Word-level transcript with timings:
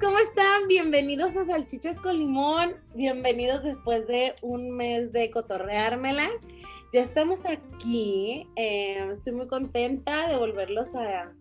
¿cómo 0.00 0.18
están? 0.18 0.66
Bienvenidos 0.68 1.36
a 1.36 1.46
Salchichas 1.46 1.98
con 2.00 2.18
Limón. 2.18 2.76
Bienvenidos 2.94 3.62
después 3.62 4.06
de 4.06 4.34
un 4.42 4.76
mes 4.76 5.12
de 5.12 5.30
cotorreármela. 5.30 6.28
Ya 6.92 7.00
estamos 7.00 7.44
aquí. 7.46 8.48
eh, 8.56 9.06
estoy 9.12 9.32
muy 9.34 9.46
contenta 9.46 10.28
de 10.28 10.36
volverlos 10.36 10.94
a. 10.94 11.32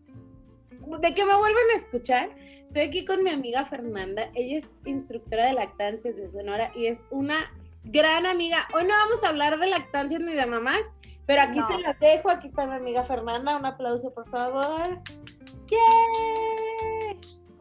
de 0.71 1.13
que 1.13 1.25
me 1.25 1.35
vuelvan 1.35 1.63
a 1.73 1.77
escuchar. 1.77 2.35
Estoy 2.65 2.83
aquí 2.83 3.05
con 3.05 3.23
mi 3.23 3.29
amiga 3.29 3.65
Fernanda. 3.65 4.29
Ella 4.35 4.59
es 4.59 4.65
instructora 4.85 5.45
de 5.45 5.53
lactancias 5.53 6.15
de 6.15 6.29
Sonora 6.29 6.71
y 6.75 6.87
es 6.87 6.99
una 7.11 7.51
gran 7.83 8.25
amiga. 8.25 8.67
Hoy 8.73 8.83
no 8.83 8.93
vamos 9.05 9.23
a 9.23 9.29
hablar 9.29 9.59
de 9.59 9.67
lactancias 9.67 10.21
ni 10.21 10.33
de 10.33 10.45
mamás, 10.45 10.81
pero 11.25 11.41
aquí 11.41 11.59
No. 11.59 11.67
se 11.67 11.79
las 11.79 11.99
dejo. 11.99 12.29
Aquí 12.29 12.47
está 12.47 12.67
mi 12.67 12.75
amiga 12.75 13.03
Fernanda. 13.03 13.57
Un 13.57 13.65
aplauso, 13.65 14.13
por 14.13 14.29
favor. 14.29 15.01
¡Yay! 15.67 16.72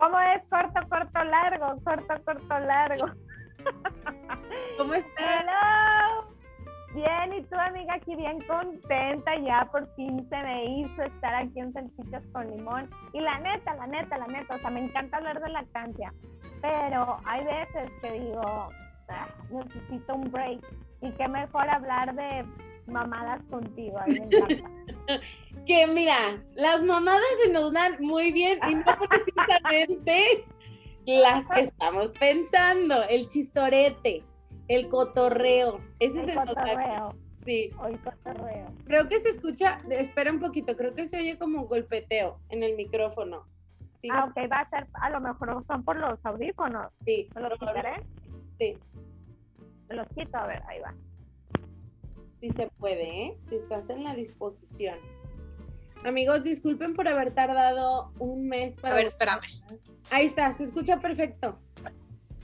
¿Cómo 0.02 0.18
es 0.18 0.42
corto, 0.50 0.80
corto, 0.88 1.22
largo? 1.22 1.80
Corto, 1.84 2.24
corto, 2.24 2.58
largo. 2.58 3.06
¿Cómo 4.76 4.94
estás? 4.94 5.44
Hello. 5.44 6.26
Bien, 6.92 7.34
y 7.38 7.42
tú, 7.44 7.54
amiga, 7.54 7.94
aquí 7.94 8.16
bien 8.16 8.40
contenta. 8.48 9.36
Ya 9.38 9.64
por 9.70 9.86
fin 9.94 10.28
se 10.28 10.36
me 10.42 10.64
hizo 10.64 11.04
estar 11.04 11.36
aquí 11.36 11.60
en 11.60 11.72
Salchichas 11.72 12.24
con 12.32 12.50
Limón. 12.50 12.90
Y 13.12 13.20
la 13.20 13.38
neta, 13.38 13.74
la 13.76 13.86
neta, 13.86 14.18
la 14.18 14.26
neta, 14.26 14.56
o 14.56 14.58
sea, 14.58 14.70
me 14.70 14.80
encanta 14.80 15.18
hablar 15.18 15.40
de 15.40 15.50
lactancia. 15.50 16.12
Pero 16.60 17.18
hay 17.24 17.44
veces 17.44 17.88
que 18.00 18.10
digo, 18.10 18.42
"Ah, 19.08 19.28
necesito 19.50 20.16
un 20.16 20.32
break. 20.32 20.66
Y 21.00 21.12
qué 21.12 21.28
mejor 21.28 21.70
hablar 21.70 22.12
de 22.12 22.44
mamadas 22.88 23.40
contigo. 23.44 24.00
A 24.00 24.06
mí 24.06 24.18
me 24.18 24.36
encanta. 24.36 24.68
Que 25.66 25.86
mira, 25.86 26.42
las 26.54 26.82
mamadas 26.82 27.22
se 27.44 27.50
nos 27.52 27.72
dan 27.72 27.96
muy 28.00 28.32
bien 28.32 28.58
y 28.68 28.74
no 28.74 28.82
precisamente 29.08 30.44
las 31.06 31.46
que 31.48 31.60
estamos 31.62 32.08
pensando. 32.18 33.02
El 33.08 33.28
chistorete, 33.28 34.24
el 34.68 34.88
cotorreo. 34.88 35.80
Ese 35.98 36.20
El 36.22 36.30
es 36.30 36.36
el 36.36 36.44
total. 36.46 36.64
cotorreo. 36.64 37.14
Sí. 37.44 37.70
Hoy 37.80 37.96
cotorreo. 37.98 38.66
Creo 38.84 39.08
que 39.08 39.20
se 39.20 39.28
escucha, 39.30 39.80
espera 39.90 40.30
un 40.30 40.38
poquito, 40.40 40.76
creo 40.76 40.94
que 40.94 41.06
se 41.06 41.16
oye 41.18 41.38
como 41.38 41.62
un 41.62 41.66
golpeteo 41.68 42.38
en 42.50 42.62
el 42.62 42.76
micrófono. 42.76 43.44
Ah, 43.44 43.98
Fíjate, 44.00 44.44
ok, 44.46 44.52
va 44.52 44.56
a 44.60 44.70
ser, 44.70 44.86
a 44.94 45.10
lo 45.10 45.20
mejor 45.20 45.64
son 45.66 45.84
por 45.84 45.96
los 45.96 46.18
audífonos. 46.24 46.92
sí, 47.04 47.28
¿Me 47.34 47.40
los 47.42 47.58
quitaré? 47.58 48.02
sí, 48.58 48.76
Me 49.88 49.94
los 49.96 50.08
quito, 50.08 50.36
a 50.38 50.46
ver, 50.46 50.62
ahí 50.68 50.80
va. 50.80 50.94
sí 52.32 52.50
se 52.50 52.68
puede, 52.78 53.24
¿eh? 53.26 53.36
Si 53.40 53.54
estás 53.56 53.90
en 53.90 54.02
la 54.04 54.14
disposición. 54.14 54.98
Amigos, 56.04 56.42
disculpen 56.42 56.94
por 56.94 57.06
haber 57.06 57.32
tardado 57.32 58.12
un 58.18 58.48
mes 58.48 58.74
para... 58.74 58.94
A 58.94 58.96
ver, 58.96 59.06
espérame. 59.06 59.40
Ahí 60.10 60.26
está, 60.26 60.52
se 60.56 60.64
escucha 60.64 60.98
perfecto. 60.98 61.58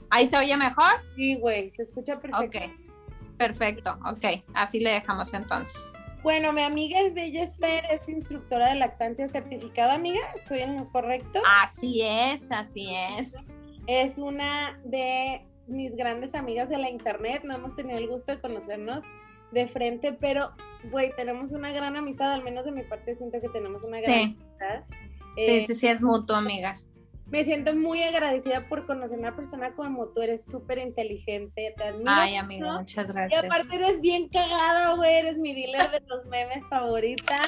¿Ahí 0.09 0.25
se 0.25 0.37
oye 0.37 0.55
mejor? 0.55 0.93
Sí, 1.15 1.37
güey, 1.39 1.69
se 1.71 1.83
escucha 1.83 2.19
perfecto. 2.19 2.57
Ok, 2.57 3.37
perfecto, 3.37 3.99
ok, 4.05 4.43
así 4.53 4.79
le 4.79 4.91
dejamos 4.91 5.33
entonces. 5.33 5.97
Bueno, 6.23 6.51
mi 6.51 6.61
amiga 6.61 6.99
es 6.99 7.15
de 7.15 7.25
ella 7.25 7.43
es 7.43 7.57
Fer, 7.57 7.85
es 7.91 8.09
instructora 8.09 8.67
de 8.69 8.75
lactancia 8.75 9.27
certificada, 9.27 9.93
amiga. 9.93 10.19
¿Estoy 10.35 10.59
en 10.59 10.75
lo 10.75 10.89
correcto? 10.91 11.41
Así 11.61 12.01
es, 12.01 12.51
así 12.51 12.93
es. 13.17 13.57
Es 13.87 14.17
una 14.17 14.79
de 14.83 15.45
mis 15.67 15.95
grandes 15.95 16.35
amigas 16.35 16.67
de 16.69 16.77
la 16.77 16.89
internet. 16.89 17.43
No 17.45 17.55
hemos 17.55 17.75
tenido 17.75 17.97
el 17.97 18.07
gusto 18.07 18.33
de 18.33 18.41
conocernos 18.41 19.05
de 19.51 19.67
frente, 19.67 20.13
pero, 20.13 20.51
güey, 20.91 21.11
tenemos 21.15 21.53
una 21.53 21.71
gran 21.71 21.95
amistad. 21.95 22.31
Al 22.33 22.43
menos 22.43 22.65
de 22.65 22.71
mi 22.71 22.83
parte 22.83 23.15
siento 23.15 23.39
que 23.41 23.49
tenemos 23.49 23.83
una 23.83 23.99
gran 24.01 24.13
Sí. 24.13 24.21
amistad. 24.23 24.83
Sí, 25.35 25.41
Eh, 25.41 25.63
sí, 25.67 25.75
sí, 25.75 25.87
es 25.87 26.01
mutuo, 26.01 26.35
amiga. 26.35 26.79
Me 27.27 27.43
siento 27.45 27.75
muy 27.75 28.01
agradecida 28.01 28.67
por 28.67 28.87
conocer 28.87 29.19
una 29.19 29.35
persona 29.35 29.73
como 29.73 30.07
tú. 30.07 30.21
Eres 30.23 30.45
súper 30.45 30.79
inteligente. 30.79 31.73
Te 31.77 31.83
admiro. 31.83 32.09
Ay, 32.11 32.35
amiga, 32.35 32.79
muchas 32.79 33.07
Y 33.07 33.11
gracias. 33.11 33.43
aparte 33.43 33.75
eres 33.75 34.01
bien 34.01 34.27
cagada, 34.29 34.95
güey. 34.95 35.13
Eres 35.15 35.37
mi 35.37 35.53
dealer 35.53 35.91
de 35.91 36.01
los 36.07 36.25
memes 36.25 36.67
favorita. 36.67 37.39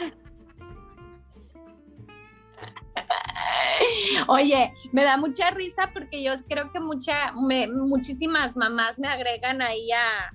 Oye, 4.28 4.74
me 4.92 5.04
da 5.04 5.18
mucha 5.18 5.50
risa 5.52 5.90
porque 5.94 6.22
yo 6.22 6.34
creo 6.48 6.72
que 6.72 6.80
mucha, 6.80 7.32
me- 7.34 7.68
muchísimas 7.68 8.56
mamás 8.56 9.00
me 9.00 9.08
agregan 9.08 9.62
ahí 9.62 9.92
a, 9.92 10.32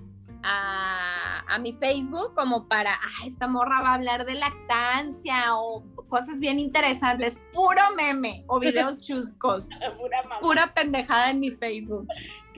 a, 0.47 1.45
a 1.49 1.59
mi 1.59 1.73
Facebook 1.73 2.35
como 2.35 2.69
para, 2.69 2.93
ah, 2.93 3.27
esta 3.27 3.49
morra 3.49 3.83
va 3.83 3.91
a 3.91 3.95
hablar 3.95 4.25
de 4.25 4.35
lactancia 4.37 5.57
o 5.57 5.85
cosas 6.09 6.39
bien 6.39 6.61
interesantes, 6.61 7.41
puro 7.53 7.81
meme 7.97 8.45
o 8.47 8.61
videos 8.61 9.01
chuscos, 9.07 9.69
Pura 9.99 10.23
pura 10.41 10.75
pendejada 10.75 11.31
en 11.31 11.41
mi 11.41 11.51
Facebook. 11.51 12.07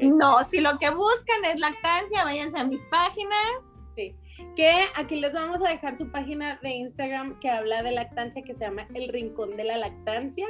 No, 0.00 0.44
si 0.44 0.60
lo 0.60 0.78
que 0.78 0.90
buscan 0.90 1.44
es 1.46 1.58
lactancia, 1.58 2.24
váyanse 2.24 2.58
a 2.58 2.64
mis 2.64 2.84
páginas. 2.84 3.64
Sí. 3.96 4.14
Que 4.54 4.84
aquí 4.94 5.16
les 5.16 5.32
vamos 5.32 5.60
a 5.64 5.70
dejar 5.70 5.96
su 5.96 6.12
página 6.12 6.60
de 6.62 6.70
Instagram 6.70 7.40
que 7.40 7.50
habla 7.50 7.82
de 7.82 7.92
lactancia 7.92 8.42
que 8.42 8.54
se 8.54 8.64
llama 8.64 8.86
El 8.94 9.08
Rincón 9.08 9.56
de 9.56 9.64
la 9.64 9.78
Lactancia. 9.78 10.46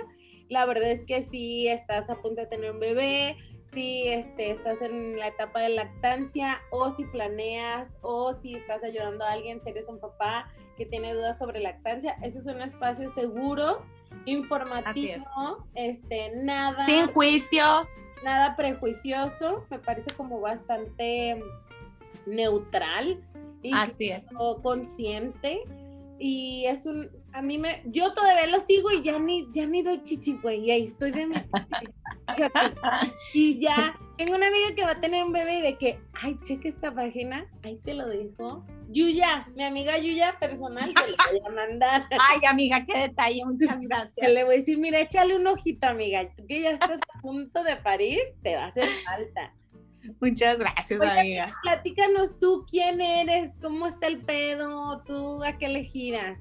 La 0.50 0.66
verdad 0.66 0.90
es 0.90 1.04
que 1.04 1.22
si 1.22 1.68
estás 1.68 2.10
a 2.10 2.16
punto 2.16 2.42
de 2.42 2.46
tener 2.46 2.72
un 2.72 2.80
bebé, 2.80 3.36
si 3.72 4.08
este, 4.08 4.50
estás 4.50 4.80
en 4.82 5.18
la 5.18 5.28
etapa 5.28 5.60
de 5.62 5.70
lactancia 5.70 6.60
o 6.70 6.90
si 6.90 7.04
planeas 7.04 7.94
o 8.02 8.32
si 8.32 8.54
estás 8.54 8.82
ayudando 8.84 9.24
a 9.24 9.32
alguien, 9.32 9.60
si 9.60 9.70
eres 9.70 9.88
un 9.88 9.98
papá 10.00 10.50
que 10.76 10.86
tiene 10.86 11.12
dudas 11.14 11.38
sobre 11.38 11.60
lactancia, 11.60 12.16
ese 12.22 12.38
es 12.38 12.46
un 12.46 12.62
espacio 12.62 13.08
seguro, 13.08 13.82
informativo, 14.26 15.66
este, 15.74 16.32
nada 16.36 16.86
Sin 16.86 17.08
juicios. 17.08 17.88
nada 18.24 18.56
prejuicioso, 18.56 19.66
me 19.70 19.78
parece 19.78 20.12
como 20.12 20.40
bastante 20.40 21.42
neutral 22.26 23.22
y 23.62 23.74
Así 23.74 24.10
es. 24.10 24.28
consciente 24.62 25.62
y 26.18 26.64
es 26.66 26.86
un 26.86 27.10
a 27.32 27.42
mí 27.42 27.58
me 27.58 27.82
yo 27.86 28.12
todavía 28.14 28.46
lo 28.46 28.58
sigo 28.60 28.90
y 28.90 29.02
ya 29.02 29.18
ni 29.18 29.46
ya 29.52 29.66
ni 29.66 29.82
doy 29.82 30.02
chichi 30.02 30.34
güey 30.42 30.64
y 30.64 30.70
ahí 30.70 30.84
estoy 30.84 31.10
de 31.12 31.26
mi 31.26 31.34
chichi. 31.66 31.86
Y 33.34 33.58
ya 33.60 33.98
tengo 34.16 34.34
una 34.34 34.48
amiga 34.48 34.74
que 34.74 34.82
va 34.84 34.92
a 34.92 35.00
tener 35.00 35.24
un 35.24 35.32
bebé 35.32 35.58
y 35.58 35.62
de 35.62 35.78
que 35.78 36.00
ay 36.14 36.38
cheque 36.42 36.68
esta 36.68 36.94
página 36.94 37.46
ahí 37.62 37.78
te 37.84 37.94
lo 37.94 38.06
dejo 38.06 38.64
Yuya 38.90 39.46
mi 39.54 39.64
amiga 39.64 39.98
Yuya 39.98 40.38
personal 40.38 40.92
se 40.96 41.10
lo 41.10 41.16
voy 41.30 41.40
a 41.46 41.50
mandar 41.50 42.08
Ay, 42.30 42.40
amiga, 42.48 42.84
qué 42.84 42.98
detalle, 42.98 43.44
muchas 43.44 43.78
gracias. 43.82 44.30
le 44.30 44.44
voy 44.44 44.56
a 44.56 44.58
decir 44.58 44.78
mira 44.78 45.00
échale 45.00 45.36
un 45.36 45.46
ojito 45.46 45.86
amiga 45.86 46.28
tú 46.34 46.46
que 46.46 46.62
ya 46.62 46.70
estás 46.70 46.98
a 47.14 47.20
punto 47.20 47.62
de 47.62 47.76
parir 47.76 48.18
te 48.42 48.56
va 48.56 48.64
a 48.64 48.66
hacer 48.66 48.88
falta 49.04 49.52
Muchas 50.20 50.58
gracias, 50.58 50.98
Oye, 51.00 51.10
amiga. 51.10 51.54
Platícanos 51.62 52.38
tú 52.38 52.64
quién 52.70 53.00
eres, 53.00 53.52
cómo 53.60 53.86
está 53.86 54.06
el 54.06 54.24
pedo, 54.24 55.02
tú 55.04 55.42
a 55.44 55.58
qué 55.58 55.68
le 55.68 55.84
giras. 55.84 56.40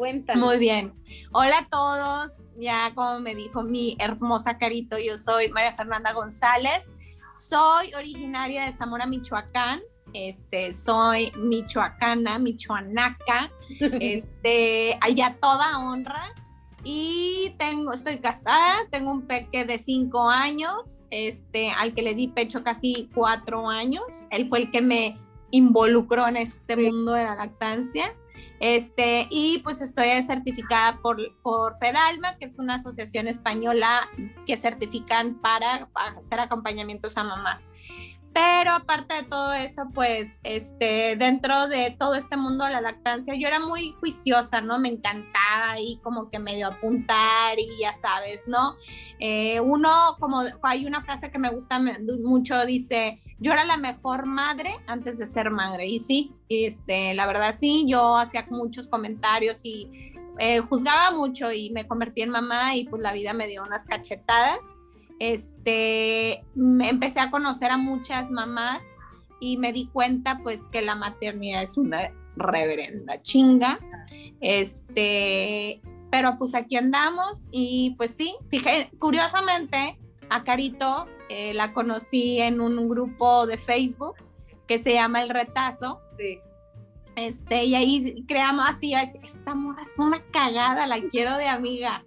Cuéntanos. 0.00 0.42
Muy 0.48 0.56
bien. 0.58 0.94
Hola 1.30 1.58
a 1.58 1.68
todos. 1.68 2.54
Ya 2.58 2.90
como 2.94 3.20
me 3.20 3.34
dijo 3.34 3.62
mi 3.62 3.98
hermosa 3.98 4.56
Carito, 4.56 4.98
yo 4.98 5.18
soy 5.18 5.50
María 5.50 5.74
Fernanda 5.74 6.14
González. 6.14 6.90
Soy 7.34 7.92
originaria 7.92 8.64
de 8.64 8.72
Zamora, 8.72 9.04
Michoacán. 9.04 9.82
Este, 10.14 10.72
soy 10.72 11.30
michoacana, 11.36 12.38
michoanaca, 12.38 13.52
este, 13.78 14.96
allá 15.02 15.36
toda 15.38 15.78
honra. 15.78 16.32
Y 16.82 17.54
tengo, 17.58 17.92
estoy 17.92 18.20
casada, 18.20 18.78
tengo 18.90 19.10
un 19.12 19.26
peque 19.26 19.66
de 19.66 19.78
cinco 19.78 20.30
años, 20.30 21.02
este, 21.10 21.72
al 21.72 21.92
que 21.94 22.00
le 22.00 22.14
di 22.14 22.28
pecho 22.28 22.64
casi 22.64 23.10
cuatro 23.14 23.68
años. 23.68 24.04
Él 24.30 24.48
fue 24.48 24.60
el 24.60 24.70
que 24.70 24.80
me 24.80 25.18
involucró 25.50 26.26
en 26.26 26.38
este 26.38 26.74
Sí. 26.74 26.80
mundo 26.90 27.12
de 27.12 27.24
la 27.24 27.34
lactancia. 27.34 28.14
Este, 28.60 29.26
y 29.30 29.58
pues 29.60 29.80
estoy 29.80 30.22
certificada 30.22 30.98
por, 31.00 31.18
por 31.42 31.76
FEDALMA, 31.78 32.36
que 32.36 32.44
es 32.44 32.58
una 32.58 32.74
asociación 32.74 33.26
española 33.26 34.06
que 34.46 34.58
certifican 34.58 35.40
para, 35.40 35.88
para 35.92 36.18
hacer 36.18 36.40
acompañamientos 36.40 37.16
a 37.16 37.24
mamás. 37.24 37.70
Pero 38.32 38.70
aparte 38.72 39.14
de 39.14 39.22
todo 39.24 39.52
eso, 39.52 39.88
pues, 39.92 40.38
este, 40.44 41.16
dentro 41.16 41.66
de 41.66 41.96
todo 41.98 42.14
este 42.14 42.36
mundo 42.36 42.64
de 42.64 42.70
la 42.70 42.80
lactancia, 42.80 43.34
yo 43.34 43.48
era 43.48 43.58
muy 43.58 43.92
juiciosa, 43.98 44.60
¿no? 44.60 44.78
Me 44.78 44.88
encantaba 44.88 45.72
ahí 45.72 45.98
como 46.02 46.30
que 46.30 46.38
medio 46.38 46.68
apuntar 46.68 47.58
y 47.58 47.80
ya 47.80 47.92
sabes, 47.92 48.46
¿no? 48.46 48.76
Eh, 49.18 49.58
uno, 49.58 50.16
como 50.20 50.42
hay 50.62 50.86
una 50.86 51.02
frase 51.02 51.32
que 51.32 51.40
me 51.40 51.50
gusta 51.50 51.80
mucho, 52.22 52.64
dice, 52.66 53.18
yo 53.40 53.52
era 53.52 53.64
la 53.64 53.76
mejor 53.76 54.26
madre 54.26 54.76
antes 54.86 55.18
de 55.18 55.26
ser 55.26 55.50
madre. 55.50 55.86
Y 55.86 55.98
sí, 55.98 56.32
este, 56.48 57.14
la 57.14 57.26
verdad 57.26 57.52
sí, 57.58 57.84
yo 57.88 58.16
hacía 58.16 58.46
muchos 58.48 58.86
comentarios 58.86 59.60
y 59.64 60.14
eh, 60.38 60.60
juzgaba 60.60 61.10
mucho 61.10 61.50
y 61.50 61.70
me 61.70 61.88
convertí 61.88 62.22
en 62.22 62.30
mamá 62.30 62.76
y 62.76 62.84
pues 62.84 63.02
la 63.02 63.12
vida 63.12 63.32
me 63.32 63.48
dio 63.48 63.62
unas 63.64 63.84
cachetadas 63.86 64.64
este, 65.20 66.44
me 66.54 66.88
empecé 66.88 67.20
a 67.20 67.30
conocer 67.30 67.70
a 67.70 67.76
muchas 67.76 68.30
mamás 68.30 68.82
y 69.38 69.58
me 69.58 69.72
di 69.72 69.86
cuenta 69.86 70.40
pues 70.42 70.66
que 70.66 70.80
la 70.80 70.94
maternidad 70.94 71.62
es 71.62 71.76
una 71.76 72.10
reverenda 72.36 73.20
chinga. 73.22 73.78
Este, 74.40 75.80
pero 76.10 76.36
pues 76.38 76.54
aquí 76.54 76.76
andamos 76.76 77.48
y 77.52 77.94
pues 77.96 78.14
sí, 78.14 78.34
fíjate, 78.48 78.90
curiosamente, 78.98 79.98
a 80.30 80.42
Carito 80.42 81.06
eh, 81.28 81.52
la 81.54 81.74
conocí 81.74 82.40
en 82.40 82.60
un, 82.62 82.88
grupo 82.88 83.46
de 83.46 83.58
Facebook 83.58 84.14
que 84.66 84.78
se 84.78 84.94
llama 84.94 85.22
El 85.22 85.28
Retazo. 85.28 86.00
Sí. 86.18 86.38
Este, 87.16 87.64
y 87.64 87.74
ahí 87.74 88.24
creamos 88.26 88.66
así, 88.66 88.94
esta 88.94 89.54
morra 89.54 89.82
es 89.82 89.98
una 89.98 90.22
cagada, 90.30 90.86
la 90.86 91.00
quiero 91.10 91.36
de 91.36 91.48
amiga, 91.48 92.04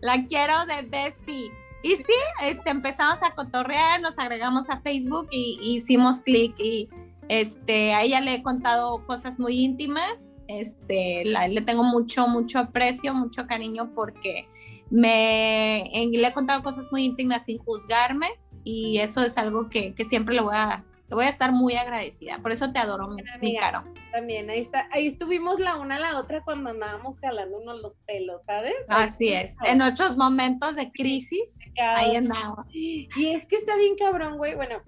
la 0.00 0.24
quiero 0.24 0.66
de 0.66 0.82
bestie. 0.82 1.52
Y 1.82 1.96
sí, 1.96 2.12
este, 2.42 2.70
empezamos 2.70 3.22
a 3.22 3.34
cotorrear, 3.34 4.00
nos 4.00 4.18
agregamos 4.18 4.68
a 4.68 4.80
Facebook 4.80 5.28
y, 5.30 5.58
hicimos 5.62 6.20
clic 6.20 6.54
y 6.58 6.88
este, 7.28 7.94
a 7.94 8.02
ella 8.02 8.20
le 8.20 8.34
he 8.34 8.42
contado 8.42 9.06
cosas 9.06 9.38
muy 9.38 9.60
íntimas, 9.60 10.36
este, 10.48 11.24
le 11.24 11.60
tengo 11.60 11.84
mucho, 11.84 12.26
mucho 12.26 12.58
aprecio, 12.58 13.14
mucho 13.14 13.46
cariño 13.46 13.92
porque 13.94 14.48
me, 14.90 15.88
le 15.92 16.26
he 16.26 16.32
contado 16.32 16.62
cosas 16.62 16.88
muy 16.90 17.04
íntimas 17.04 17.44
sin 17.44 17.58
juzgarme 17.58 18.28
y 18.64 18.98
eso 18.98 19.22
es 19.22 19.38
algo 19.38 19.68
que, 19.68 19.94
que 19.94 20.04
siempre 20.04 20.34
le 20.34 20.40
voy 20.40 20.56
a 20.56 20.84
le 21.08 21.14
voy 21.14 21.24
a 21.24 21.28
estar 21.28 21.52
muy 21.52 21.74
agradecida. 21.74 22.38
Por 22.40 22.52
eso 22.52 22.70
te 22.70 22.78
adoro, 22.78 23.08
mi, 23.40 23.56
caro. 23.56 23.84
También, 24.12 24.50
ahí 24.50 24.60
está. 24.60 24.88
Ahí 24.92 25.06
estuvimos 25.06 25.58
la 25.58 25.76
una 25.76 25.96
a 25.96 25.98
la 25.98 26.18
otra 26.18 26.42
cuando 26.42 26.70
andábamos 26.70 27.18
jalándonos 27.18 27.80
los 27.80 27.94
pelos, 28.06 28.42
¿sabes? 28.44 28.74
Así 28.88 29.28
es. 29.32 29.56
En 29.66 29.80
otros 29.80 30.16
momentos 30.16 30.76
de 30.76 30.92
crisis, 30.92 31.58
ahí 31.80 32.16
andamos. 32.16 32.68
Y 32.74 33.08
es 33.16 33.46
que 33.46 33.56
está 33.56 33.76
bien 33.76 33.96
cabrón, 33.96 34.36
güey. 34.36 34.54
Bueno, 34.54 34.82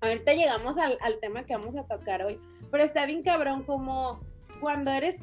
ahorita 0.00 0.32
llegamos 0.32 0.78
al, 0.78 0.96
al 1.02 1.20
tema 1.20 1.44
que 1.44 1.54
vamos 1.54 1.76
a 1.76 1.86
tocar 1.86 2.24
hoy. 2.24 2.40
Pero 2.70 2.82
está 2.82 3.04
bien 3.04 3.22
cabrón 3.22 3.62
como 3.64 4.20
cuando 4.60 4.90
eres 4.90 5.22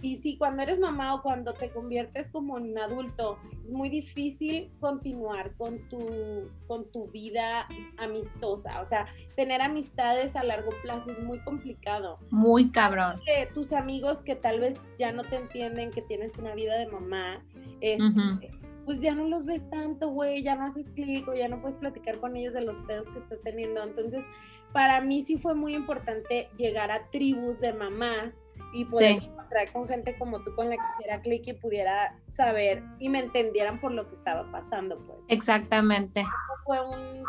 y 0.00 0.16
sí, 0.16 0.36
cuando 0.36 0.62
eres 0.62 0.78
mamá 0.78 1.14
o 1.14 1.22
cuando 1.22 1.54
te 1.54 1.70
conviertes 1.70 2.30
como 2.30 2.54
un 2.54 2.78
adulto, 2.78 3.38
es 3.60 3.72
muy 3.72 3.88
difícil 3.88 4.70
continuar 4.78 5.54
con 5.56 5.88
tu, 5.88 6.48
con 6.68 6.90
tu 6.92 7.08
vida 7.08 7.66
amistosa. 7.96 8.80
O 8.80 8.88
sea, 8.88 9.06
tener 9.34 9.60
amistades 9.60 10.36
a 10.36 10.44
largo 10.44 10.70
plazo 10.82 11.10
es 11.10 11.20
muy 11.20 11.40
complicado. 11.40 12.20
Muy 12.30 12.70
cabrón. 12.70 13.20
Que 13.24 13.46
tus 13.52 13.72
amigos 13.72 14.22
que 14.22 14.36
tal 14.36 14.60
vez 14.60 14.76
ya 14.98 15.10
no 15.10 15.24
te 15.24 15.36
entienden 15.36 15.90
que 15.90 16.02
tienes 16.02 16.38
una 16.38 16.54
vida 16.54 16.78
de 16.78 16.86
mamá, 16.86 17.44
este, 17.80 18.52
pues 18.84 19.02
ya 19.02 19.16
no 19.16 19.26
los 19.26 19.44
ves 19.44 19.68
tanto, 19.68 20.10
güey, 20.10 20.44
ya 20.44 20.54
no 20.54 20.64
haces 20.64 20.86
clic 20.94 21.26
o 21.26 21.34
ya 21.34 21.48
no 21.48 21.60
puedes 21.60 21.76
platicar 21.76 22.20
con 22.20 22.36
ellos 22.36 22.54
de 22.54 22.60
los 22.60 22.78
pedos 22.78 23.08
que 23.10 23.18
estás 23.18 23.40
teniendo. 23.42 23.82
Entonces, 23.82 24.24
para 24.72 25.00
mí 25.00 25.22
sí 25.22 25.36
fue 25.38 25.54
muy 25.56 25.74
importante 25.74 26.48
llegar 26.56 26.92
a 26.92 27.10
tribus 27.10 27.58
de 27.58 27.72
mamás 27.72 28.44
y 28.72 28.84
poder 28.84 29.22
encontrar 29.22 29.72
con 29.72 29.88
gente 29.88 30.16
como 30.18 30.42
tú 30.44 30.54
con 30.54 30.68
la 30.68 30.76
que 30.76 30.82
hiciera 30.94 31.20
clic 31.20 31.46
y 31.46 31.52
pudiera 31.54 32.16
saber 32.28 32.82
y 32.98 33.08
me 33.08 33.20
entendieran 33.20 33.80
por 33.80 33.92
lo 33.92 34.06
que 34.06 34.14
estaba 34.14 34.50
pasando, 34.50 34.98
pues. 35.06 35.24
Exactamente. 35.28 36.24
Fue 36.64 36.80
un 36.86 37.24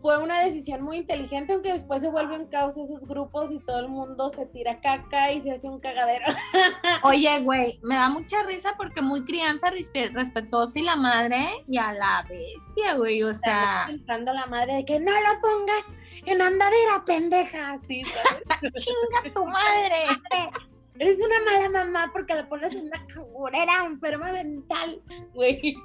fue 0.00 0.18
una 0.18 0.40
decisión 0.40 0.82
muy 0.82 0.98
inteligente, 0.98 1.52
aunque 1.52 1.72
después 1.72 2.02
se 2.02 2.08
vuelven 2.08 2.46
caos 2.46 2.76
esos 2.76 3.06
grupos 3.06 3.52
y 3.52 3.58
todo 3.60 3.80
el 3.80 3.88
mundo 3.88 4.30
se 4.34 4.46
tira 4.46 4.80
caca 4.80 5.32
y 5.32 5.40
se 5.40 5.52
hace 5.52 5.68
un 5.68 5.80
cagadero. 5.80 6.26
Oye, 7.02 7.40
güey, 7.40 7.78
me 7.82 7.94
da 7.94 8.08
mucha 8.08 8.42
risa 8.42 8.74
porque 8.76 9.02
muy 9.02 9.24
crianza 9.24 9.70
respetuosa 9.70 10.78
y 10.78 10.82
la 10.82 10.96
madre 10.96 11.48
y 11.66 11.78
a 11.78 11.92
la 11.92 12.24
bestia, 12.28 12.94
güey, 12.94 13.22
o 13.22 13.32
sea. 13.32 13.84
Pensando 13.86 14.32
la 14.32 14.46
madre 14.46 14.76
de 14.76 14.84
que 14.84 15.00
no 15.00 15.12
lo 15.12 15.40
pongas 15.40 15.92
en 16.26 16.40
andadera, 16.40 17.04
pendeja. 17.06 17.80
Chinga 17.88 19.32
tu 19.32 19.46
madre. 19.46 20.06
Eres 21.04 21.20
una 21.20 21.38
mala 21.44 21.84
mamá 21.84 22.10
porque 22.10 22.34
la 22.34 22.48
pones 22.48 22.72
en 22.72 22.86
una 22.86 23.06
cangurera 23.06 23.84
enferma 23.84 24.32
mental, 24.32 25.02
güey. 25.34 25.76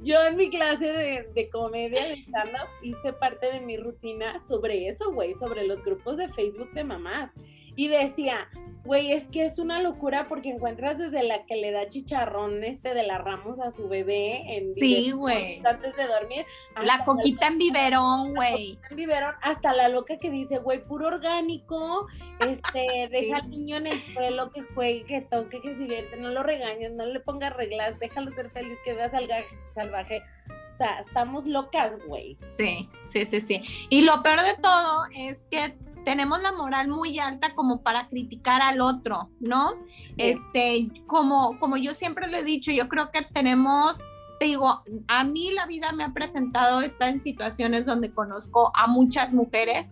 Yo 0.00 0.24
en 0.24 0.38
mi 0.38 0.48
clase 0.48 0.86
de, 0.86 1.28
de 1.34 1.50
comedia 1.50 2.02
de 2.02 2.14
stand-up 2.22 2.66
hice 2.82 3.12
parte 3.12 3.52
de 3.52 3.60
mi 3.60 3.76
rutina 3.76 4.42
sobre 4.46 4.88
eso, 4.88 5.12
güey, 5.12 5.34
sobre 5.34 5.66
los 5.66 5.84
grupos 5.84 6.16
de 6.16 6.32
Facebook 6.32 6.72
de 6.72 6.84
mamás. 6.84 7.30
Y 7.76 7.88
decía, 7.88 8.48
güey, 8.86 9.12
es 9.12 9.28
que 9.28 9.44
es 9.44 9.58
una 9.58 9.80
locura 9.80 10.28
porque 10.28 10.50
encuentras 10.50 10.96
desde 10.96 11.22
la 11.22 11.44
que 11.44 11.56
le 11.56 11.72
da 11.72 11.88
chicharrón 11.88 12.64
este 12.64 12.94
de 12.94 13.02
la 13.02 13.18
Ramos 13.18 13.60
a 13.60 13.70
su 13.70 13.88
bebé 13.88 14.56
en 14.56 14.74
sí, 14.76 15.10
güey. 15.10 15.60
antes 15.64 15.94
de 15.96 16.06
dormir. 16.06 16.46
La 16.84 17.04
coquita 17.04 17.48
en 17.48 17.58
biberón, 17.58 18.34
güey. 18.34 18.78
En 18.90 18.96
biberón, 18.96 19.34
hasta 19.42 19.74
la 19.74 19.88
loca 19.88 20.18
que 20.18 20.30
dice, 20.30 20.58
güey, 20.58 20.82
puro 20.84 21.08
orgánico, 21.08 22.06
este, 22.40 23.08
deja 23.10 23.38
al 23.38 23.50
niño 23.50 23.76
en 23.76 23.88
el 23.88 23.98
suelo 23.98 24.50
que 24.50 24.62
juegue, 24.62 25.04
que 25.04 25.20
toque, 25.22 25.60
que 25.60 25.74
se 25.74 25.82
divierte, 25.82 26.16
no 26.16 26.30
lo 26.30 26.42
regañes, 26.42 26.92
no 26.92 27.04
le 27.04 27.20
pongas 27.20 27.54
reglas, 27.54 27.98
déjalo 27.98 28.32
ser 28.32 28.50
feliz, 28.50 28.78
que 28.84 28.94
vea 28.94 29.10
salvaje. 29.10 30.22
O 30.48 30.78
sea, 30.78 31.00
estamos 31.00 31.46
locas, 31.46 31.98
güey. 32.06 32.36
Sí, 32.58 32.88
sí, 33.02 33.24
sí, 33.24 33.40
sí. 33.40 33.62
Y 33.88 34.02
lo 34.02 34.22
peor 34.22 34.42
de 34.42 34.54
todo 34.60 35.04
es 35.16 35.44
que 35.50 35.74
tenemos 36.06 36.40
la 36.40 36.52
moral 36.52 36.86
muy 36.86 37.18
alta 37.18 37.52
como 37.56 37.82
para 37.82 38.06
criticar 38.06 38.62
al 38.62 38.80
otro, 38.80 39.28
¿no? 39.40 39.72
Este, 40.16 40.88
como, 41.08 41.58
como 41.58 41.76
yo 41.76 41.94
siempre 41.94 42.28
lo 42.28 42.36
he 42.38 42.44
dicho, 42.44 42.70
yo 42.70 42.88
creo 42.88 43.10
que 43.10 43.22
tenemos, 43.22 43.98
te 44.38 44.46
digo, 44.46 44.84
a 45.08 45.24
mí 45.24 45.50
la 45.50 45.66
vida 45.66 45.90
me 45.90 46.04
ha 46.04 46.12
presentado, 46.12 46.80
está 46.80 47.08
en 47.08 47.18
situaciones 47.18 47.86
donde 47.86 48.14
conozco 48.14 48.70
a 48.76 48.86
muchas 48.86 49.32
mujeres 49.32 49.90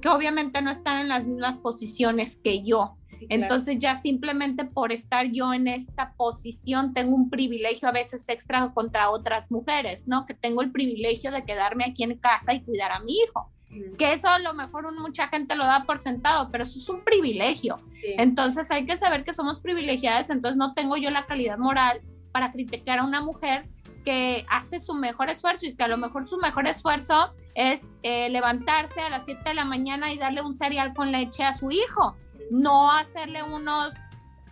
que 0.00 0.08
obviamente 0.08 0.62
no 0.62 0.70
están 0.70 0.98
en 0.98 1.10
las 1.10 1.26
mismas 1.26 1.58
posiciones 1.58 2.38
que 2.42 2.62
yo. 2.62 2.96
Entonces 3.28 3.78
ya 3.78 3.96
simplemente 3.96 4.64
por 4.64 4.92
estar 4.92 5.26
yo 5.26 5.52
en 5.52 5.68
esta 5.68 6.14
posición 6.14 6.94
tengo 6.94 7.14
un 7.14 7.28
privilegio 7.28 7.86
a 7.86 7.92
veces 7.92 8.26
extra 8.30 8.72
contra 8.72 9.10
otras 9.10 9.50
mujeres, 9.50 10.08
¿no? 10.08 10.24
Que 10.24 10.32
tengo 10.32 10.62
el 10.62 10.72
privilegio 10.72 11.30
de 11.30 11.44
quedarme 11.44 11.84
aquí 11.84 12.02
en 12.02 12.16
casa 12.16 12.54
y 12.54 12.62
cuidar 12.62 12.92
a 12.92 13.00
mi 13.00 13.12
hijo 13.12 13.50
que 13.98 14.12
eso 14.12 14.28
a 14.28 14.38
lo 14.38 14.54
mejor 14.54 14.92
mucha 14.98 15.28
gente 15.28 15.54
lo 15.54 15.64
da 15.64 15.84
por 15.84 15.98
sentado, 15.98 16.48
pero 16.50 16.64
eso 16.64 16.78
es 16.78 16.88
un 16.88 17.02
privilegio. 17.02 17.80
Entonces 18.18 18.70
hay 18.70 18.86
que 18.86 18.96
saber 18.96 19.24
que 19.24 19.32
somos 19.32 19.60
privilegiadas, 19.60 20.30
entonces 20.30 20.56
no 20.56 20.74
tengo 20.74 20.96
yo 20.96 21.10
la 21.10 21.26
calidad 21.26 21.58
moral 21.58 22.00
para 22.32 22.50
criticar 22.50 22.98
a 22.98 23.04
una 23.04 23.20
mujer 23.20 23.68
que 24.04 24.46
hace 24.48 24.80
su 24.80 24.94
mejor 24.94 25.28
esfuerzo 25.28 25.66
y 25.66 25.74
que 25.74 25.84
a 25.84 25.88
lo 25.88 25.98
mejor 25.98 26.26
su 26.26 26.38
mejor 26.38 26.66
esfuerzo 26.66 27.32
es 27.54 27.92
eh, 28.02 28.30
levantarse 28.30 29.00
a 29.00 29.10
las 29.10 29.26
7 29.26 29.42
de 29.44 29.54
la 29.54 29.64
mañana 29.64 30.12
y 30.12 30.18
darle 30.18 30.40
un 30.40 30.54
cereal 30.54 30.94
con 30.94 31.12
leche 31.12 31.44
a 31.44 31.52
su 31.52 31.70
hijo, 31.70 32.16
no 32.50 32.90
hacerle 32.90 33.42
unos 33.42 33.92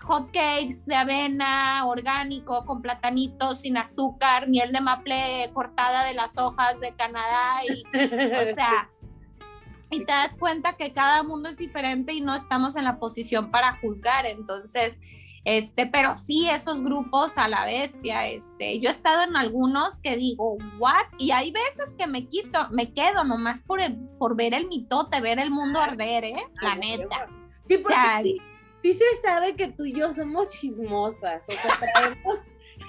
hot 0.01 0.31
cakes 0.33 0.85
de 0.87 0.95
avena 0.95 1.85
orgánico 1.87 2.65
con 2.65 2.83
platanitos 2.83 3.63
sin 3.63 3.77
azúcar, 3.77 4.49
miel 4.49 4.73
de 4.73 4.81
maple 4.81 5.51
cortada 5.53 6.05
de 6.05 6.15
las 6.15 6.39
hojas 6.39 6.79
de 6.81 6.93
Canadá 6.93 7.63
y 7.69 7.83
o 7.83 8.55
sea, 8.55 8.91
y 9.91 10.01
te 10.01 10.13
das 10.13 10.37
cuenta 10.37 10.77
que 10.77 10.93
cada 10.93 11.23
mundo 11.23 11.49
es 11.49 11.57
diferente 11.57 12.13
y 12.13 12.21
no 12.21 12.35
estamos 12.35 12.77
en 12.77 12.85
la 12.85 12.99
posición 12.99 13.51
para 13.51 13.77
juzgar. 13.77 14.27
Entonces, 14.27 14.99
este, 15.45 15.87
pero 15.87 16.15
sí 16.15 16.49
esos 16.51 16.83
grupos 16.83 17.39
a 17.39 17.49
la 17.49 17.65
bestia, 17.65 18.27
este, 18.27 18.81
yo 18.81 18.91
he 18.91 18.93
estado 18.93 19.23
en 19.23 19.35
algunos 19.35 19.99
que 20.01 20.17
digo, 20.17 20.59
what? 20.79 21.07
Y 21.17 21.31
hay 21.31 21.53
veces 21.53 21.95
que 21.97 22.07
me 22.07 22.29
quito, 22.29 22.69
me 22.71 22.93
quedo 22.93 23.25
nomás 23.25 23.63
por, 23.63 23.81
por 24.19 24.37
ver 24.37 24.53
el 24.53 24.69
mitote, 24.69 25.21
ver 25.21 25.39
el 25.39 25.51
mundo 25.51 25.81
arder, 25.81 26.25
¿eh? 26.25 26.47
La 26.61 26.75
neta. 26.75 27.29
Sí, 27.65 27.79
porque 27.79 28.39
sí, 28.83 28.95
se 28.95 29.23
sabe 29.23 29.55
que 29.57 29.69
tú 29.69 29.87
y 29.87 29.95
yo 29.95 30.13
somos 30.13 30.51
chismosas, 30.53 31.43
o 31.49 31.53
sea, 31.53 31.79
traemos, 31.95 32.39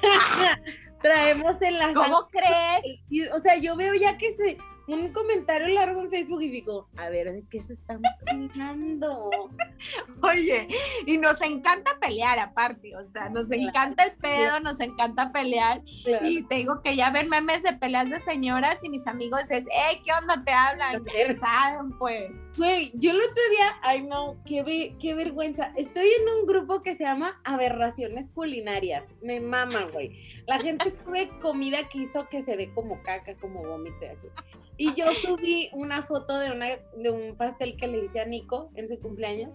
traemos 1.01 1.62
en 1.62 1.77
la... 1.77 1.94
¿Cómo 1.94 2.27
crees? 2.27 3.32
O 3.34 3.39
sea, 3.39 3.58
yo 3.58 3.75
veo 3.77 3.94
ya 3.94 4.18
que 4.18 4.34
se 4.36 4.58
un 4.93 5.12
comentario 5.12 5.67
largo 5.67 6.01
en 6.01 6.10
Facebook 6.10 6.41
y 6.41 6.50
digo, 6.50 6.89
a 6.98 7.10
ver, 7.10 7.31
¿de 7.31 7.43
qué 7.50 7.62
se 7.62 7.74
están 7.74 8.01
peleando? 8.25 9.29
Oye, 10.24 10.67
y 11.05 11.17
nos 11.17 11.41
encanta 11.41 11.91
pelear 12.00 12.39
aparte, 12.39 12.96
o 12.96 13.05
sea, 13.05 13.29
nos 13.29 13.51
encanta 13.51 14.03
el 14.03 14.13
pedo, 14.13 14.60
nos 14.60 14.79
encanta 14.79 15.31
pelear. 15.31 15.81
Y 16.22 16.43
te 16.43 16.55
digo 16.55 16.81
que 16.81 16.96
ya 16.96 17.12
ven 17.12 17.29
memes 17.29 17.63
de 17.63 17.74
peleas 17.74 18.10
de 18.10 18.19
señoras 18.19 18.84
y 18.84 18.89
mis 18.89 19.08
amigos 19.08 19.51
es, 19.51 19.65
hey, 19.72 20.01
¿qué 20.03 20.12
onda 20.12 20.43
te 20.43 20.51
hablan? 20.51 21.03
¿Qué 21.05 21.36
saben, 21.36 21.98
pues? 21.98 22.36
Güey, 22.58 22.91
yo 22.96 23.12
el 23.12 23.17
otro 23.17 23.43
día, 23.51 23.79
ay 23.81 24.03
no, 24.03 24.38
qué, 24.46 24.96
qué 25.00 25.13
vergüenza. 25.13 25.72
Estoy 25.75 26.08
en 26.08 26.38
un 26.38 26.46
grupo 26.46 26.81
que 26.81 26.96
se 26.96 27.03
llama 27.03 27.39
Aberraciones 27.43 28.29
Culinarias. 28.31 29.03
Me 29.22 29.39
mama, 29.39 29.86
güey. 29.91 30.43
La 30.48 30.60
gente 30.60 30.93
sube 30.96 31.29
comida 31.41 31.88
que 31.89 32.00
hizo 32.00 32.27
que 32.27 32.41
se 32.41 32.55
ve 32.55 32.72
como 32.74 33.01
caca, 33.03 33.36
como 33.36 33.63
vómito 33.63 34.05
así. 34.12 34.27
Y 34.79 34.93
yo 34.93 35.12
subí 35.13 35.69
una 35.74 36.01
foto 36.01 36.39
de, 36.39 36.51
una, 36.51 36.67
de 36.95 37.09
un 37.09 37.36
pastel 37.36 37.75
que 37.75 37.86
le 37.86 38.05
hice 38.05 38.21
a 38.21 38.25
Nico 38.25 38.71
en 38.75 38.88
su 38.88 38.98
cumpleaños 38.98 39.51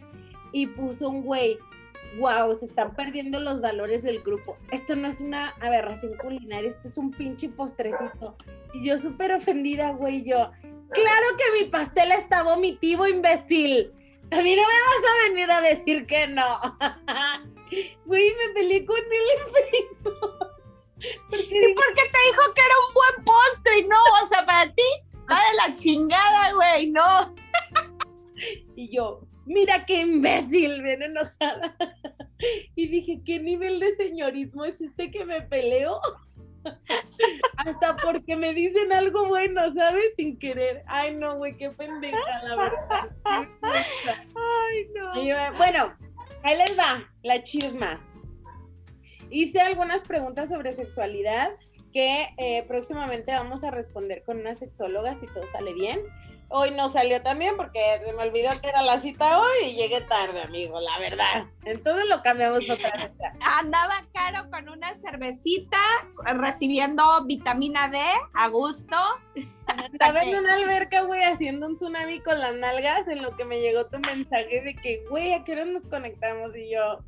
y 0.52 0.66
puso 0.66 1.08
un 1.08 1.22
güey, 1.22 1.58
wow, 2.18 2.54
se 2.54 2.66
están 2.66 2.94
perdiendo 2.94 3.40
los 3.40 3.62
valores 3.62 4.02
del 4.02 4.20
grupo. 4.20 4.58
Esto 4.70 4.94
no 4.94 5.08
es 5.08 5.22
una 5.22 5.54
aberración 5.62 6.14
culinaria, 6.18 6.68
esto 6.68 6.88
es 6.88 6.98
un 6.98 7.10
pinche 7.10 7.48
postrecito. 7.48 8.36
Y 8.74 8.86
yo 8.86 8.98
súper 8.98 9.32
ofendida, 9.32 9.92
güey, 9.92 10.24
yo, 10.24 10.50
claro 10.90 11.26
que 11.38 11.64
mi 11.64 11.70
pastel 11.70 12.12
está 12.12 12.42
vomitivo, 12.42 13.06
imbécil. 13.06 13.94
A 14.30 14.36
mí 14.42 14.56
no 14.56 14.62
me 14.62 14.78
vas 14.84 15.04
a 15.08 15.28
venir 15.30 15.50
a 15.50 15.60
decir 15.62 16.06
que 16.06 16.28
no. 16.28 16.60
Güey, 18.04 18.30
me 18.36 18.52
peleé 18.52 18.84
con 18.84 18.98
él 18.98 19.04
en 19.38 19.52
Facebook. 19.52 20.54
¿Y 21.04 21.74
por 21.74 21.94
qué 21.94 22.02
te 22.02 22.18
dijo 22.28 22.54
que 22.54 22.60
era 22.60 22.74
un 22.86 22.94
buen 22.94 23.24
postre 23.24 23.78
y 23.78 23.84
no? 23.88 23.96
O 24.22 24.28
sea, 24.28 24.46
para 24.46 24.72
ti, 24.72 24.82
está 25.24 25.34
de 25.36 25.68
la 25.68 25.74
chingada, 25.74 26.52
güey, 26.54 26.90
no. 26.90 27.34
Y 28.76 28.94
yo, 28.94 29.20
mira 29.46 29.86
qué 29.86 30.00
imbécil, 30.00 30.82
bien 30.82 31.02
enojada. 31.02 31.76
Y 32.74 32.88
dije, 32.88 33.22
¿qué 33.24 33.38
nivel 33.40 33.80
de 33.80 33.94
señorismo 33.94 34.66
es 34.66 34.78
este 34.80 35.10
que 35.10 35.24
me 35.24 35.40
peleo? 35.40 35.98
Hasta 37.56 37.96
porque 37.96 38.36
me 38.36 38.52
dicen 38.52 38.92
algo 38.92 39.28
bueno, 39.28 39.62
¿sabes? 39.72 40.12
Sin 40.16 40.38
querer. 40.38 40.82
Ay, 40.86 41.14
no, 41.14 41.36
güey, 41.36 41.56
qué 41.56 41.70
pendeja, 41.70 42.42
la 42.42 42.56
verdad. 42.56 43.16
Ay, 43.24 44.88
no. 44.94 45.24
Yo, 45.24 45.36
bueno, 45.56 45.96
ahí 46.42 46.58
les 46.58 46.78
va 46.78 47.08
la 47.22 47.42
chisma. 47.42 48.04
Hice 49.30 49.60
algunas 49.60 50.02
preguntas 50.02 50.50
sobre 50.50 50.72
sexualidad 50.72 51.50
que 51.94 52.34
eh, 52.38 52.64
próximamente 52.66 53.30
vamos 53.32 53.62
a 53.62 53.70
responder 53.70 54.24
con 54.24 54.40
una 54.40 54.54
sexóloga 54.54 55.16
si 55.18 55.26
todo 55.28 55.46
sale 55.46 55.72
bien. 55.72 56.00
Hoy 56.48 56.72
no 56.72 56.90
salió 56.90 57.22
también 57.22 57.56
porque 57.56 57.80
se 58.04 58.12
me 58.14 58.24
olvidó 58.24 58.50
que 58.60 58.68
era 58.68 58.82
la 58.82 58.98
cita 58.98 59.40
hoy 59.40 59.68
y 59.68 59.76
llegué 59.76 60.00
tarde, 60.02 60.42
amigo, 60.42 60.78
la 60.80 60.98
verdad. 60.98 61.46
Entonces 61.64 62.04
lo 62.08 62.20
cambiamos 62.20 62.68
otra 62.68 62.90
vez. 62.96 63.12
Andaba 63.60 64.04
caro 64.12 64.50
con 64.50 64.68
una 64.68 64.94
cervecita, 64.96 65.78
recibiendo 66.34 67.24
vitamina 67.24 67.88
D 67.88 67.98
a 68.34 68.48
gusto. 68.48 68.96
Estaba 69.92 70.22
en 70.22 70.36
una 70.36 70.54
alberca, 70.54 71.02
güey, 71.02 71.22
haciendo 71.22 71.66
un 71.66 71.74
tsunami 71.74 72.20
con 72.20 72.40
las 72.40 72.54
nalgas 72.56 73.06
en 73.08 73.22
lo 73.22 73.36
que 73.36 73.44
me 73.44 73.60
llegó 73.60 73.86
tu 73.86 73.98
mensaje 74.00 74.60
de 74.62 74.74
que, 74.74 75.04
güey, 75.08 75.32
¿a 75.32 75.44
qué 75.44 75.52
hora 75.52 75.64
nos 75.64 75.86
conectamos? 75.86 76.56
Y 76.56 76.70
yo, 76.70 76.98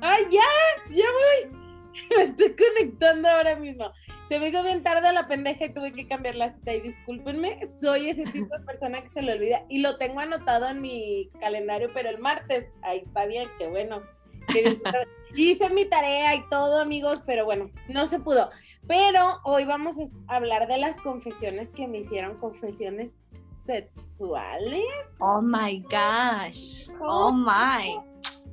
¡ay, 0.00 0.24
ya! 0.30 0.94
¡Ya 0.94 1.04
voy! 1.04 1.59
Me 2.16 2.22
estoy 2.24 2.54
conectando 2.56 3.28
ahora 3.28 3.56
mismo. 3.56 3.90
Se 4.28 4.38
me 4.38 4.48
hizo 4.48 4.62
bien 4.62 4.82
tarde 4.84 5.12
la 5.12 5.26
pendeja 5.26 5.64
y 5.64 5.74
tuve 5.74 5.92
que 5.92 6.06
cambiar 6.06 6.36
la 6.36 6.50
cita. 6.50 6.72
Y 6.72 6.80
discúlpenme, 6.80 7.60
soy 7.66 8.10
ese 8.10 8.24
tipo 8.24 8.56
de 8.56 8.64
persona 8.64 9.02
que 9.02 9.10
se 9.10 9.22
le 9.22 9.32
olvida. 9.32 9.64
Y 9.68 9.80
lo 9.80 9.96
tengo 9.98 10.20
anotado 10.20 10.68
en 10.68 10.80
mi 10.80 11.30
calendario, 11.40 11.90
pero 11.92 12.10
el 12.10 12.18
martes, 12.18 12.66
ahí 12.82 12.98
está 12.98 13.26
bien, 13.26 13.48
qué 13.58 13.66
bueno. 13.66 14.02
Hice 15.34 15.70
mi 15.70 15.84
tarea 15.84 16.34
y 16.36 16.48
todo, 16.48 16.80
amigos, 16.80 17.22
pero 17.26 17.44
bueno, 17.44 17.70
no 17.88 18.06
se 18.06 18.20
pudo. 18.20 18.50
Pero 18.86 19.40
hoy 19.44 19.64
vamos 19.64 19.96
a 20.28 20.36
hablar 20.36 20.68
de 20.68 20.78
las 20.78 21.00
confesiones 21.00 21.72
que 21.72 21.88
me 21.88 21.98
hicieron, 21.98 22.38
confesiones 22.38 23.18
sexuales. 23.64 24.84
Oh 25.20 25.40
my 25.42 25.80
gosh. 25.82 26.88
Oh, 27.00 27.32
my. 27.32 27.96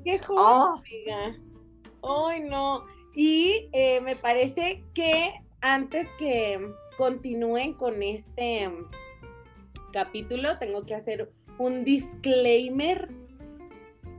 Qué 0.04 0.20
joven, 0.20 0.80
amiga. 0.80 1.40
Ay, 2.04 2.42
no. 2.42 2.86
Y 3.20 3.68
eh, 3.72 4.00
me 4.02 4.16
parece 4.16 4.84
que 4.94 5.34
antes 5.60 6.08
que 6.20 6.72
continúen 6.98 7.74
con 7.74 8.04
este 8.04 8.72
capítulo, 9.92 10.60
tengo 10.60 10.86
que 10.86 10.94
hacer 10.94 11.32
un 11.58 11.84
disclaimer. 11.84 13.10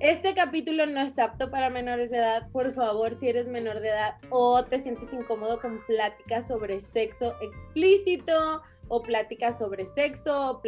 Este 0.01 0.35
capítulo 0.35 0.85
no 0.87 1.01
es 1.01 1.17
apto 1.17 1.49
para 1.49 1.71
menores 1.71 2.11
de 2.11 2.17
edad. 2.17 2.51
Por 2.51 2.73
favor, 2.73 3.17
si 3.17 3.29
eres 3.29 3.47
menor 3.47 3.79
de 3.79 3.91
edad 3.91 4.17
o 4.31 4.65
te 4.65 4.81
sientes 4.81 5.13
incómodo 5.13 5.61
con 5.61 5.81
pláticas 5.87 6.49
sobre 6.49 6.81
sexo 6.81 7.37
explícito 7.41 8.63
o 8.89 9.01
pláticas 9.01 9.59
sobre 9.59 9.87
sexo 9.87 10.51
o 10.51 10.61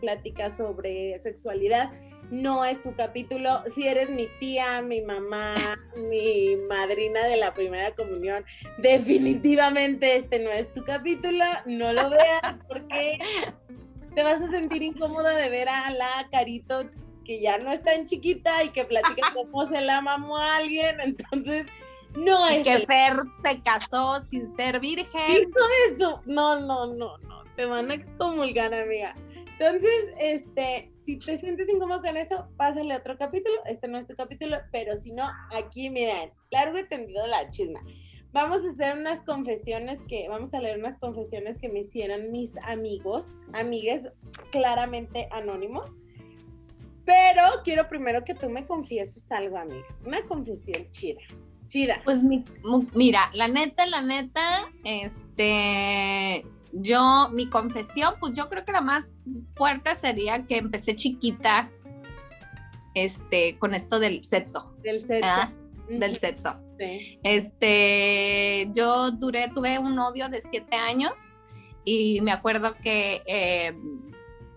pláticas 0.00 0.56
sobre 0.56 1.20
sexualidad, 1.20 1.92
no 2.30 2.64
es 2.64 2.82
tu 2.82 2.94
capítulo. 2.94 3.62
Si 3.66 3.86
eres 3.86 4.10
mi 4.10 4.26
tía, 4.38 4.82
mi 4.82 5.02
mamá, 5.02 5.54
mi 5.96 6.56
madrina 6.68 7.26
de 7.26 7.36
la 7.36 7.54
primera 7.54 7.94
comunión, 7.94 8.44
definitivamente 8.78 10.16
este 10.16 10.38
no 10.38 10.50
es 10.50 10.72
tu 10.72 10.84
capítulo. 10.84 11.44
No 11.66 11.92
lo 11.92 12.10
veas 12.10 12.56
porque 12.68 13.18
te 14.14 14.22
vas 14.22 14.40
a 14.40 14.50
sentir 14.50 14.82
incómoda 14.82 15.34
de 15.36 15.48
ver 15.50 15.68
a 15.68 15.90
la 15.90 16.28
Carito 16.30 16.90
que 17.24 17.40
ya 17.40 17.58
no 17.58 17.72
es 17.72 17.82
tan 17.82 18.06
chiquita 18.06 18.62
y 18.62 18.70
que 18.70 18.84
platica 18.84 19.28
cómo 19.34 19.68
se 19.68 19.80
la 19.80 20.00
mamó 20.00 20.36
a 20.38 20.56
alguien. 20.56 21.00
Entonces, 21.00 21.66
no 22.16 22.46
es. 22.48 22.64
Que 22.64 22.86
Fer 22.86 23.16
se 23.42 23.60
casó 23.62 24.20
sin 24.20 24.48
ser 24.48 24.80
virgen. 24.80 25.20
Eso. 25.28 26.22
No, 26.24 26.60
no, 26.60 26.86
no, 26.94 27.18
no. 27.18 27.44
Te 27.56 27.66
van 27.66 27.90
a 27.90 27.94
excomulgar, 27.94 28.72
amiga. 28.72 29.14
Entonces, 29.58 30.10
este, 30.18 30.90
si 31.06 31.20
te 31.20 31.38
sientes 31.38 31.72
incómodo 31.72 32.02
con 32.02 32.16
eso, 32.16 32.48
pásale 32.56 32.96
otro 32.96 33.16
capítulo. 33.16 33.54
Este 33.66 33.86
no 33.86 33.96
es 33.96 34.06
tu 34.06 34.16
capítulo, 34.16 34.56
pero 34.72 34.96
si 34.96 35.12
no, 35.12 35.22
aquí 35.54 35.88
miren, 35.88 36.32
largo 36.50 36.80
y 36.80 36.88
tendido 36.88 37.24
la 37.28 37.48
chisma. 37.48 37.80
Vamos 38.32 38.64
a 38.64 38.70
hacer 38.70 38.98
unas 38.98 39.20
confesiones 39.20 40.00
que, 40.08 40.28
vamos 40.28 40.52
a 40.52 40.60
leer 40.60 40.80
unas 40.80 40.96
confesiones 40.96 41.60
que 41.60 41.68
me 41.68 41.78
hicieron 41.78 42.32
mis 42.32 42.58
amigos, 42.58 43.34
amigues 43.52 44.08
claramente 44.50 45.28
anónimo. 45.30 45.84
Pero 47.04 47.42
quiero 47.62 47.88
primero 47.88 48.24
que 48.24 48.34
tú 48.34 48.50
me 48.50 48.66
confieses 48.66 49.30
algo, 49.30 49.58
amiga. 49.58 49.86
Una 50.04 50.26
confesión 50.26 50.90
chida. 50.90 51.20
Chida. 51.66 52.02
Pues 52.04 52.18
mira, 52.94 53.30
la 53.32 53.46
neta, 53.46 53.86
la 53.86 54.02
neta, 54.02 54.72
este, 54.82 56.44
yo, 56.82 57.28
mi 57.32 57.48
confesión, 57.48 58.14
pues 58.20 58.34
yo 58.34 58.48
creo 58.48 58.64
que 58.64 58.72
la 58.72 58.80
más 58.80 59.14
fuerte 59.54 59.94
sería 59.94 60.44
que 60.46 60.58
empecé 60.58 60.96
chiquita, 60.96 61.70
este, 62.94 63.58
con 63.58 63.74
esto 63.74 63.98
del 63.98 64.24
sexo. 64.24 64.74
Del 64.82 65.00
sexo. 65.00 65.20
¿ah? 65.24 65.52
Del 65.88 66.16
sexo. 66.16 66.60
Sí. 66.78 67.18
Este, 67.22 68.68
yo 68.74 69.10
duré, 69.10 69.48
tuve 69.48 69.78
un 69.78 69.94
novio 69.94 70.28
de 70.28 70.42
siete 70.42 70.76
años 70.76 71.12
y 71.84 72.20
me 72.20 72.32
acuerdo 72.32 72.74
que 72.74 73.22
eh, 73.26 73.74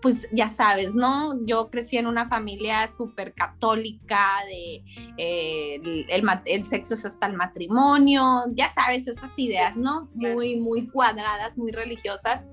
pues 0.00 0.28
ya 0.32 0.48
sabes, 0.48 0.94
¿no? 0.94 1.34
Yo 1.46 1.70
crecí 1.70 1.96
en 1.96 2.06
una 2.06 2.26
familia 2.26 2.86
súper 2.88 3.34
católica, 3.34 4.38
de 4.46 4.84
eh, 5.16 6.06
el, 6.08 6.64
sexo 6.64 6.94
es 6.94 7.04
hasta 7.04 7.26
el 7.26 7.34
matrimonio, 7.34 8.44
ya 8.52 8.68
sabes, 8.68 9.06
esas 9.06 9.38
ideas, 9.38 9.76
¿no? 9.76 10.08
Muy, 10.14 10.56
muy 10.56 10.88
cuadradas, 10.88 11.58
muy 11.58 11.72
religiosas. 11.72 12.46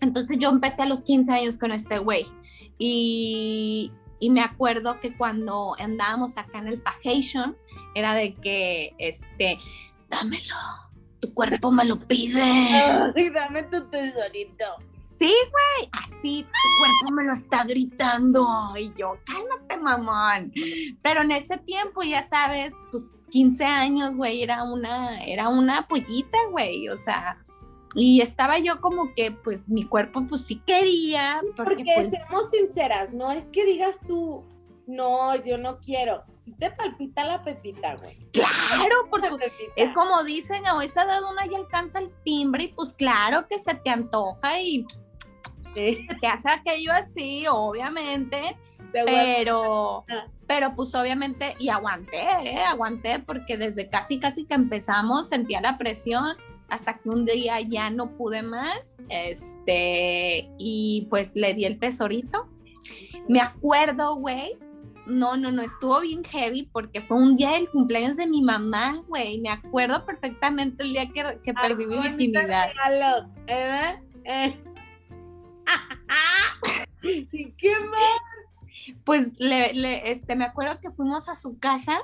Entonces 0.00 0.38
yo 0.38 0.50
empecé 0.50 0.82
a 0.82 0.86
los 0.86 1.02
15 1.02 1.32
años 1.32 1.58
con 1.58 1.72
este 1.72 1.98
güey 1.98 2.26
y, 2.78 3.92
y 4.20 4.30
me 4.30 4.42
acuerdo 4.42 5.00
que 5.00 5.16
cuando 5.16 5.74
andábamos 5.78 6.36
acá 6.36 6.58
en 6.58 6.68
el 6.68 6.80
Fajation, 6.80 7.56
era 7.94 8.14
de 8.14 8.34
que, 8.34 8.94
este, 8.98 9.58
dámelo, 10.08 10.54
tu 11.20 11.32
cuerpo 11.34 11.72
me 11.72 11.84
lo 11.84 11.98
pide. 11.98 12.42
Ay, 13.16 13.30
dame 13.30 13.64
tu 13.64 13.88
tesorito. 13.88 14.64
Sí, 15.18 15.34
güey, 15.50 15.90
así 15.92 16.44
tu 16.44 16.68
cuerpo 16.78 17.14
me 17.16 17.24
lo 17.24 17.32
está 17.32 17.64
gritando. 17.64 18.46
Y 18.76 18.92
yo, 18.94 19.18
cálmate, 19.24 19.76
mamón. 19.78 20.52
Pero 21.02 21.22
en 21.22 21.32
ese 21.32 21.58
tiempo, 21.58 22.02
ya 22.02 22.22
sabes, 22.22 22.72
pues 22.90 23.12
15 23.30 23.64
años, 23.64 24.16
güey, 24.16 24.42
era 24.42 24.62
una, 24.62 25.22
era 25.24 25.48
una 25.48 25.88
pollita, 25.88 26.38
güey. 26.50 26.88
O 26.88 26.96
sea, 26.96 27.38
y 27.94 28.20
estaba 28.20 28.58
yo 28.58 28.80
como 28.80 29.12
que, 29.14 29.32
pues, 29.32 29.68
mi 29.68 29.82
cuerpo, 29.82 30.24
pues 30.28 30.44
sí 30.44 30.62
quería. 30.66 31.40
Porque, 31.56 31.84
pues, 31.96 32.10
seamos 32.10 32.50
sinceras, 32.50 33.12
no 33.12 33.32
es 33.32 33.44
que 33.50 33.64
digas 33.64 34.00
tú, 34.06 34.44
no, 34.86 35.36
yo 35.36 35.58
no 35.58 35.78
quiero. 35.80 36.24
Si 36.44 36.52
te 36.52 36.70
palpita 36.70 37.24
la 37.24 37.42
pepita, 37.42 37.96
güey. 37.96 38.16
Claro, 38.32 39.08
por. 39.10 39.20
Es 39.76 39.92
como 39.94 40.22
dicen, 40.24 40.66
hoy 40.66 40.88
se 40.88 41.00
ha 41.00 41.06
dado 41.06 41.30
una 41.30 41.46
y 41.46 41.54
alcanza 41.54 41.98
el 41.98 42.10
timbre, 42.24 42.64
y 42.64 42.68
pues 42.68 42.94
claro 42.94 43.46
que 43.48 43.58
se 43.58 43.74
te 43.74 43.90
antoja 43.90 44.60
y 44.60 44.86
te 45.74 46.26
hace 46.26 46.50
aquello 46.50 46.92
así, 46.92 47.46
obviamente, 47.48 48.56
pero, 48.92 50.04
ah. 50.10 50.26
pero 50.46 50.74
pues 50.74 50.94
obviamente, 50.94 51.54
y 51.58 51.68
aguanté, 51.68 52.22
¿eh? 52.44 52.62
aguanté 52.62 53.18
porque 53.18 53.56
desde 53.56 53.88
casi, 53.88 54.18
casi 54.18 54.44
que 54.44 54.54
empezamos 54.54 55.28
sentía 55.28 55.60
la 55.60 55.78
presión 55.78 56.36
hasta 56.68 56.98
que 56.98 57.08
un 57.08 57.24
día 57.24 57.60
ya 57.60 57.90
no 57.90 58.10
pude 58.16 58.42
más, 58.42 58.96
este, 59.08 60.50
y 60.58 61.06
pues 61.08 61.32
le 61.34 61.54
di 61.54 61.64
el 61.64 61.78
tesorito. 61.78 62.48
Me 63.28 63.40
acuerdo, 63.40 64.16
güey, 64.16 64.58
no, 65.06 65.36
no, 65.38 65.50
no, 65.50 65.62
estuvo 65.62 66.00
bien 66.00 66.22
heavy 66.24 66.68
porque 66.70 67.00
fue 67.00 67.16
un 67.16 67.34
día 67.34 67.52
del 67.52 67.70
cumpleaños 67.70 68.16
de 68.16 68.26
mi 68.26 68.42
mamá, 68.42 69.02
güey. 69.08 69.40
Me 69.40 69.48
acuerdo 69.48 70.04
perfectamente 70.04 70.82
el 70.82 70.92
día 70.92 71.08
que, 71.10 71.38
que 71.42 71.54
perdí 71.54 71.86
mi 71.86 71.98
virginidad. 71.98 72.68
¿eh? 73.46 74.02
¿Eh? 74.24 74.62
¿Y 77.02 77.52
qué 77.52 77.78
más? 77.80 78.94
Pues 79.04 79.38
le, 79.38 80.10
este, 80.10 80.34
me 80.34 80.44
acuerdo 80.44 80.80
que 80.80 80.90
fuimos 80.90 81.28
a 81.28 81.36
su 81.36 81.58
casa 81.58 82.00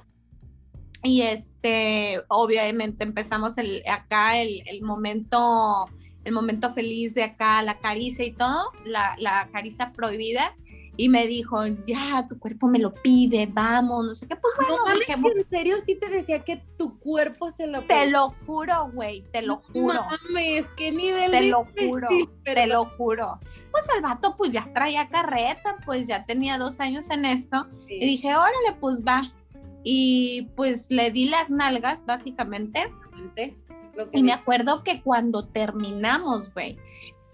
y 1.03 1.23
este, 1.23 2.23
obviamente 2.29 3.05
empezamos 3.05 3.59
el, 3.59 3.83
acá 3.87 4.39
el, 4.39 4.63
el 4.67 4.83
momento, 4.83 5.87
el 6.25 6.33
momento 6.33 6.71
feliz 6.71 7.15
de 7.15 7.25
acá, 7.25 7.63
la 7.63 7.79
caricia 7.79 8.25
y 8.25 8.33
todo, 8.33 8.73
la, 8.85 9.15
la 9.19 9.49
caricia 9.53 9.93
prohibida. 9.93 10.57
Y 10.97 11.09
me 11.09 11.27
dijo, 11.27 11.65
ya, 11.87 12.27
tu 12.29 12.39
cuerpo 12.39 12.69
me 12.69 12.79
lo 12.79 12.95
pide, 12.95 13.47
vamos, 13.47 14.05
no 14.05 14.15
sé 14.15 14.29
qué. 14.29 14.37
Pues 14.37 14.55
bueno, 14.57 14.77
no, 14.87 14.95
dije, 14.95 15.13
¿En 15.13 15.51
serio 15.51 15.77
sí 15.85 15.97
te 15.97 16.09
decía 16.09 16.45
que 16.45 16.63
tu 16.79 16.99
cuerpo 17.01 17.51
se 17.51 17.67
lo 17.67 17.83
Te 17.83 18.11
lo 18.11 18.29
juro, 18.29 18.91
güey, 18.93 19.25
te 19.33 19.43
lo 19.43 19.57
juro. 19.57 20.01
Mames, 20.23 20.67
qué 20.77 20.93
nivel 20.93 21.33
Te 21.33 21.41
de 21.41 21.51
lo 21.51 21.65
juro, 21.65 22.09
te 22.45 22.67
lo 22.67 22.85
juro. 22.97 23.41
Pues 23.73 23.85
el 23.97 24.03
vato 24.03 24.37
pues 24.37 24.53
ya 24.53 24.73
traía 24.73 25.09
carreta, 25.09 25.79
pues 25.85 26.07
ya 26.07 26.25
tenía 26.25 26.59
dos 26.59 26.79
años 26.79 27.11
en 27.11 27.25
esto. 27.25 27.67
Sí. 27.89 27.95
Y 27.95 28.07
dije, 28.07 28.37
órale, 28.37 28.77
pues 28.79 29.03
va. 29.03 29.33
Y 29.83 30.51
pues 30.55 30.91
le 30.91 31.11
di 31.11 31.29
las 31.29 31.51
nalgas, 31.51 32.07
básicamente. 32.07 32.93
Lo 33.97 34.11
que 34.11 34.19
Y 34.19 34.23
me 34.23 34.33
acuerdo 34.33 34.85
que 34.85 35.03
cuando 35.03 35.47
terminamos, 35.47 36.53
güey, 36.55 36.79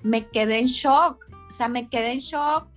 me 0.02 0.26
quedé 0.28 0.58
en 0.58 0.66
shock. 0.66 1.26
O 1.48 1.52
sea, 1.52 1.68
me 1.68 1.88
quedé 1.88 2.12
en 2.12 2.18
shock. 2.18 2.68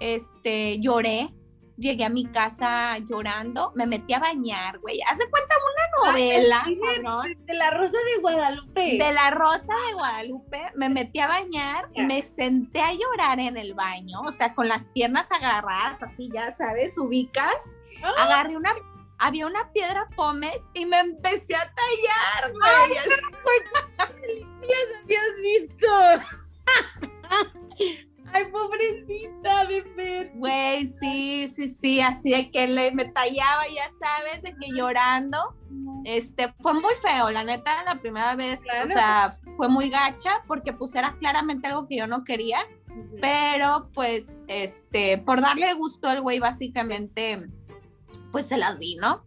Este, 0.00 0.78
lloré. 0.80 1.34
Llegué 1.76 2.04
a 2.04 2.10
mi 2.10 2.26
casa 2.26 2.98
llorando. 2.98 3.72
Me 3.74 3.86
metí 3.86 4.12
a 4.12 4.18
bañar, 4.18 4.78
güey. 4.80 5.00
Hace 5.10 5.30
cuenta 5.30 5.54
una 6.02 6.12
novela, 6.12 6.62
sí, 6.66 6.78
cabrón, 6.78 7.38
de 7.46 7.54
la 7.54 7.70
Rosa 7.70 7.96
de 8.14 8.20
Guadalupe. 8.20 8.98
de 8.98 9.12
la 9.12 9.30
Rosa 9.30 9.72
de 9.86 9.94
Guadalupe. 9.94 10.72
Me 10.74 10.90
metí 10.90 11.20
a 11.20 11.28
bañar 11.28 11.88
me 11.96 12.22
senté 12.22 12.82
a 12.82 12.92
llorar 12.92 13.40
en 13.40 13.56
el 13.56 13.72
baño. 13.72 14.20
O 14.26 14.30
sea, 14.30 14.54
con 14.54 14.68
las 14.68 14.88
piernas 14.88 15.32
agarradas, 15.32 16.02
así, 16.02 16.28
ya 16.32 16.52
sabes, 16.52 16.98
ubicas. 16.98 17.78
Ah. 18.02 18.12
Agarré 18.18 18.56
una. 18.56 18.74
Había 19.22 19.46
una 19.46 19.70
piedra 19.72 20.08
pómex 20.16 20.70
y 20.74 20.86
me 20.86 20.98
empecé 20.98 21.54
a 21.54 21.60
tallar, 21.74 22.52
güey. 22.52 22.98
Sí, 31.60 31.68
sí, 31.68 31.74
sí, 31.80 32.00
así 32.00 32.30
de 32.30 32.50
que 32.50 32.66
le, 32.66 32.92
me 32.92 33.04
tallaba, 33.04 33.62
ya 33.68 33.88
sabes, 33.98 34.42
de 34.42 34.50
que 34.54 34.72
llorando. 34.74 35.54
Este, 36.04 36.52
fue 36.60 36.74
muy 36.74 36.94
feo, 37.02 37.30
la 37.30 37.44
neta, 37.44 37.82
la 37.84 38.00
primera 38.00 38.34
vez, 38.34 38.60
Claro. 38.62 38.84
o 38.84 38.86
sea, 38.86 39.36
fue 39.56 39.68
muy 39.68 39.90
gacha 39.90 40.42
porque 40.46 40.72
pues 40.72 40.94
era 40.94 41.16
claramente 41.18 41.68
algo 41.68 41.86
que 41.86 41.96
yo 41.96 42.06
no 42.06 42.24
quería, 42.24 42.66
pero 43.20 43.90
pues, 43.92 44.42
este, 44.48 45.18
por 45.18 45.40
darle 45.40 45.74
gusto 45.74 46.08
al 46.08 46.20
güey, 46.22 46.38
básicamente, 46.38 47.46
pues 48.32 48.46
se 48.46 48.56
las 48.56 48.78
di, 48.78 48.96
¿no? 48.96 49.22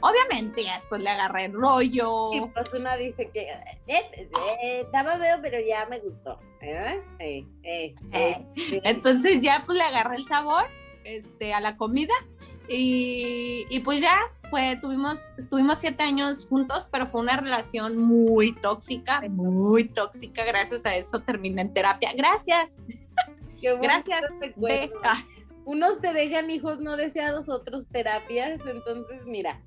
Obviamente, 0.00 0.62
después 0.62 1.02
le 1.02 1.10
agarré 1.10 1.46
el 1.46 1.52
rollo. 1.54 2.30
Y 2.34 2.40
pues 2.42 2.72
una 2.74 2.96
dice 2.96 3.30
que 3.32 3.42
eh, 3.42 3.80
eh, 3.86 4.80
estaba 4.82 5.16
feo, 5.16 5.38
pero 5.40 5.58
ya 5.66 5.86
me 5.86 5.98
gustó. 6.00 6.38
¿eh? 6.60 7.00
Eh, 7.18 7.46
eh, 7.62 7.94
eh, 8.12 8.46
eh. 8.56 8.80
Entonces 8.84 9.40
ya 9.40 9.62
pues 9.64 9.78
le 9.78 9.84
agarré 9.84 10.16
el 10.16 10.24
sabor 10.24 10.66
este, 11.06 11.54
a 11.54 11.60
la 11.60 11.76
comida 11.76 12.14
y, 12.68 13.64
y 13.70 13.80
pues 13.80 14.00
ya 14.00 14.18
fue, 14.50 14.76
tuvimos, 14.80 15.20
estuvimos 15.38 15.78
siete 15.78 16.02
años 16.02 16.46
juntos, 16.46 16.88
pero 16.90 17.06
fue 17.06 17.20
una 17.20 17.36
relación 17.36 17.96
muy 17.96 18.52
tóxica, 18.52 19.22
muy 19.28 19.84
tóxica, 19.84 20.44
gracias 20.44 20.84
a 20.86 20.94
eso 20.96 21.20
terminé 21.20 21.62
en 21.62 21.72
terapia, 21.72 22.12
gracias, 22.14 22.80
Qué 23.60 23.74
gracias. 23.76 24.20
ah, 25.02 25.24
Unos 25.64 26.00
te 26.00 26.12
dejan 26.12 26.50
hijos 26.50 26.78
no 26.78 26.96
deseados, 26.96 27.48
otros 27.48 27.86
terapias. 27.88 28.60
Entonces, 28.66 29.26
mira. 29.26 29.62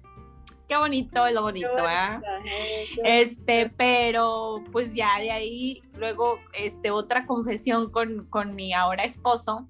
qué 0.67 0.77
bonito, 0.77 1.25
es 1.25 1.33
lo 1.33 1.41
bonito, 1.41 1.69
¿ah? 1.77 2.21
eh, 2.45 2.85
qué 2.93 3.21
Este, 3.21 3.71
pero 3.75 4.63
pues 4.71 4.93
ya 4.93 5.19
de 5.19 5.31
ahí, 5.31 5.81
luego, 5.93 6.39
este, 6.53 6.91
otra 6.91 7.25
confesión 7.25 7.91
con, 7.91 8.27
con 8.29 8.55
mi 8.55 8.73
ahora 8.73 9.03
esposo. 9.03 9.67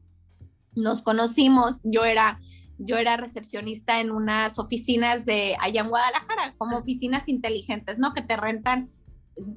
Nos 0.81 1.01
conocimos, 1.01 1.77
yo 1.83 2.05
era, 2.05 2.39
yo 2.77 2.97
era 2.97 3.17
recepcionista 3.17 3.99
en 3.99 4.11
unas 4.11 4.59
oficinas 4.59 5.25
de 5.25 5.55
allá 5.59 5.81
en 5.81 5.89
Guadalajara, 5.89 6.53
como 6.57 6.77
oficinas 6.77 7.27
inteligentes, 7.27 7.99
¿no? 7.99 8.13
Que 8.13 8.21
te 8.21 8.35
rentan 8.37 8.89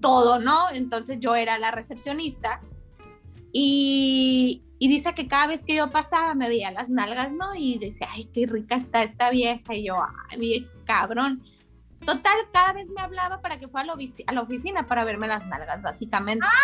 todo, 0.00 0.38
¿no? 0.38 0.70
Entonces 0.70 1.18
yo 1.20 1.34
era 1.34 1.58
la 1.58 1.70
recepcionista 1.70 2.60
y, 3.52 4.62
y 4.78 4.88
dice 4.88 5.14
que 5.14 5.26
cada 5.28 5.46
vez 5.48 5.64
que 5.64 5.74
yo 5.74 5.90
pasaba 5.90 6.34
me 6.34 6.48
veía 6.48 6.70
las 6.70 6.88
nalgas, 6.90 7.32
¿no? 7.32 7.54
Y 7.54 7.78
decía, 7.78 8.08
ay, 8.10 8.24
qué 8.32 8.46
rica 8.46 8.76
está 8.76 9.02
esta 9.02 9.30
vieja. 9.30 9.74
Y 9.74 9.86
yo, 9.86 9.96
ay, 10.30 10.38
vieja, 10.38 10.68
cabrón. 10.84 11.42
Total, 12.04 12.36
cada 12.52 12.72
vez 12.72 12.90
me 12.90 13.00
hablaba 13.00 13.40
para 13.42 13.60
que 13.60 13.68
fuera 13.68 13.84
a 13.84 13.86
la, 13.86 13.94
ofici- 13.94 14.24
a 14.26 14.32
la 14.32 14.40
oficina 14.42 14.86
para 14.88 15.04
verme 15.04 15.28
las 15.28 15.46
nalgas, 15.46 15.82
básicamente. 15.82 16.46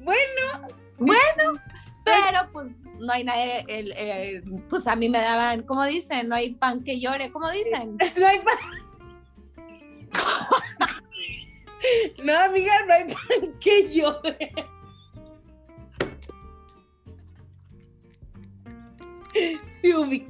Bueno, 0.00 0.68
Bueno, 0.98 1.60
pero 2.04 2.50
pues 2.52 2.72
no 2.98 3.12
hay 3.12 3.24
nadie, 3.24 3.64
el, 3.68 3.92
eh, 3.96 4.42
pues 4.68 4.86
a 4.86 4.94
mí 4.96 5.08
me 5.08 5.18
daban, 5.20 5.62
como 5.62 5.84
dicen, 5.84 6.28
no 6.28 6.34
hay 6.36 6.54
pan 6.54 6.84
que 6.84 7.00
llore, 7.00 7.32
como 7.32 7.50
dicen. 7.50 7.96
no 8.16 8.26
hay 8.26 8.38
pan. 8.38 8.56
No, 12.22 12.38
amiga, 12.38 12.72
no 12.86 12.94
hay 12.94 13.04
pan 13.04 13.58
que 13.60 13.92
llore. 13.92 14.52
Si, 19.82 19.92
hubi- 19.92 20.26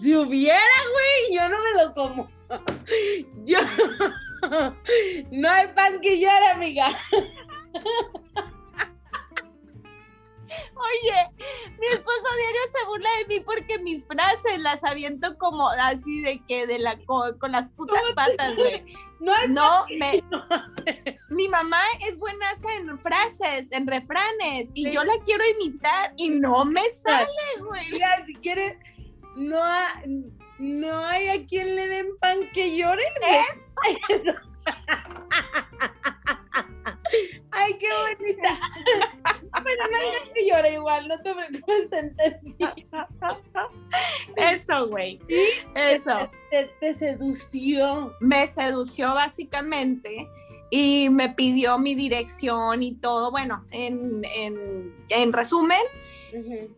si 0.00 0.14
hubiera, 0.14 0.58
güey, 0.92 1.34
yo 1.36 1.48
no 1.48 1.56
me 1.62 1.82
lo 1.84 1.92
como. 1.94 2.28
Yo 3.44 3.58
no 5.30 5.50
hay 5.50 5.68
pan 5.68 6.00
que 6.00 6.20
llore, 6.20 6.46
amiga. 6.54 6.86
Oye, 10.74 11.30
mi 11.78 11.86
esposo 11.86 12.36
diario 12.36 12.60
se 12.78 12.86
burla 12.86 13.08
de 13.18 13.26
mí 13.26 13.40
porque 13.44 13.78
mis 13.78 14.06
frases 14.06 14.58
las 14.58 14.84
aviento 14.84 15.36
como 15.38 15.68
así 15.68 16.22
de 16.22 16.42
que 16.46 16.66
de 16.66 16.78
la 16.78 16.96
co- 17.04 17.36
con 17.38 17.52
las 17.52 17.68
putas 17.68 18.02
patas, 18.14 18.54
güey. 18.56 18.84
No 19.20 19.32
No, 19.48 19.86
me, 19.98 20.22
mi 21.30 21.48
mamá 21.48 21.82
es 22.06 22.18
buena 22.18 22.46
en 22.78 22.98
frases, 23.00 23.72
en 23.72 23.86
refranes, 23.86 24.70
y 24.74 24.84
Sí. 24.84 24.92
yo 24.92 25.02
la 25.04 25.14
quiero 25.24 25.42
imitar 25.58 26.12
y 26.16 26.28
no 26.30 26.64
me 26.64 26.82
sale, 26.90 27.26
güey. 27.60 27.90
Mira, 27.90 28.24
si 28.26 28.34
quieres, 28.34 28.76
no, 29.36 29.62
ha- 29.62 30.02
no 30.58 30.98
hay 31.06 31.28
a 31.28 31.44
quien 31.46 31.74
le 31.74 31.88
den 31.88 32.16
pan 32.20 32.40
que 32.52 32.76
llore. 32.76 33.02
Ay, 37.52 37.78
qué 37.78 37.88
bonita. 38.18 38.58
Pero 39.64 39.84
no 39.90 40.32
que 40.32 40.46
llore 40.46 40.72
igual, 40.74 41.08
no 41.08 41.20
te 41.22 41.34
preocupes, 41.34 41.90
te 41.90 41.98
entendí. 41.98 42.56
Eso, 44.36 44.88
güey. 44.88 45.20
Eso. 45.74 46.30
Te, 46.50 46.66
te 46.80 46.94
sedució. 46.94 48.14
Me 48.20 48.46
sedució 48.46 49.14
básicamente 49.14 50.28
y 50.70 51.08
me 51.08 51.30
pidió 51.30 51.78
mi 51.78 51.94
dirección 51.94 52.82
y 52.82 52.96
todo. 52.96 53.30
Bueno, 53.30 53.64
en, 53.70 54.22
en, 54.24 54.94
en 55.08 55.32
resumen, 55.32 55.82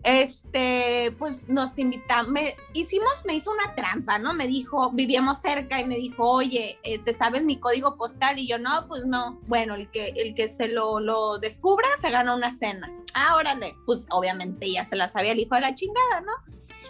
este, 0.02 1.12
pues 1.18 1.48
nos 1.48 1.78
invitamos, 1.78 2.30
me, 2.30 2.54
hicimos, 2.72 3.24
me 3.24 3.34
hizo 3.34 3.50
una 3.50 3.74
trampa, 3.74 4.18
¿no? 4.18 4.34
Me 4.34 4.46
dijo, 4.46 4.90
vivíamos 4.92 5.40
cerca 5.40 5.80
y 5.80 5.86
me 5.86 5.96
dijo, 5.96 6.28
oye, 6.28 6.78
eh, 6.82 6.98
¿te 6.98 7.12
sabes 7.12 7.44
mi 7.44 7.58
código 7.58 7.96
postal? 7.96 8.38
Y 8.38 8.46
yo, 8.46 8.58
no, 8.58 8.86
pues 8.88 9.04
no. 9.06 9.40
Bueno, 9.46 9.74
el 9.74 9.90
que, 9.90 10.08
el 10.16 10.34
que 10.34 10.48
se 10.48 10.68
lo, 10.68 11.00
lo 11.00 11.38
descubra 11.38 11.88
se 12.00 12.10
gana 12.10 12.34
una 12.34 12.52
cena. 12.52 12.92
Ah, 13.14 13.36
órale. 13.36 13.74
Pues 13.84 14.06
obviamente 14.10 14.70
ya 14.70 14.84
se 14.84 14.96
la 14.96 15.08
sabía 15.08 15.32
el 15.32 15.40
hijo 15.40 15.54
de 15.54 15.60
la 15.62 15.74
chingada, 15.74 16.20
¿no? 16.20 16.32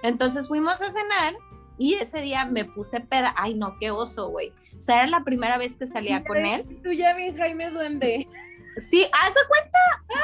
Entonces 0.03 0.49
fuimos 0.49 0.83
a 0.83 0.91
cenar 0.91 1.35
y 1.79 1.95
ese 1.95 2.21
día 2.21 2.45
me 2.45 2.65
puse 2.65 3.01
peda. 3.01 3.35
Ay, 3.37 3.55
no, 3.55 3.77
qué 3.79 3.91
oso, 3.91 4.29
güey. 4.29 4.53
O 4.77 4.81
sea, 4.81 4.97
era 4.97 5.07
la 5.07 5.25
primera 5.25 5.59
vez 5.59 5.77
que 5.77 5.87
salía 5.87 6.23
con 6.25 6.37
él. 6.39 6.81
Tú 6.83 6.93
ya 6.93 7.15
bien, 7.15 7.37
Jaime 7.37 7.71
Duende. 7.71 8.29
Sí, 8.79 9.03
de 9.03 9.41
cuenta. 9.49 9.79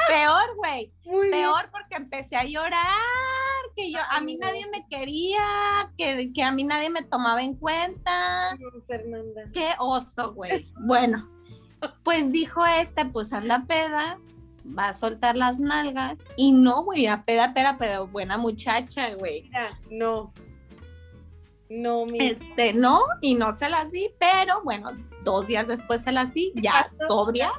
Peor, 0.07 0.55
güey 0.55 0.93
peor 1.03 1.69
porque 1.71 1.95
empecé 1.95 2.35
a 2.35 2.43
llorar, 2.43 2.83
que 3.75 3.91
yo, 3.91 3.99
a 4.09 4.21
mí 4.21 4.35
nadie 4.35 4.65
me 4.71 4.87
quería, 4.87 5.91
que, 5.97 6.31
que 6.33 6.43
a 6.43 6.51
mí 6.51 6.63
nadie 6.63 6.89
me 6.89 7.03
tomaba 7.03 7.43
en 7.43 7.55
cuenta. 7.55 8.57
Fernanda. 8.87 9.43
Qué 9.53 9.71
oso, 9.79 10.33
güey. 10.33 10.71
Bueno, 10.79 11.29
pues 12.03 12.31
dijo 12.31 12.65
este, 12.65 13.05
pues 13.05 13.33
anda 13.33 13.65
peda, 13.67 14.19
va 14.77 14.89
a 14.89 14.93
soltar 14.93 15.35
las 15.35 15.59
nalgas. 15.59 16.21
Y 16.37 16.51
no, 16.51 16.83
güey, 16.83 17.07
a 17.07 17.23
peda, 17.23 17.53
peda, 17.53 17.77
pero 17.79 18.07
buena 18.07 18.37
muchacha, 18.37 19.13
güey. 19.15 19.43
Mira, 19.43 19.73
no. 19.89 20.33
No, 21.69 22.05
mi. 22.05 22.19
Este, 22.19 22.73
no, 22.73 23.01
y 23.21 23.33
no 23.33 23.51
se 23.51 23.67
las 23.67 23.91
di, 23.91 24.11
pero 24.19 24.61
bueno, 24.63 24.91
dos 25.23 25.47
días 25.47 25.67
después 25.67 26.03
se 26.03 26.11
las 26.11 26.33
di, 26.33 26.51
ya 26.55 26.83
pasó? 26.83 27.07
sobria, 27.07 27.51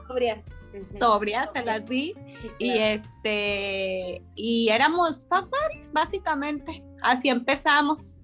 Sobria. 0.98 1.46
Se 1.46 1.62
las 1.64 1.86
di. 1.86 2.14
Sí, 2.42 2.50
Y 2.58 2.70
este, 2.78 4.22
y 4.34 4.68
éramos 4.68 5.26
fuck 5.28 5.48
buddies, 5.50 5.92
básicamente. 5.92 6.82
Así 7.02 7.28
empezamos. 7.28 8.22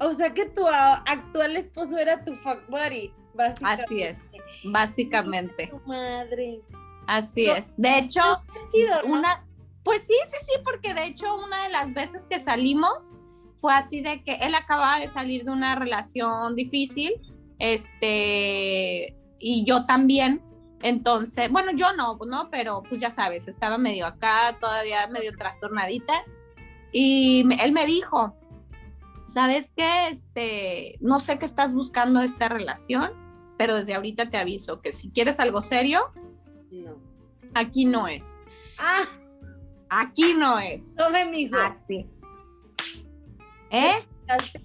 O 0.00 0.12
sea 0.12 0.32
que 0.34 0.46
tu 0.46 0.66
actual 0.66 1.56
esposo 1.56 1.96
era 1.98 2.22
tu 2.22 2.34
fuck 2.34 2.68
buddy, 2.68 3.12
básicamente. 3.34 3.82
Así 3.84 4.02
es, 4.02 4.32
básicamente. 4.64 5.68
Tu 5.68 5.78
madre. 5.86 6.60
Así 7.06 7.46
No. 7.46 7.56
es. 7.56 7.74
De 7.76 7.98
hecho, 7.98 8.20
Qué 8.52 8.60
chido, 8.72 9.02
¿no? 9.04 9.14
una, 9.18 9.44
Pues 9.84 10.02
sí, 10.02 10.14
sí, 10.30 10.36
sí, 10.40 10.52
porque 10.64 10.92
de 10.94 11.04
hecho 11.04 11.34
una 11.36 11.62
de 11.62 11.68
las 11.70 11.94
veces 11.94 12.26
que 12.28 12.38
salimos 12.40 13.14
fue 13.58 13.72
así 13.72 14.00
de 14.00 14.22
que 14.24 14.34
él 14.34 14.54
acababa 14.54 14.98
de 14.98 15.08
salir 15.08 15.44
de 15.44 15.50
una 15.52 15.76
relación 15.76 16.56
difícil, 16.56 17.12
este, 17.58 19.14
y 19.38 19.64
yo 19.64 19.86
también. 19.86 20.42
Entonces, 20.82 21.50
bueno, 21.50 21.72
yo 21.72 21.92
no, 21.94 22.18
¿no? 22.26 22.48
Pero 22.50 22.82
pues 22.88 23.00
ya 23.00 23.10
sabes, 23.10 23.48
estaba 23.48 23.78
medio 23.78 24.06
acá, 24.06 24.56
todavía 24.60 25.06
medio 25.08 25.32
trastornadita. 25.36 26.12
Y 26.92 27.44
él 27.62 27.72
me 27.72 27.86
dijo, 27.86 28.34
¿sabes 29.26 29.72
qué? 29.76 30.08
Este, 30.08 30.98
no 31.00 31.18
sé 31.18 31.38
qué 31.38 31.44
estás 31.46 31.74
buscando 31.74 32.20
esta 32.20 32.48
relación, 32.48 33.10
pero 33.58 33.74
desde 33.74 33.94
ahorita 33.94 34.30
te 34.30 34.36
aviso 34.36 34.80
que 34.80 34.92
si 34.92 35.10
quieres 35.10 35.40
algo 35.40 35.60
serio, 35.60 36.10
No. 36.70 36.96
aquí 37.54 37.84
no 37.86 38.06
es. 38.08 38.24
Ah, 38.78 39.04
Aquí 39.88 40.34
no 40.34 40.58
es. 40.58 40.94
tome, 40.96 41.24
mijo. 41.26 41.56
Así. 41.58 42.06
¿Eh? 43.70 44.06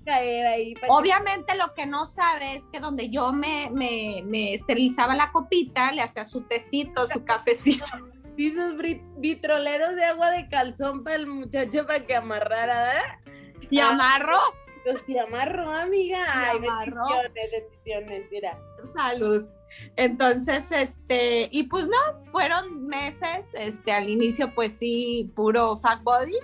Caer 0.06 0.48
ahí. 0.48 0.74
Obviamente 0.88 1.56
lo 1.56 1.74
que 1.74 1.86
no 1.86 2.06
sabe 2.06 2.56
es 2.56 2.68
que 2.70 2.80
donde 2.80 3.10
yo 3.10 3.32
me, 3.32 3.70
me, 3.72 4.24
me 4.26 4.54
esterilizaba 4.54 5.16
la 5.16 5.32
copita, 5.32 5.92
le 5.92 6.02
hacía 6.02 6.24
su 6.24 6.42
tecito, 6.42 7.06
su 7.06 7.24
cafecito. 7.24 7.86
Sí, 8.34 8.56
sus 8.56 8.76
vitroleros 9.18 9.94
de 9.94 10.06
agua 10.06 10.32
de 10.32 10.48
calzón 10.48 11.04
para 11.04 11.18
el 11.18 11.28
muchacho 11.28 11.86
para 11.86 12.06
que 12.06 12.16
amarrara, 12.16 12.94
¿eh? 12.94 13.34
Y 13.70 13.80
amarro. 13.80 14.40
Pues 14.84 15.02
sí, 15.06 15.18
amarró, 15.18 15.70
amiga. 15.70 16.26
Ay, 16.28 16.58
amarró. 16.58 17.04
bendiciones, 17.06 17.52
bendiciones, 17.52 18.32
mira. 18.32 18.60
Salud. 18.96 19.48
Entonces, 19.96 20.72
este, 20.72 21.50
y 21.52 21.64
pues 21.64 21.88
no, 21.88 22.32
fueron 22.32 22.88
meses, 22.88 23.50
este, 23.54 23.92
al 23.92 24.10
inicio 24.10 24.54
pues 24.54 24.74
sí, 24.74 25.32
puro 25.36 25.78
fat 25.78 26.02
body, 26.04 26.38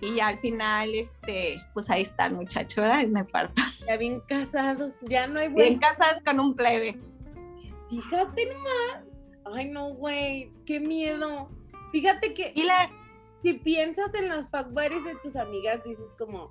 y 0.00 0.16
ya 0.16 0.28
al 0.28 0.38
final, 0.38 0.94
este, 0.94 1.60
pues 1.74 1.90
ahí 1.90 2.02
está 2.02 2.26
el 2.26 2.34
muchacho, 2.34 2.82
¿verdad? 2.82 3.06
Me 3.06 3.24
parto. 3.24 3.60
Ya 3.86 3.96
bien 3.96 4.20
casados, 4.20 4.94
ya 5.02 5.26
no 5.26 5.40
hay 5.40 5.48
Bien 5.48 5.54
buen... 5.54 5.78
casadas 5.78 6.22
con 6.22 6.40
un 6.40 6.54
plebe. 6.54 6.98
Fíjate 7.88 8.46
nomás. 8.46 9.04
Ay, 9.52 9.68
no, 9.68 9.90
güey, 9.94 10.52
qué 10.64 10.80
miedo. 10.80 11.50
Fíjate 11.92 12.34
que 12.34 12.52
Y 12.54 12.62
la, 12.62 12.90
si 13.42 13.54
piensas 13.54 14.14
en 14.14 14.28
los 14.28 14.50
fuck 14.50 14.68
buddies 14.68 15.04
de 15.04 15.16
tus 15.22 15.36
amigas, 15.36 15.82
dices 15.84 16.14
como, 16.18 16.48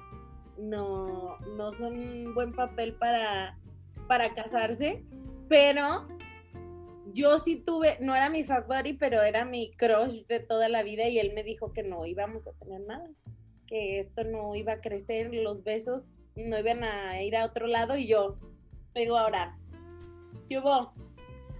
no, 0.57 1.37
no 1.55 1.71
son 1.71 1.93
un 1.93 2.33
buen 2.35 2.53
papel 2.53 2.93
para, 2.95 3.57
para 4.07 4.33
casarse, 4.33 5.03
pero 5.47 6.07
yo 7.13 7.39
sí 7.39 7.55
tuve, 7.55 7.97
no 8.01 8.15
era 8.15 8.29
mi 8.29 8.43
fuck 8.43 8.67
buddy, 8.67 8.93
pero 8.93 9.21
era 9.21 9.45
mi 9.45 9.71
crush 9.71 10.25
de 10.27 10.39
toda 10.39 10.69
la 10.69 10.83
vida 10.83 11.07
y 11.07 11.19
él 11.19 11.31
me 11.33 11.43
dijo 11.43 11.71
que 11.73 11.83
no 11.83 12.05
íbamos 12.05 12.47
a 12.47 12.53
tener 12.53 12.81
nada, 12.81 13.07
que 13.69 13.99
esto 13.99 14.23
no 14.23 14.55
iba 14.55 14.73
a 14.73 14.81
crecer, 14.81 15.31
los 15.33 15.63
besos 15.63 16.17
no 16.35 16.57
iban 16.57 16.83
a 16.83 17.21
ir 17.21 17.37
a 17.37 17.45
otro 17.45 17.67
lado 17.67 17.95
y 17.95 18.07
yo, 18.07 18.37
digo 18.95 19.15
ahora, 19.15 19.55
¿qué 20.49 20.57
hubo? 20.57 20.91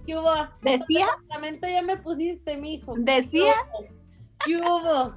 ¿Qué 0.04 0.16
hubo? 0.16 0.32
¿Decías? 0.62 1.28
Lamento 1.28 1.68
ya 1.68 1.82
me 1.82 1.96
pusiste, 1.96 2.56
mijo. 2.56 2.94
¿Decías? 2.98 3.72
¿Qué 4.44 4.56
hubo? 4.56 5.14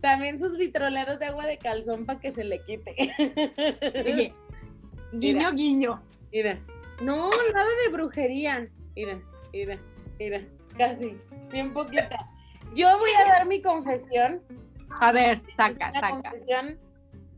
También 0.00 0.40
sus 0.40 0.56
vitroleros 0.56 1.20
de 1.20 1.26
agua 1.26 1.46
de 1.46 1.58
calzón 1.58 2.06
para 2.06 2.18
que 2.18 2.34
se 2.34 2.42
le 2.42 2.60
quite. 2.62 2.96
Oye, 4.04 4.34
guiño, 5.12 5.52
guiño. 5.52 6.02
Mira. 6.32 6.60
No, 7.00 7.30
nada 7.54 7.68
de 7.84 7.92
brujería. 7.92 8.68
Mira, 8.96 9.22
mira, 9.52 9.78
mira. 10.18 10.44
Casi. 10.76 11.16
Bien 11.52 11.72
poquita. 11.72 12.28
Yo 12.74 12.98
voy 12.98 13.10
a 13.22 13.28
dar 13.28 13.46
mi 13.46 13.62
confesión. 13.62 14.42
A 15.00 15.12
ver, 15.12 15.42
Es 15.46 15.54
saca, 15.54 15.90
una 15.90 16.00
saca. 16.00 16.32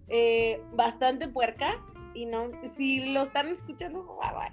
eh, 0.09 0.63
bastante 0.73 1.29
puerca. 1.29 1.81
Y 2.15 2.27
no, 2.27 2.49
si 2.77 3.13
lo 3.13 3.23
están 3.23 3.49
escuchando, 3.49 4.19
favor. 4.23 4.47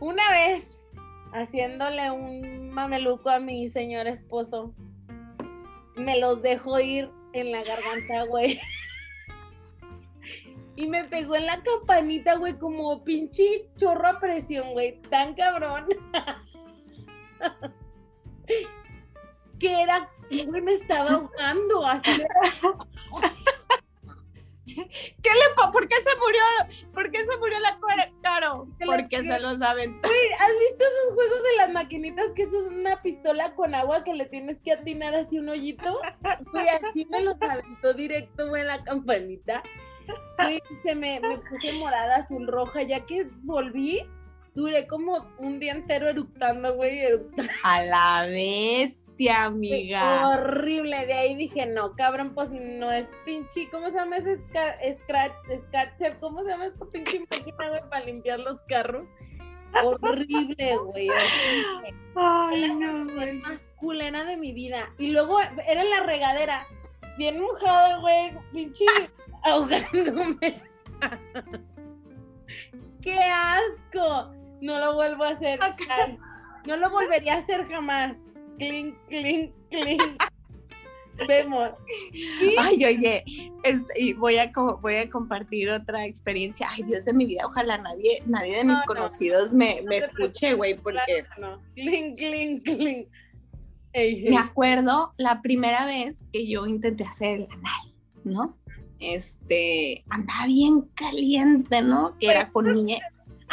Una 0.00 0.28
vez, 0.30 0.80
haciéndole 1.32 2.10
un 2.10 2.70
mameluco 2.70 3.30
a 3.30 3.38
mi 3.38 3.68
señor 3.68 4.08
esposo, 4.08 4.74
me 5.94 6.18
los 6.18 6.42
dejó 6.42 6.80
ir 6.80 7.10
en 7.32 7.52
la 7.52 7.62
garganta, 7.62 8.24
güey. 8.28 8.58
Y 10.74 10.86
me 10.86 11.04
pegó 11.04 11.36
en 11.36 11.44
la 11.44 11.62
campanita, 11.62 12.36
güey, 12.36 12.58
como 12.58 13.04
pinche 13.04 13.68
chorro 13.76 14.08
a 14.08 14.18
presión, 14.18 14.72
güey. 14.72 15.02
Tan 15.02 15.34
cabrón. 15.34 15.86
que 19.58 19.82
era, 19.82 20.10
güey, 20.46 20.62
me 20.62 20.72
estaba 20.72 21.10
ahogando. 21.10 21.86
Así 21.86 22.18
de- 22.18 22.26
¿Qué 24.64 25.30
le 25.30 25.70
¿Por 25.72 25.88
qué 25.88 25.96
se 25.96 26.16
murió? 26.18 26.92
¿Por 26.92 27.10
qué 27.10 27.24
se 27.24 27.36
murió 27.38 27.58
la 27.60 27.78
Caro? 28.22 28.68
Porque 28.84 29.22
se 29.24 29.40
los 29.40 29.60
aventó. 29.60 30.06
Güey, 30.08 30.32
¿has 30.38 30.48
visto 30.48 30.84
esos 30.84 31.14
juegos 31.14 31.42
de 31.42 31.56
las 31.58 31.72
maquinitas 31.72 32.26
que 32.34 32.42
eso 32.44 32.60
es 32.60 32.66
una 32.66 33.02
pistola 33.02 33.54
con 33.54 33.74
agua 33.74 34.04
que 34.04 34.14
le 34.14 34.26
tienes 34.26 34.58
que 34.64 34.72
atinar 34.72 35.14
así 35.14 35.38
un 35.38 35.48
hoyito? 35.48 36.00
Güey, 36.52 36.68
así 36.68 37.06
me 37.06 37.20
los 37.22 37.36
aventó 37.40 37.94
directo, 37.94 38.48
güey, 38.48 38.62
en 38.62 38.68
la 38.68 38.84
campanita. 38.84 39.62
Güey, 40.38 40.62
se 40.82 40.94
me, 40.94 41.20
me 41.20 41.38
puse 41.38 41.72
morada, 41.74 42.16
azul, 42.16 42.46
roja, 42.46 42.82
ya 42.82 43.04
que 43.04 43.28
volví, 43.42 44.06
duré 44.54 44.86
como 44.86 45.26
un 45.38 45.58
día 45.58 45.72
entero 45.72 46.08
eructando, 46.08 46.74
güey, 46.74 46.98
eructando. 47.00 47.52
A 47.64 47.82
la 47.84 48.26
bestia, 49.22 49.44
amiga. 49.44 50.28
Horrible, 50.28 51.06
de 51.06 51.12
ahí 51.12 51.34
dije, 51.34 51.66
no, 51.66 51.94
cabrón, 51.94 52.34
pues 52.34 52.50
si 52.50 52.58
no 52.58 52.90
es 52.90 53.06
pinche, 53.24 53.68
¿cómo 53.70 53.86
se 53.86 53.94
llama 53.94 54.16
ese 54.16 54.36
scratch, 55.02 55.32
scratcher? 55.68 56.18
¿Cómo 56.18 56.42
se 56.42 56.50
llama 56.50 56.66
esta 56.66 56.84
pinche 56.86 57.20
máquina, 57.20 57.68
güey, 57.68 57.80
para 57.88 58.04
limpiar 58.04 58.40
los 58.40 58.60
carros? 58.68 59.06
Horrible, 59.82 60.76
güey. 60.76 61.08
horrible. 61.08 61.94
Ay, 62.14 62.60
la 62.60 62.68
no, 62.68 63.04
sensación 63.04 63.38
más 63.40 63.70
culera 63.76 64.24
de 64.24 64.36
mi 64.36 64.52
vida. 64.52 64.92
Y 64.98 65.12
luego 65.12 65.40
era 65.40 65.82
en 65.82 65.90
la 65.90 66.00
regadera, 66.02 66.66
bien 67.16 67.40
mojada, 67.40 67.98
güey, 67.98 68.32
pinche 68.52 68.84
ahogándome. 69.44 70.62
¡Qué 73.00 73.18
asco! 73.18 74.32
No 74.60 74.78
lo 74.78 74.94
vuelvo 74.94 75.24
a 75.24 75.30
hacer. 75.30 75.58
No 76.66 76.76
lo 76.76 76.90
volvería 76.90 77.34
a 77.34 77.38
hacer 77.38 77.66
jamás. 77.66 78.26
Clink, 78.58 78.94
clink, 79.08 79.52
clink. 79.70 80.22
Vemos. 81.28 81.70
Ay, 82.58 82.84
oye, 82.84 83.24
este, 83.62 84.00
y 84.00 84.12
voy 84.14 84.36
a, 84.38 84.50
voy 84.80 84.94
a 84.96 85.10
compartir 85.10 85.70
otra 85.70 86.06
experiencia. 86.06 86.68
Ay, 86.70 86.82
Dios 86.84 87.04
de 87.04 87.12
mi 87.12 87.26
vida, 87.26 87.46
ojalá 87.46 87.78
nadie, 87.78 88.22
nadie 88.26 88.56
de 88.56 88.64
mis 88.64 88.74
No, 88.74 88.80
no. 88.80 88.86
conocidos 88.86 89.52
me, 89.52 89.82
No 89.82 89.90
me 89.90 89.98
escuche, 89.98 90.54
güey, 90.54 90.74
porque. 90.76 91.24
Clink, 91.74 92.18
clink, 92.18 92.64
clink. 92.64 93.08
Ey, 93.92 94.22
me 94.30 94.38
acuerdo 94.38 95.12
la 95.18 95.42
primera 95.42 95.84
vez 95.84 96.26
que 96.32 96.46
yo 96.46 96.66
intenté 96.66 97.04
hacer 97.04 97.40
el 97.40 97.48
anal, 97.50 97.94
¿no? 98.24 98.56
Este, 98.98 100.04
andaba 100.08 100.46
bien 100.46 100.80
caliente, 100.94 101.82
¿no? 101.82 102.16
Que 102.18 102.28
era 102.28 102.50
con 102.50 102.72
mi, 102.72 102.98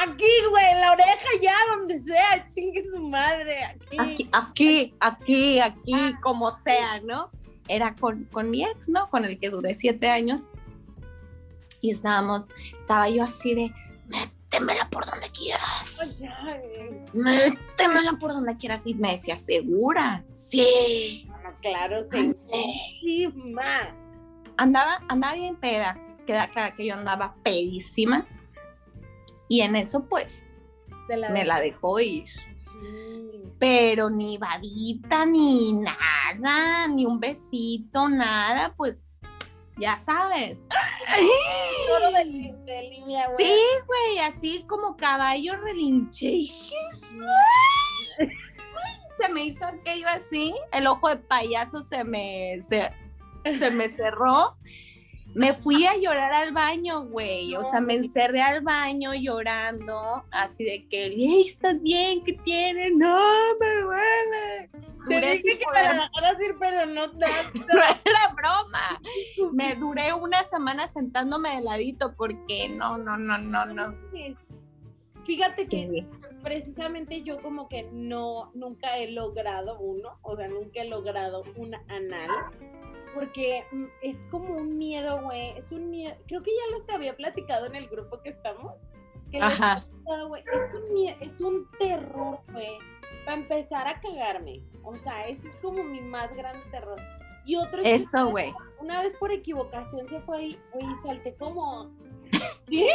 Aquí, 0.01 0.31
güey, 0.49 0.65
en 0.71 0.79
la 0.79 0.93
oreja 0.93 1.27
ya, 1.41 1.53
donde 1.75 1.99
sea, 1.99 2.47
chingue 2.47 2.85
su 2.89 3.01
madre. 3.09 3.65
Aquí. 3.65 3.97
aquí, 3.97 4.29
aquí, 4.31 4.93
aquí, 5.01 5.59
aquí, 5.59 6.15
como 6.21 6.51
sea, 6.51 7.01
¿no? 7.01 7.29
Era 7.67 7.93
con, 7.95 8.23
con 8.25 8.49
mi 8.49 8.63
ex, 8.63 8.87
¿no? 8.87 9.09
Con 9.09 9.25
el 9.25 9.37
que 9.37 9.49
duré 9.49 9.73
siete 9.73 10.09
años. 10.09 10.49
Y 11.81 11.91
estábamos, 11.91 12.47
estaba 12.77 13.09
yo 13.09 13.23
así 13.23 13.55
de, 13.55 13.73
métemela 14.07 14.89
por 14.89 15.05
donde 15.05 15.29
quieras. 15.31 16.23
Métemela 17.13 18.13
por 18.19 18.31
donde 18.31 18.55
quieras. 18.55 18.87
Y 18.87 18.95
me 18.95 19.11
decía, 19.11 19.37
¿segura? 19.37 20.23
Sí. 20.31 21.27
no, 21.43 21.53
claro, 21.61 22.07
Sí. 22.09 23.33
Andaba, 24.57 25.01
andaba 25.09 25.33
bien 25.33 25.55
peda. 25.57 25.97
Queda 26.25 26.49
claro 26.49 26.75
que 26.75 26.85
yo 26.85 26.93
andaba 26.93 27.35
pedísima. 27.43 28.27
Y 29.49 29.61
en 29.61 29.75
eso, 29.75 30.07
pues, 30.07 30.73
la 31.09 31.29
me 31.29 31.43
la 31.43 31.59
dejó 31.59 31.99
ir. 31.99 32.29
Sí. 32.55 33.51
pero 33.59 34.09
ni 34.09 34.37
babita, 34.37 35.25
ni 35.25 35.73
nada, 35.73 36.87
ni 36.87 37.05
un 37.05 37.19
besito, 37.19 38.07
nada, 38.07 38.73
pues 38.77 38.99
ya 39.79 39.97
sabes. 39.97 40.63
Solo 41.87 42.11
de, 42.11 42.53
de 42.65 42.89
línea, 42.89 43.27
güey. 43.29 43.45
Sí, 43.45 43.59
güey, 43.87 44.19
así 44.19 44.63
como 44.67 44.95
caballo 44.95 45.53
Jesús. 46.45 47.23
Se 49.17 49.29
me 49.33 49.45
hizo 49.45 49.65
aquello 49.65 50.07
así, 50.07 50.53
el 50.71 50.87
ojo 50.87 51.09
de 51.09 51.17
payaso 51.17 51.81
se 51.81 52.03
me, 52.03 52.57
se, 52.61 52.91
se 53.51 53.71
me 53.71 53.89
cerró. 53.89 54.55
Me 55.35 55.53
fui 55.53 55.85
a 55.85 55.95
llorar 55.95 56.33
al 56.33 56.51
baño, 56.53 57.05
güey. 57.05 57.55
O 57.55 57.63
sea, 57.63 57.79
me 57.79 57.93
encerré 57.95 58.41
al 58.41 58.61
baño 58.61 59.13
llorando, 59.13 60.23
así 60.31 60.63
de 60.63 60.87
que, 60.89 61.05
"Ey, 61.05 61.41
¿estás 61.45 61.81
bien? 61.81 62.23
¿Qué 62.23 62.33
tienes? 62.33 62.91
No, 62.95 63.15
me 63.59 63.81
duele. 63.81 64.69
Te 65.07 65.15
Duré 65.15 65.31
dije 65.33 65.41
sin 65.43 65.57
que 65.59 65.65
me 65.73 65.83
la 65.83 65.93
dejaras 65.93 66.37
ir, 66.41 66.55
pero 66.59 66.85
no 66.87 67.09
tanto. 67.19 67.59
no 67.73 67.79
era 68.05 68.33
broma. 68.35 69.01
Me 69.53 69.75
duré 69.79 70.13
una 70.13 70.43
semana 70.43 70.87
sentándome 70.87 71.55
de 71.55 71.61
ladito 71.61 72.15
porque 72.15 72.67
no, 72.69 72.97
no, 72.97 73.15
no, 73.17 73.37
no, 73.37 73.65
no. 73.65 73.95
Fíjate 75.25 75.65
que 75.65 75.87
Sí. 75.87 76.07
precisamente 76.43 77.21
yo 77.21 77.39
como 77.41 77.69
que 77.69 77.87
no, 77.91 78.51
nunca 78.55 78.97
he 78.97 79.11
logrado 79.11 79.79
uno, 79.79 80.17
o 80.23 80.35
sea, 80.35 80.47
nunca 80.47 80.81
he 80.81 80.85
logrado 80.85 81.43
un 81.55 81.75
anal, 81.75 82.29
porque 83.13 83.65
mm, 83.71 83.85
es 84.01 84.17
como 84.31 84.55
un 84.55 84.77
miedo, 84.77 85.21
güey, 85.23 85.49
es 85.57 85.71
un 85.71 85.89
miedo, 85.89 86.15
creo 86.27 86.41
que 86.43 86.51
ya 86.51 86.77
los 86.77 86.87
había 86.89 87.15
platicado 87.15 87.65
en 87.65 87.75
el 87.75 87.87
grupo 87.87 88.21
que 88.21 88.29
estamos, 88.29 88.73
que 89.31 89.39
Ajá. 89.41 89.85
Es 90.45 90.73
un 90.73 90.95
mie- 90.95 91.17
es 91.21 91.39
un 91.41 91.67
terror, 91.77 92.39
güey, 92.51 92.77
para 93.25 93.37
empezar 93.37 93.87
a 93.87 93.99
cagarme, 94.01 94.63
o 94.83 94.95
sea, 94.95 95.27
ese 95.27 95.47
es 95.47 95.57
como 95.59 95.83
mi 95.83 96.01
más 96.01 96.35
grande 96.35 96.63
terror. 96.71 96.99
Y 97.45 97.55
otro 97.55 97.81
Eso, 97.83 98.29
güey. 98.29 98.53
una 98.79 99.01
vez 99.01 99.13
por 99.17 99.31
equivocación 99.31 100.07
se 100.09 100.19
fue 100.21 100.37
ahí, 100.37 100.59
güey, 100.73 100.85
salté 101.05 101.35
como, 101.35 101.91
¿qué? 102.69 102.87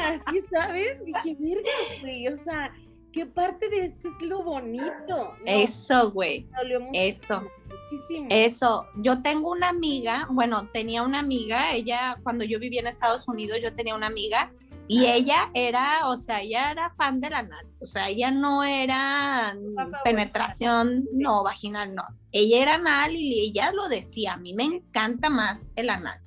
Así, 0.00 0.42
¿sabes? 0.50 1.04
Dije, 1.04 1.34
virga, 1.38 1.70
güey, 2.00 2.28
o 2.28 2.36
sea, 2.36 2.72
¿qué 3.16 3.24
parte 3.24 3.70
de 3.70 3.84
esto 3.84 4.08
es 4.08 4.28
lo 4.28 4.42
bonito? 4.42 4.92
No, 5.08 5.32
Eso, 5.46 6.10
güey. 6.10 6.46
Eso. 6.92 7.42
muchísimo. 7.64 8.26
Eso, 8.28 8.86
yo 8.96 9.22
tengo 9.22 9.50
una 9.50 9.70
amiga, 9.70 10.28
bueno, 10.30 10.68
tenía 10.70 11.02
una 11.02 11.20
amiga, 11.20 11.72
ella, 11.72 12.18
cuando 12.22 12.44
yo 12.44 12.60
vivía 12.60 12.80
en 12.80 12.88
Estados 12.88 13.26
Unidos, 13.26 13.60
yo 13.62 13.74
tenía 13.74 13.94
una 13.94 14.08
amiga 14.08 14.52
y 14.86 15.06
ella 15.06 15.50
era, 15.54 16.06
o 16.08 16.18
sea, 16.18 16.42
ella 16.42 16.70
era 16.70 16.90
fan 16.90 17.18
del 17.22 17.32
anal, 17.32 17.66
o 17.80 17.86
sea, 17.86 18.10
ella 18.10 18.30
no 18.30 18.62
era 18.62 19.56
penetración, 20.04 21.06
no, 21.12 21.42
vaginal, 21.42 21.94
no. 21.94 22.04
Ella 22.32 22.60
era 22.60 22.74
anal 22.74 23.16
y 23.16 23.40
ella 23.40 23.72
lo 23.72 23.88
decía, 23.88 24.34
a 24.34 24.36
mí 24.36 24.52
me 24.52 24.64
encanta 24.64 25.30
más 25.30 25.72
el 25.74 25.88
anal. 25.88 26.20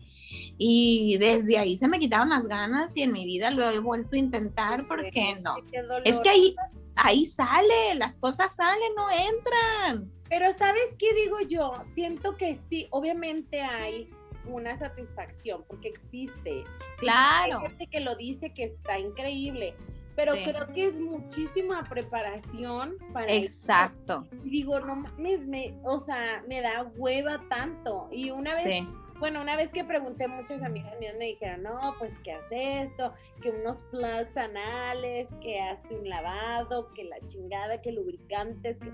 Y 0.62 1.17
desde 1.19 1.58
ahí 1.58 1.78
se 1.78 1.88
me 1.88 2.00
quitaron 2.00 2.30
las 2.30 2.45
ganas 2.45 2.95
y 2.98 3.02
en 3.04 3.13
mi 3.13 3.24
vida 3.26 3.50
lo 3.50 3.67
he 3.69 3.80
vuelto 3.80 4.17
a 4.17 4.19
intentar 4.19 4.86
porque 4.89 5.39
no. 5.41 5.56
Es 6.04 6.19
que 6.19 6.30
ahí, 6.30 6.56
ahí 6.98 7.26
sale, 7.26 7.95
las 7.95 8.17
cosas 8.17 8.54
salen, 8.58 8.93
no 8.93 9.08
entran. 9.10 10.12
Pero 10.28 10.52
¿sabes 10.52 10.98
qué 11.00 11.13
digo 11.13 11.39
yo? 11.39 11.74
Siento 11.95 12.36
que 12.36 12.56
sí, 12.69 12.88
obviamente 12.91 13.62
hay 13.62 14.10
una 14.45 14.76
satisfacción 14.76 15.63
porque 15.65 15.88
existe. 15.88 16.65
Claro. 16.98 17.60
Hay 17.60 17.67
gente 17.69 17.88
que 17.88 18.02
lo 18.02 18.15
dice 18.15 18.54
que 18.54 18.65
está 18.65 19.00
increíble, 19.00 19.76
pero 20.17 20.34
Sí. 20.36 20.43
creo 20.43 20.67
que 20.74 20.88
es 20.88 21.00
muchísima 21.00 21.86
preparación 21.88 22.98
para 23.13 23.28
eso. 23.28 23.45
Exacto. 23.48 24.28
Y 24.43 24.50
digo, 24.50 24.80
no 24.82 24.98
mames, 24.98 25.48
me, 25.48 25.80
o 25.86 25.98
sea, 26.00 26.43
me 26.50 26.60
da 26.62 26.91
hueva 26.98 27.41
tanto. 27.50 28.10
Y 28.12 28.32
una 28.32 28.56
vez, 28.56 28.65
Sí. 28.65 28.88
Bueno, 29.20 29.42
una 29.42 29.56
vez 29.56 29.72
que 29.72 29.84
pregunté, 29.84 30.28
muchas 30.28 30.64
amigas 30.64 30.98
mías 31.00 31.16
me 31.18 31.26
dijeron, 31.26 31.64
no, 31.64 31.96
pues 32.00 32.12
que 32.24 32.32
hace 32.32 32.84
esto, 32.84 33.14
que 33.42 33.52
unos 33.52 33.84
plugs 33.84 34.36
anales, 34.38 35.28
que 35.42 35.60
hazte 35.60 35.96
un 35.96 36.08
lavado, 36.08 36.94
que 36.94 37.04
la 37.04 37.20
chingada, 37.28 37.82
que 37.82 37.92
lubricantes, 37.92 38.80
que... 38.80 38.92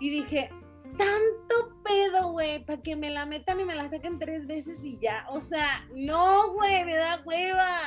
Y 0.00 0.10
dije, 0.10 0.50
tanto 0.96 1.76
pedo, 1.84 2.32
güey, 2.32 2.64
para 2.64 2.82
que 2.82 2.96
me 2.96 3.10
la 3.10 3.26
metan 3.26 3.60
y 3.60 3.64
me 3.64 3.74
la 3.74 3.88
saquen 3.88 4.18
tres 4.18 4.46
veces 4.46 4.78
y 4.82 4.98
ya. 4.98 5.26
O 5.30 5.40
sea, 5.40 5.86
no, 5.94 6.52
güey, 6.52 6.84
me 6.84 6.96
da 6.96 7.20
hueva. 7.24 7.78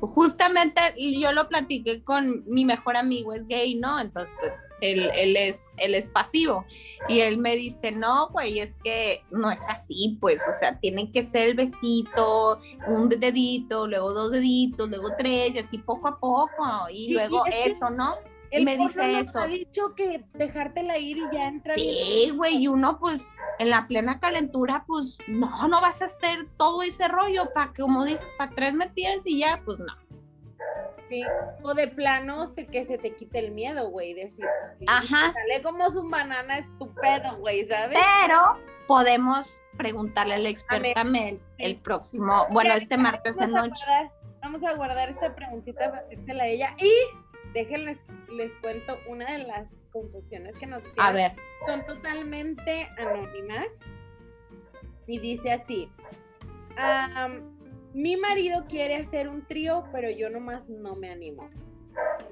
Justamente 0.00 0.80
yo 0.96 1.32
lo 1.32 1.48
platiqué 1.48 2.02
con 2.02 2.44
mi 2.46 2.64
mejor 2.64 2.96
amigo, 2.96 3.32
es 3.32 3.46
gay, 3.46 3.74
¿no? 3.76 4.00
Entonces, 4.00 4.34
pues 4.40 4.68
él, 4.80 5.10
él, 5.14 5.36
es, 5.36 5.62
él 5.76 5.94
es 5.94 6.08
pasivo. 6.08 6.64
Y 7.08 7.20
él 7.20 7.38
me 7.38 7.56
dice, 7.56 7.92
no, 7.92 8.28
güey, 8.28 8.60
es 8.60 8.76
que 8.82 9.22
no 9.30 9.50
es 9.50 9.62
así, 9.68 10.18
pues, 10.20 10.42
o 10.48 10.52
sea, 10.52 10.78
tiene 10.78 11.10
que 11.10 11.22
ser 11.22 11.48
el 11.48 11.54
besito, 11.54 12.60
un 12.86 13.08
dedito, 13.08 13.86
luego 13.86 14.12
dos 14.12 14.32
deditos, 14.32 14.88
luego 14.88 15.10
tres, 15.16 15.54
y 15.54 15.58
así 15.58 15.78
poco 15.78 16.08
a 16.08 16.18
poco. 16.18 16.88
Y 16.90 17.06
Sí, 17.06 17.12
luego 17.12 17.44
que 17.44 17.64
eso, 17.64 17.90
¿no? 17.90 18.14
El 18.52 18.64
me 18.64 18.76
dice 18.76 19.18
eso. 19.20 19.40
ha 19.40 19.46
dicho 19.46 19.94
que 19.96 20.24
dejártela 20.34 20.98
ir 20.98 21.16
y 21.18 21.22
ya 21.32 21.48
entra. 21.48 21.74
Sí, 21.74 22.30
güey, 22.34 22.56
y 22.58 22.68
uno 22.68 22.98
pues 22.98 23.28
en 23.58 23.70
la 23.70 23.86
plena 23.88 24.20
calentura, 24.20 24.84
pues 24.86 25.16
no, 25.26 25.68
no 25.68 25.80
vas 25.80 26.02
a 26.02 26.06
hacer 26.06 26.46
todo 26.56 26.82
ese 26.82 27.08
rollo 27.08 27.52
para 27.54 27.72
que, 27.72 27.82
como 27.82 28.04
dices, 28.04 28.32
para 28.38 28.52
tres 28.54 28.74
metidas 28.74 29.26
y 29.26 29.38
ya, 29.40 29.60
pues 29.64 29.78
no. 29.78 29.94
Sí, 31.08 31.22
O 31.62 31.74
de 31.74 31.88
plano 31.88 32.46
se, 32.46 32.66
que 32.66 32.84
se 32.84 32.96
te 32.96 33.14
quite 33.14 33.38
el 33.38 33.50
miedo, 33.52 33.90
güey. 33.90 34.14
Decir, 34.14 34.46
Ajá. 34.86 35.32
Sale 35.32 35.62
como 35.62 35.90
su 35.90 36.08
banana 36.08 36.58
estupendo, 36.58 37.36
güey, 37.38 37.66
¿sabes? 37.68 37.98
Pero 38.22 38.58
podemos 38.86 39.60
preguntarle 39.76 40.34
a 40.34 40.38
la 40.38 40.48
experta 40.48 41.04
Mel 41.04 41.40
el 41.58 41.76
próximo, 41.76 42.46
bueno, 42.50 42.70
Ya, 42.70 42.76
este 42.76 42.96
martes 42.96 43.38
en 43.40 43.50
noche. 43.52 43.84
guardar- 43.86 44.10
vamos 44.42 44.64
a 44.64 44.74
guardar 44.74 45.08
esta 45.10 45.34
preguntita 45.34 45.90
para 45.90 46.02
hacérsela 46.02 46.44
a 46.44 46.46
ella. 46.48 46.74
Y 46.78 46.90
déjenles, 47.52 48.04
les 48.30 48.52
cuento 48.56 48.98
una 49.08 49.30
de 49.32 49.38
las 49.44 49.68
confesiones 49.92 50.56
que 50.58 50.66
nos 50.66 50.82
hicieron. 50.84 51.06
A 51.06 51.12
ver, 51.12 51.32
Son 51.66 51.84
totalmente 51.86 52.88
anónimas. 52.98 53.66
Y 55.06 55.18
dice 55.18 55.52
así. 55.52 55.90
am, 56.76 57.42
mi 57.92 58.16
marido 58.16 58.64
quiere 58.68 58.96
hacer 58.96 59.28
un 59.28 59.46
trío, 59.46 59.84
pero 59.92 60.10
yo 60.10 60.30
nomás 60.30 60.68
no 60.68 60.96
me 60.96 61.10
animo. 61.10 61.50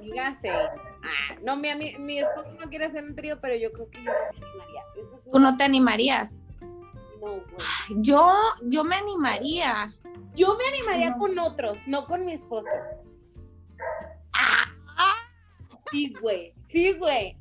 Dígase. 0.01 0.49
Ah, 0.51 1.37
no, 1.45 1.57
mi, 1.57 1.69
ami- 1.69 1.99
mi 1.99 2.19
esposo 2.19 2.51
no 2.59 2.71
quiere 2.71 2.87
hacer 2.87 3.05
un 3.05 3.15
trío, 3.15 3.41
pero 3.41 3.55
yo 3.57 3.71
creo 3.73 3.91
que 3.91 3.99
yo 4.03 4.11
no 4.11 4.19
me 4.31 4.47
animaría. 4.47 4.83
Es 4.97 5.31
tú 5.33 5.39
no 5.39 5.57
te 5.57 5.65
animarías. 5.65 6.39
No, 7.21 7.27
güey. 7.33 7.45
Yo, 7.97 8.33
yo 8.63 8.85
me 8.85 8.97
animaría. 8.97 9.93
Yo 10.35 10.57
me 10.57 10.65
animaría 10.79 11.11
No. 11.11 11.19
con 11.19 11.39
otros, 11.39 11.79
no 11.87 12.07
con 12.07 12.25
mi 12.25 12.33
esposo. 12.33 12.69
Sí, 15.90 16.14
güey. 16.20 16.55
Sí, 16.68 16.92
güey. 16.98 17.37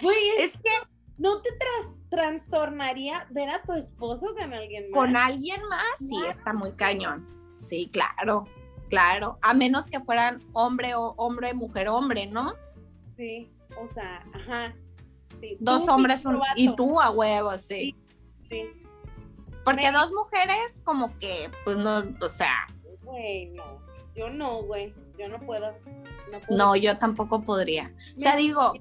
Güey, 0.00 0.28
es, 0.38 0.44
Es 0.54 0.58
que 0.58 0.70
¿no 1.18 1.40
te 1.42 1.50
tras- 1.50 1.94
trastornaría 2.10 3.26
ver 3.30 3.48
a 3.50 3.62
tu 3.62 3.72
esposo 3.72 4.34
con 4.38 4.52
alguien 4.52 4.90
más? 4.90 4.92
con 4.98 5.16
alguien 5.16 5.60
más, 5.68 5.98
sí, 5.98 6.16
está 6.28 6.52
muy 6.52 6.74
cañón. 6.76 7.26
Sí, 7.56 7.88
claro, 7.92 8.44
claro. 8.90 9.38
A 9.42 9.54
menos 9.54 9.86
que 9.88 10.00
fueran 10.00 10.42
hombre 10.52 10.94
o 10.94 11.14
hombre, 11.16 11.54
mujer, 11.54 11.88
hombre, 11.88 12.26
¿no? 12.26 12.54
Sí, 13.16 13.50
o 13.80 13.86
sea, 13.86 14.24
ajá. 14.32 14.74
Sí. 15.40 15.56
Dos 15.60 15.84
Tú, 15.86 15.92
hombres 15.92 16.24
un- 16.24 16.40
y 16.56 16.74
tú 16.74 17.00
a 17.00 17.10
huevo, 17.10 17.56
sí. 17.58 17.94
Sí. 18.48 18.64
Porque 19.64 19.90
Me- 19.90 19.92
dos 19.92 20.12
mujeres, 20.12 20.82
como 20.84 21.16
que, 21.18 21.50
pues 21.64 21.78
no, 21.78 22.02
o 22.20 22.28
sea, 22.28 22.66
Güey, 23.02 23.46
no. 23.50 23.80
Yo 24.16 24.30
no, 24.30 24.62
güey. 24.62 24.94
Yo 25.18 25.28
no 25.28 25.38
puedo. 25.40 25.74
No, 26.50 26.76
yo 26.76 26.98
tampoco 26.98 27.42
podría. 27.42 27.92
O 28.16 28.18
sea, 28.18 28.36
digo, 28.36 28.72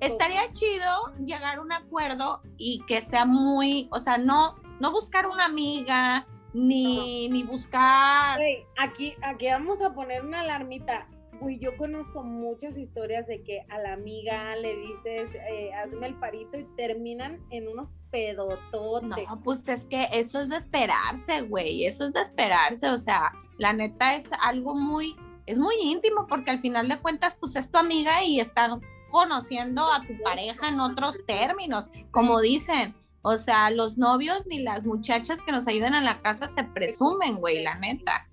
Es 0.00 0.12
estaría 0.12 0.50
chido 0.52 1.12
llegar 1.24 1.58
a 1.58 1.60
un 1.60 1.72
acuerdo 1.72 2.40
y 2.56 2.82
que 2.86 3.00
sea 3.00 3.24
muy, 3.24 3.88
o 3.90 3.98
sea, 3.98 4.18
no, 4.18 4.56
no 4.80 4.92
buscar 4.92 5.26
una 5.26 5.44
amiga, 5.44 6.26
ni, 6.52 7.28
ni 7.28 7.42
buscar. 7.42 8.38
Aquí, 8.78 9.14
aquí 9.22 9.46
vamos 9.46 9.82
a 9.82 9.92
poner 9.94 10.24
una 10.24 10.40
alarmita. 10.40 11.08
Güey, 11.40 11.58
yo 11.58 11.74
conozco 11.78 12.22
muchas 12.22 12.76
historias 12.76 13.26
de 13.26 13.42
que 13.42 13.64
a 13.70 13.78
la 13.78 13.94
amiga 13.94 14.54
le 14.56 14.76
dices, 14.76 15.30
eh, 15.50 15.72
hazme 15.72 16.08
el 16.08 16.14
parito 16.16 16.58
y 16.58 16.64
terminan 16.76 17.40
en 17.50 17.66
unos 17.66 17.96
pedototes. 18.10 19.26
No, 19.26 19.40
pues 19.42 19.66
es 19.68 19.86
que 19.86 20.06
eso 20.12 20.40
es 20.40 20.50
de 20.50 20.56
esperarse, 20.56 21.40
güey, 21.42 21.86
eso 21.86 22.04
es 22.04 22.12
de 22.12 22.20
esperarse, 22.20 22.90
o 22.90 22.96
sea, 22.98 23.32
la 23.56 23.72
neta 23.72 24.16
es 24.16 24.28
algo 24.42 24.74
muy, 24.74 25.16
es 25.46 25.58
muy 25.58 25.74
íntimo 25.80 26.26
porque 26.26 26.50
al 26.50 26.60
final 26.60 26.88
de 26.88 27.00
cuentas, 27.00 27.36
pues 27.38 27.56
es 27.56 27.70
tu 27.70 27.78
amiga 27.78 28.22
y 28.24 28.40
están 28.40 28.80
conociendo 29.10 29.90
a 29.90 30.02
tu 30.02 30.20
pareja 30.22 30.68
en 30.68 30.80
otros 30.80 31.18
términos, 31.26 31.88
como 32.10 32.40
dicen. 32.40 32.94
O 33.22 33.36
sea, 33.36 33.70
los 33.70 33.98
novios 33.98 34.46
ni 34.46 34.60
las 34.60 34.86
muchachas 34.86 35.42
que 35.42 35.52
nos 35.52 35.68
ayudan 35.68 35.94
en 35.94 36.06
la 36.06 36.22
casa 36.22 36.48
se 36.48 36.64
presumen, 36.64 37.36
güey, 37.36 37.62
la 37.62 37.74
neta. 37.74 38.26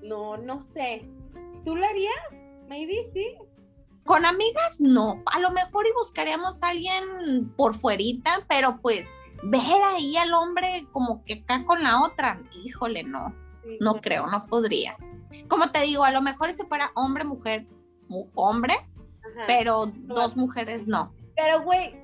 No, 0.00 0.36
no 0.36 0.62
sé. 0.62 1.04
¿Tú 1.64 1.74
lo 1.74 1.84
harías? 1.84 2.14
Maybe 2.68 3.10
sí. 3.12 3.34
Con 4.04 4.24
amigas 4.24 4.80
no, 4.80 5.22
a 5.26 5.40
lo 5.40 5.50
mejor 5.50 5.84
y 5.88 5.92
buscaríamos 5.92 6.62
a 6.62 6.68
alguien 6.68 7.52
por 7.56 7.74
fuerita, 7.74 8.38
pero 8.48 8.78
pues 8.80 9.08
ver 9.42 9.82
ahí 9.94 10.16
al 10.16 10.32
hombre 10.32 10.86
como 10.92 11.24
que 11.24 11.42
acá 11.42 11.64
con 11.64 11.82
la 11.82 12.04
otra, 12.04 12.40
híjole, 12.64 13.02
no. 13.02 13.34
No 13.80 14.00
creo, 14.00 14.28
no 14.28 14.46
podría. 14.46 14.96
Como 15.48 15.70
te 15.72 15.80
digo, 15.82 16.04
a 16.04 16.10
lo 16.10 16.20
mejor 16.22 16.52
si 16.52 16.64
fuera 16.64 16.90
hombre, 16.94 17.24
mujer, 17.24 17.66
mu- 18.08 18.28
hombre, 18.34 18.74
Ajá. 18.74 19.44
pero 19.46 19.86
dos 19.86 20.36
mujeres 20.36 20.86
no. 20.86 21.12
Pero, 21.36 21.62
güey, 21.62 21.94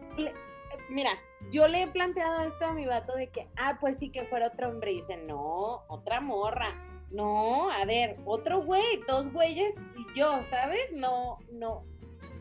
mira, 0.91 1.11
yo 1.51 1.69
le 1.69 1.83
he 1.83 1.87
planteado 1.89 2.43
esto 2.43 2.67
a 2.67 2.73
mi 2.73 2.87
vato 2.87 3.15
de 3.15 3.31
que, 3.31 3.49
ah, 3.57 3.79
pues 3.81 3.99
sí 3.99 4.11
que 4.11 4.25
fuera 4.25 4.49
otro 4.49 4.69
hombre. 4.69 4.93
Y 4.93 5.01
dice, 5.01 5.17
no, 5.17 5.83
otra 5.89 6.21
morra. 6.21 6.75
No, 7.11 7.71
a 7.71 7.85
ver, 7.85 8.19
otro 8.25 8.63
güey, 8.63 9.03
dos 9.07 9.31
güeyes 9.33 9.75
y 9.97 10.19
yo, 10.19 10.43
¿sabes? 10.49 10.81
No, 10.95 11.39
no. 11.53 11.85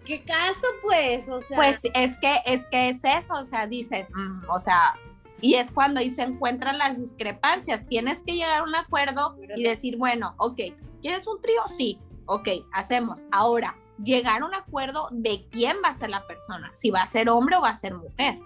¿Qué 0.05 0.23
caso, 0.23 0.65
pues? 0.81 1.29
O 1.29 1.39
sea. 1.41 1.57
Pues 1.57 1.79
es 1.93 2.15
que 2.17 2.39
es 2.45 2.65
que 2.67 2.89
es 2.89 3.03
eso, 3.03 3.33
o 3.33 3.43
sea, 3.43 3.67
dices, 3.67 4.09
mm, 4.13 4.49
o 4.49 4.57
sea, 4.59 4.95
y 5.41 5.55
es 5.55 5.71
cuando 5.71 5.99
ahí 5.99 6.11
se 6.11 6.21
encuentran 6.21 6.77
las 6.77 6.99
discrepancias. 6.99 7.85
Tienes 7.87 8.21
que 8.21 8.33
llegar 8.33 8.59
a 8.59 8.63
un 8.63 8.75
acuerdo 8.75 9.35
y 9.55 9.63
decir, 9.63 9.97
bueno, 9.97 10.35
ok, 10.37 10.59
¿quieres 11.01 11.25
un 11.27 11.41
trío? 11.41 11.61
Sí, 11.75 11.99
ok, 12.27 12.47
hacemos. 12.71 13.25
Ahora, 13.31 13.75
llegar 13.97 14.43
a 14.43 14.45
un 14.45 14.53
acuerdo 14.53 15.07
de 15.11 15.47
quién 15.49 15.77
va 15.83 15.89
a 15.89 15.93
ser 15.93 16.11
la 16.11 16.25
persona, 16.27 16.71
si 16.73 16.91
va 16.91 17.01
a 17.01 17.07
ser 17.07 17.29
hombre 17.29 17.57
o 17.57 17.61
va 17.61 17.69
a 17.69 17.73
ser 17.73 17.95
mujer. 17.95 18.39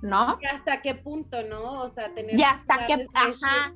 ¿No? 0.00 0.38
¿Y 0.40 0.46
hasta 0.46 0.82
qué 0.82 0.94
punto, 0.94 1.42
no? 1.44 1.82
O 1.82 1.88
sea, 1.88 2.12
tener... 2.14 2.38
Y 2.38 2.42
hasta 2.42 2.86
qué, 2.86 3.06
ajá. 3.14 3.72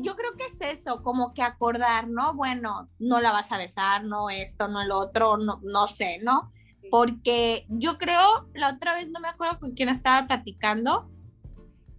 Yo 0.00 0.14
creo 0.14 0.32
que 0.36 0.46
es 0.46 0.60
eso, 0.60 1.02
como 1.02 1.34
que 1.34 1.42
acordar, 1.42 2.08
¿no? 2.08 2.34
Bueno, 2.34 2.88
no 2.98 3.20
la 3.20 3.32
vas 3.32 3.52
a 3.52 3.58
besar, 3.58 4.04
no 4.04 4.30
esto, 4.30 4.68
no 4.68 4.80
el 4.82 4.90
otro, 4.90 5.36
no, 5.36 5.60
no 5.62 5.86
sé, 5.86 6.18
¿no? 6.22 6.52
Porque 6.90 7.66
yo 7.68 7.96
creo, 7.96 8.46
la 8.54 8.70
otra 8.70 8.92
vez 8.92 9.10
no 9.10 9.20
me 9.20 9.28
acuerdo 9.28 9.58
con 9.58 9.72
quién 9.72 9.88
estaba 9.88 10.26
platicando 10.26 11.10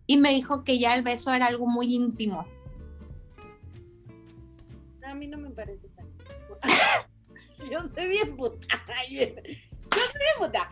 y 0.08 0.18
me 0.18 0.32
dijo 0.32 0.64
que 0.64 0.80
ya 0.80 0.96
el 0.96 1.02
beso 1.02 1.34
era 1.34 1.48
algo 1.48 1.68
muy 1.68 1.94
íntimo. 1.94 2.46
A 5.04 5.14
mí 5.14 5.28
no 5.28 5.38
me 5.38 5.52
parece 5.52 5.88
tan. 5.90 6.08
yo 7.72 7.90
soy 7.94 8.08
bien 8.08 8.36
puta. 8.36 8.68
Yo 9.10 9.20
soy 9.20 10.20
bien 10.20 10.38
puta. 10.40 10.70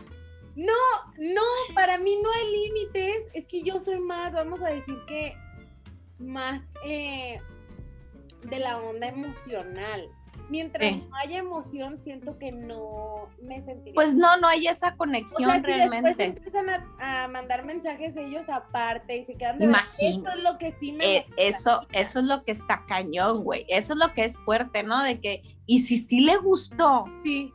No, 0.56 0.72
no, 1.18 1.74
para 1.74 1.98
mí 1.98 2.16
no 2.22 2.30
hay 2.30 2.52
límites. 2.52 3.26
Es 3.32 3.48
que 3.48 3.62
yo 3.62 3.78
soy 3.78 3.98
más, 3.98 4.32
vamos 4.32 4.62
a 4.62 4.68
decir 4.68 4.96
que 5.06 5.36
más 6.18 6.62
eh, 6.84 7.40
de 8.48 8.58
la 8.58 8.78
onda 8.78 9.08
emocional. 9.08 10.08
Mientras 10.48 10.98
no 10.98 11.16
haya 11.16 11.38
emoción, 11.38 12.00
siento 12.00 12.38
que 12.38 12.52
no 12.52 13.28
me 13.42 13.64
sentiría. 13.64 13.94
Pues 13.94 14.14
no, 14.14 14.36
no 14.36 14.48
hay 14.48 14.66
esa 14.66 14.96
conexión 14.96 15.50
o 15.50 15.52
sea, 15.52 15.62
realmente. 15.62 16.24
empiezan 16.24 16.66
a, 16.98 17.28
mandar 17.28 17.64
mensajes 17.64 18.16
ellos 18.16 18.48
aparte 18.48 19.16
y 19.16 19.24
se 19.24 19.34
quedan 19.34 19.58
de 19.58 19.66
Eso 19.66 20.28
es 20.28 20.42
lo 20.42 20.58
que 20.58 20.72
sí 20.78 20.92
me. 20.92 21.16
Eh, 21.16 21.26
eso, 21.36 21.86
eso 21.92 22.20
es 22.20 22.26
lo 22.26 22.44
que 22.44 22.52
está 22.52 22.84
cañón, 22.86 23.42
güey. 23.44 23.64
Eso 23.68 23.94
es 23.94 23.98
lo 23.98 24.12
que 24.12 24.24
es 24.24 24.38
fuerte, 24.40 24.82
¿no? 24.82 25.02
De 25.02 25.20
que, 25.20 25.42
y 25.66 25.80
si 25.80 25.98
sí 25.98 26.20
le 26.20 26.36
gustó. 26.36 27.06
Sí 27.24 27.52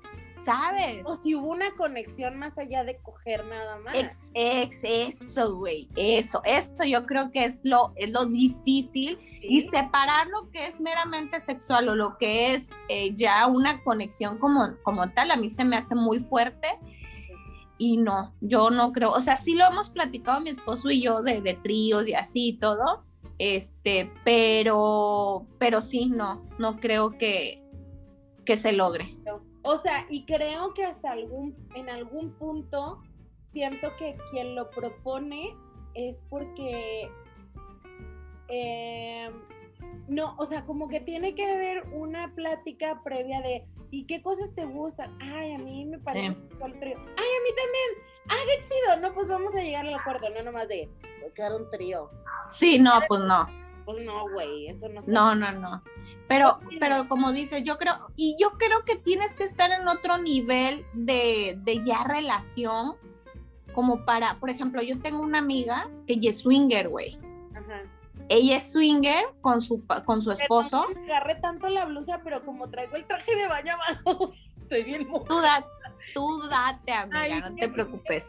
sabes. 0.50 1.06
O 1.06 1.16
si 1.16 1.36
hubo 1.36 1.50
una 1.50 1.72
conexión 1.76 2.40
más 2.40 2.58
allá 2.58 2.84
de 2.84 2.98
coger 2.98 3.46
nada 3.46 3.78
más. 3.80 3.96
Ex, 4.34 4.80
eso, 4.84 5.56
güey, 5.56 5.90
eso, 5.96 6.42
eso 6.44 6.84
yo 6.86 7.06
creo 7.06 7.32
que 7.32 7.46
es 7.46 7.62
lo, 7.64 7.94
es 7.96 8.10
lo 8.10 8.26
difícil 8.26 9.20
y 9.42 9.62
separar 9.62 10.28
lo 10.28 10.50
que 10.50 10.68
es 10.68 10.80
meramente 10.80 11.40
sexual 11.40 11.90
o 11.90 11.96
lo 11.96 12.18
que 12.18 12.54
es 12.54 12.70
eh, 12.88 13.14
ya 13.16 13.48
una 13.48 13.84
conexión 13.84 14.38
como, 14.38 14.76
como 14.84 15.10
tal, 15.12 15.32
a 15.32 15.38
mí 15.38 15.50
se 15.50 15.64
me 15.64 15.76
hace 15.76 15.96
muy 15.96 16.20
fuerte. 16.20 16.68
Y 17.78 17.96
no, 17.96 18.34
yo 18.42 18.72
no 18.72 18.92
creo, 18.92 19.12
o 19.12 19.22
sea, 19.22 19.38
sí 19.38 19.56
lo 19.56 19.66
hemos 19.66 19.90
platicado 19.90 20.42
mi 20.42 20.50
esposo 20.50 20.90
y 20.90 21.02
yo 21.02 21.22
de, 21.22 21.40
de 21.40 21.54
tríos 21.54 22.10
y 22.10 22.14
así 22.14 22.50
y 22.50 22.54
todo, 22.60 23.06
este, 23.38 24.12
pero, 24.26 25.48
pero 25.60 25.80
sí, 25.80 26.08
no, 26.08 26.46
no 26.58 26.78
creo 26.78 27.18
que, 27.18 27.64
que 28.44 28.58
se 28.58 28.74
logre. 28.74 29.16
O 29.64 29.78
sea, 29.78 30.06
y 30.10 30.26
creo 30.26 30.74
que 30.74 30.86
hasta 30.86 31.12
algún, 31.12 31.56
en 31.76 31.90
algún 31.90 32.34
punto 32.34 33.02
siento 33.48 33.96
que 33.98 34.18
quien 34.32 34.56
lo 34.56 34.70
propone 34.70 35.56
es 35.94 36.24
porque 36.30 37.12
em, 38.48 39.34
no, 40.08 40.36
o 40.38 40.46
sea, 40.46 40.66
como 40.66 40.88
que 40.88 41.00
tiene 41.00 41.36
que 41.36 41.46
haber 41.46 41.88
una 41.94 42.34
plática 42.36 43.02
previa 43.04 43.42
de 43.42 43.66
¿y 43.92 44.06
qué 44.06 44.22
cosas 44.22 44.54
te 44.54 44.66
gustan? 44.66 45.18
Ay, 45.22 45.54
a 45.54 45.58
mí 45.58 45.86
me 45.86 46.00
parece 46.00 46.28
el 46.28 46.80
trío. 46.80 46.98
Ay, 46.98 47.30
a 47.30 47.44
mí 47.44 47.50
también. 47.56 48.10
Ay, 48.28 48.40
qué 48.48 48.62
chido. 48.62 49.02
No, 49.02 49.14
pues 49.14 49.28
vamos 49.28 49.54
a 49.56 49.62
llegar 49.62 49.86
al 49.86 49.96
acuerdo, 49.96 50.30
no 50.30 50.44
nomás 50.44 50.68
de 50.68 50.90
quedar 51.36 51.54
un 51.54 51.70
trío. 51.70 52.10
Sí, 52.50 52.80
no, 52.80 53.00
pues 53.08 53.22
no. 53.22 53.46
Pues 53.90 54.06
no, 54.06 54.30
güey, 54.30 54.68
eso 54.68 54.88
no. 54.88 55.02
No, 55.08 55.34
no, 55.34 55.52
no. 55.52 55.84
Pero, 56.28 56.60
pero 56.80 57.08
como 57.08 57.32
dice, 57.32 57.64
yo 57.64 57.80
creo, 57.80 58.12
y 58.16 58.36
yo 58.40 58.52
creo 58.60 58.86
que 58.86 58.96
tienes 58.96 59.34
que 59.34 59.44
estar 59.44 59.72
en 59.72 59.88
otro 59.88 60.20
nivel 60.20 60.86
de, 60.94 61.58
de 61.64 61.84
ya 61.84 62.04
relación, 62.04 62.98
como 63.74 64.06
para, 64.06 64.40
por 64.40 64.52
ejemplo, 64.52 64.84
yo 64.84 65.00
tengo 65.00 65.22
una 65.22 65.40
amiga 65.40 65.90
que 66.06 66.20
es 66.22 66.38
swinger, 66.38 66.90
güey. 66.90 67.18
Ella 68.28 68.58
es 68.58 68.72
swinger 68.72 69.26
con 69.42 69.60
su, 69.60 69.84
con 70.06 70.22
su 70.22 70.32
esposo. 70.32 70.86
Agarré 71.06 71.36
tanto 71.36 71.68
la 71.68 71.86
blusa, 71.86 72.22
pero 72.24 72.44
como 72.44 72.70
traigo 72.70 72.96
el 72.96 73.08
traje 73.08 73.36
de 73.36 73.48
baño 73.48 73.74
abajo, 73.74 74.30
estoy 74.62 74.84
bien 74.84 75.08
Tú, 75.28 75.42
da, 75.42 75.66
tú 76.14 76.44
date, 76.48 76.94
amiga, 76.94 77.50
no 77.50 77.56
te 77.56 77.68
preocupes. 77.70 78.28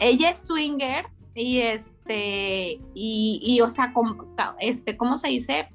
Ella 0.00 0.30
es 0.30 0.44
swinger 0.44 1.06
y 1.36 1.60
este, 1.60 2.80
y, 2.94 3.40
y 3.42 3.60
o 3.60 3.70
sea, 3.70 3.92
este, 4.58 4.96
¿cómo 4.96 5.18
se 5.18 5.28
dice? 5.28 5.68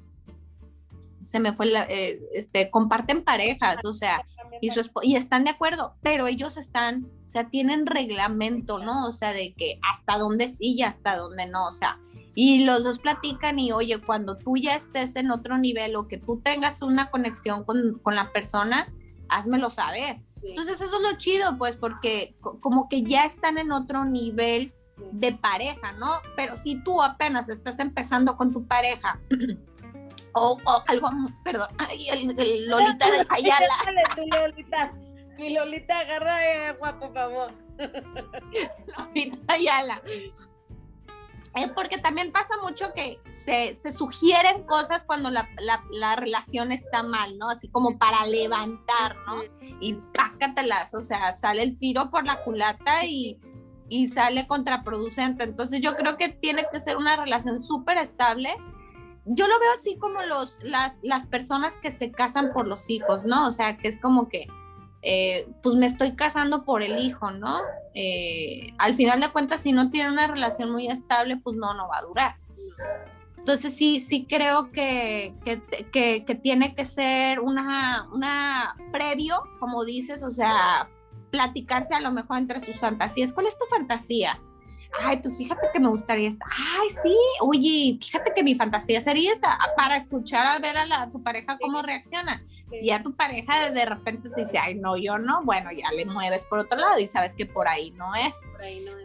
se 1.22 1.38
me 1.40 1.52
fue 1.52 1.66
la, 1.66 1.84
eh, 1.84 2.20
este, 2.34 2.70
comparten 2.70 3.22
parejas, 3.22 3.84
o 3.84 3.92
sea, 3.92 4.26
y, 4.60 4.70
su 4.70 4.90
y 5.02 5.16
están 5.16 5.44
de 5.44 5.50
acuerdo, 5.50 5.94
pero 6.02 6.26
ellos 6.26 6.56
están, 6.56 7.06
o 7.24 7.28
sea, 7.28 7.48
tienen 7.48 7.86
reglamento, 7.86 8.78
¿no? 8.80 9.06
O 9.06 9.12
sea, 9.12 9.32
de 9.32 9.54
que 9.54 9.78
hasta 9.88 10.18
dónde 10.18 10.48
sí 10.48 10.74
y 10.74 10.82
hasta 10.82 11.16
dónde 11.16 11.46
no, 11.46 11.66
o 11.66 11.72
sea, 11.72 11.98
y 12.34 12.64
los 12.64 12.84
dos 12.84 12.98
platican 12.98 13.58
y 13.58 13.72
oye, 13.72 14.00
cuando 14.00 14.36
tú 14.36 14.56
ya 14.56 14.74
estés 14.74 15.16
en 15.16 15.30
otro 15.30 15.58
nivel 15.58 15.96
o 15.96 16.08
que 16.08 16.18
tú 16.18 16.40
tengas 16.42 16.82
una 16.82 17.10
conexión 17.10 17.64
con, 17.64 18.00
con 18.02 18.16
la 18.16 18.32
persona, 18.32 18.92
házmelo 19.28 19.70
saber. 19.70 20.20
Entonces 20.42 20.80
eso 20.80 20.96
es 20.96 21.02
lo 21.02 21.18
chido, 21.18 21.56
pues, 21.56 21.76
porque 21.76 22.34
como 22.40 22.88
que 22.88 23.02
ya 23.02 23.24
están 23.24 23.58
en 23.58 23.70
otro 23.70 24.04
nivel 24.04 24.74
de 24.96 25.32
pareja, 25.32 25.92
¿no? 25.92 26.20
Pero 26.36 26.56
si 26.56 26.82
tú 26.82 27.02
apenas 27.02 27.48
estás 27.48 27.78
empezando 27.78 28.36
con 28.36 28.52
tu 28.52 28.66
pareja 28.66 29.20
o, 30.34 30.58
algo, 30.86 31.10
perdón, 31.44 31.68
ay, 31.78 32.08
el, 32.10 32.68
Lolita 32.68 33.10
de 33.10 33.26
Ayala. 33.28 33.74
tu 34.14 34.26
Lolita, 34.26 34.92
mi 35.38 35.50
Lolita, 35.54 35.98
agarra 36.00 36.68
agua, 36.68 36.98
por 36.98 37.12
favor. 37.12 37.52
Lolita 38.98 39.54
Ayala. 39.54 40.02
Eh, 41.54 41.68
porque 41.74 41.98
también 41.98 42.32
pasa 42.32 42.54
mucho 42.62 42.94
que 42.94 43.20
se, 43.44 43.74
se 43.74 43.92
sugieren 43.92 44.62
cosas 44.64 45.04
cuando 45.04 45.30
la, 45.30 45.50
la, 45.58 45.84
la, 45.90 46.16
relación 46.16 46.72
está 46.72 47.02
mal, 47.02 47.36
¿no? 47.36 47.50
Así 47.50 47.68
como 47.68 47.98
para 47.98 48.24
levantar, 48.26 49.16
¿no? 49.26 49.42
Y 49.78 49.94
pácatelas, 50.14 50.94
o 50.94 51.02
sea, 51.02 51.30
sale 51.32 51.62
el 51.62 51.78
tiro 51.78 52.10
por 52.10 52.24
la 52.24 52.42
culata 52.42 53.04
y, 53.04 53.38
y 53.92 54.08
sale 54.08 54.46
contraproducente. 54.46 55.44
Entonces 55.44 55.80
yo 55.80 55.96
creo 55.96 56.16
que 56.16 56.28
tiene 56.28 56.64
que 56.72 56.80
ser 56.80 56.96
una 56.96 57.16
relación 57.16 57.60
súper 57.60 57.98
estable 57.98 58.56
yo 59.24 59.46
lo 59.46 59.58
veo 59.60 59.70
así 59.74 59.96
como 59.96 60.20
los, 60.22 60.56
las, 60.62 60.98
las 61.02 61.26
personas 61.26 61.76
que 61.76 61.90
se 61.90 62.10
casan 62.10 62.52
por 62.52 62.66
los 62.66 62.90
hijos, 62.90 63.24
¿no? 63.24 63.46
O 63.46 63.52
sea, 63.52 63.76
que 63.76 63.88
es 63.88 64.00
como 64.00 64.28
que, 64.28 64.48
eh, 65.02 65.48
pues 65.62 65.76
me 65.76 65.86
estoy 65.86 66.16
casando 66.16 66.64
por 66.64 66.82
el 66.82 66.98
hijo, 66.98 67.30
¿no? 67.30 67.60
Eh, 67.94 68.74
al 68.78 68.94
final 68.94 69.20
de 69.20 69.30
cuentas, 69.30 69.60
si 69.60 69.72
no 69.72 69.90
tiene 69.90 70.10
una 70.10 70.26
relación 70.26 70.72
muy 70.72 70.88
estable, 70.88 71.36
pues 71.36 71.56
no, 71.56 71.72
no 71.74 71.88
va 71.88 71.98
a 71.98 72.02
durar. 72.02 72.36
Entonces 73.38 73.74
sí, 73.74 74.00
sí 74.00 74.26
creo 74.28 74.70
que, 74.70 75.34
que, 75.44 76.24
que, 76.24 76.34
tiene 76.36 76.74
que 76.74 76.84
ser 76.84 77.40
una, 77.40 78.08
una 78.12 78.76
previo, 78.92 79.42
como 79.58 79.84
dices, 79.84 80.22
o 80.22 80.30
sea, 80.30 80.88
platicarse 81.32 81.94
a 81.94 82.00
lo 82.00 82.12
mejor 82.12 82.38
entre 82.38 82.60
sus 82.60 82.78
fantasías. 82.78 83.32
¿Cuál 83.32 83.46
es 83.46 83.58
tu 83.58 83.64
fantasía? 83.66 84.38
ay, 85.00 85.18
pues 85.18 85.36
fíjate 85.36 85.68
que 85.72 85.80
me 85.80 85.88
gustaría 85.88 86.28
esta, 86.28 86.44
ay, 86.50 86.88
sí, 86.90 87.16
oye, 87.40 87.98
fíjate 88.00 88.32
que 88.34 88.42
mi 88.42 88.54
fantasía 88.54 89.00
sería 89.00 89.32
esta, 89.32 89.52
ah, 89.54 89.72
para 89.76 89.96
escuchar 89.96 90.46
a 90.46 90.58
ver 90.58 90.76
a, 90.76 90.86
la, 90.86 91.10
tu 91.10 91.22
pareja 91.22 91.58
cómo 91.60 91.82
reacciona. 91.82 92.44
Si 92.70 92.86
ya 92.86 93.02
tu 93.02 93.14
pareja 93.14 93.70
de 93.70 93.84
repente 93.84 94.28
te 94.30 94.42
dice, 94.42 94.58
ay, 94.58 94.74
no, 94.74 94.96
yo 94.96 95.18
no, 95.18 95.42
bueno, 95.44 95.70
ya 95.72 95.90
le 95.92 96.06
mueves 96.06 96.44
por 96.44 96.60
otro 96.60 96.78
lado 96.78 96.98
y 96.98 97.06
sabes 97.06 97.34
que 97.34 97.46
por 97.46 97.68
ahí 97.68 97.90
no 97.92 98.14
es. 98.14 98.38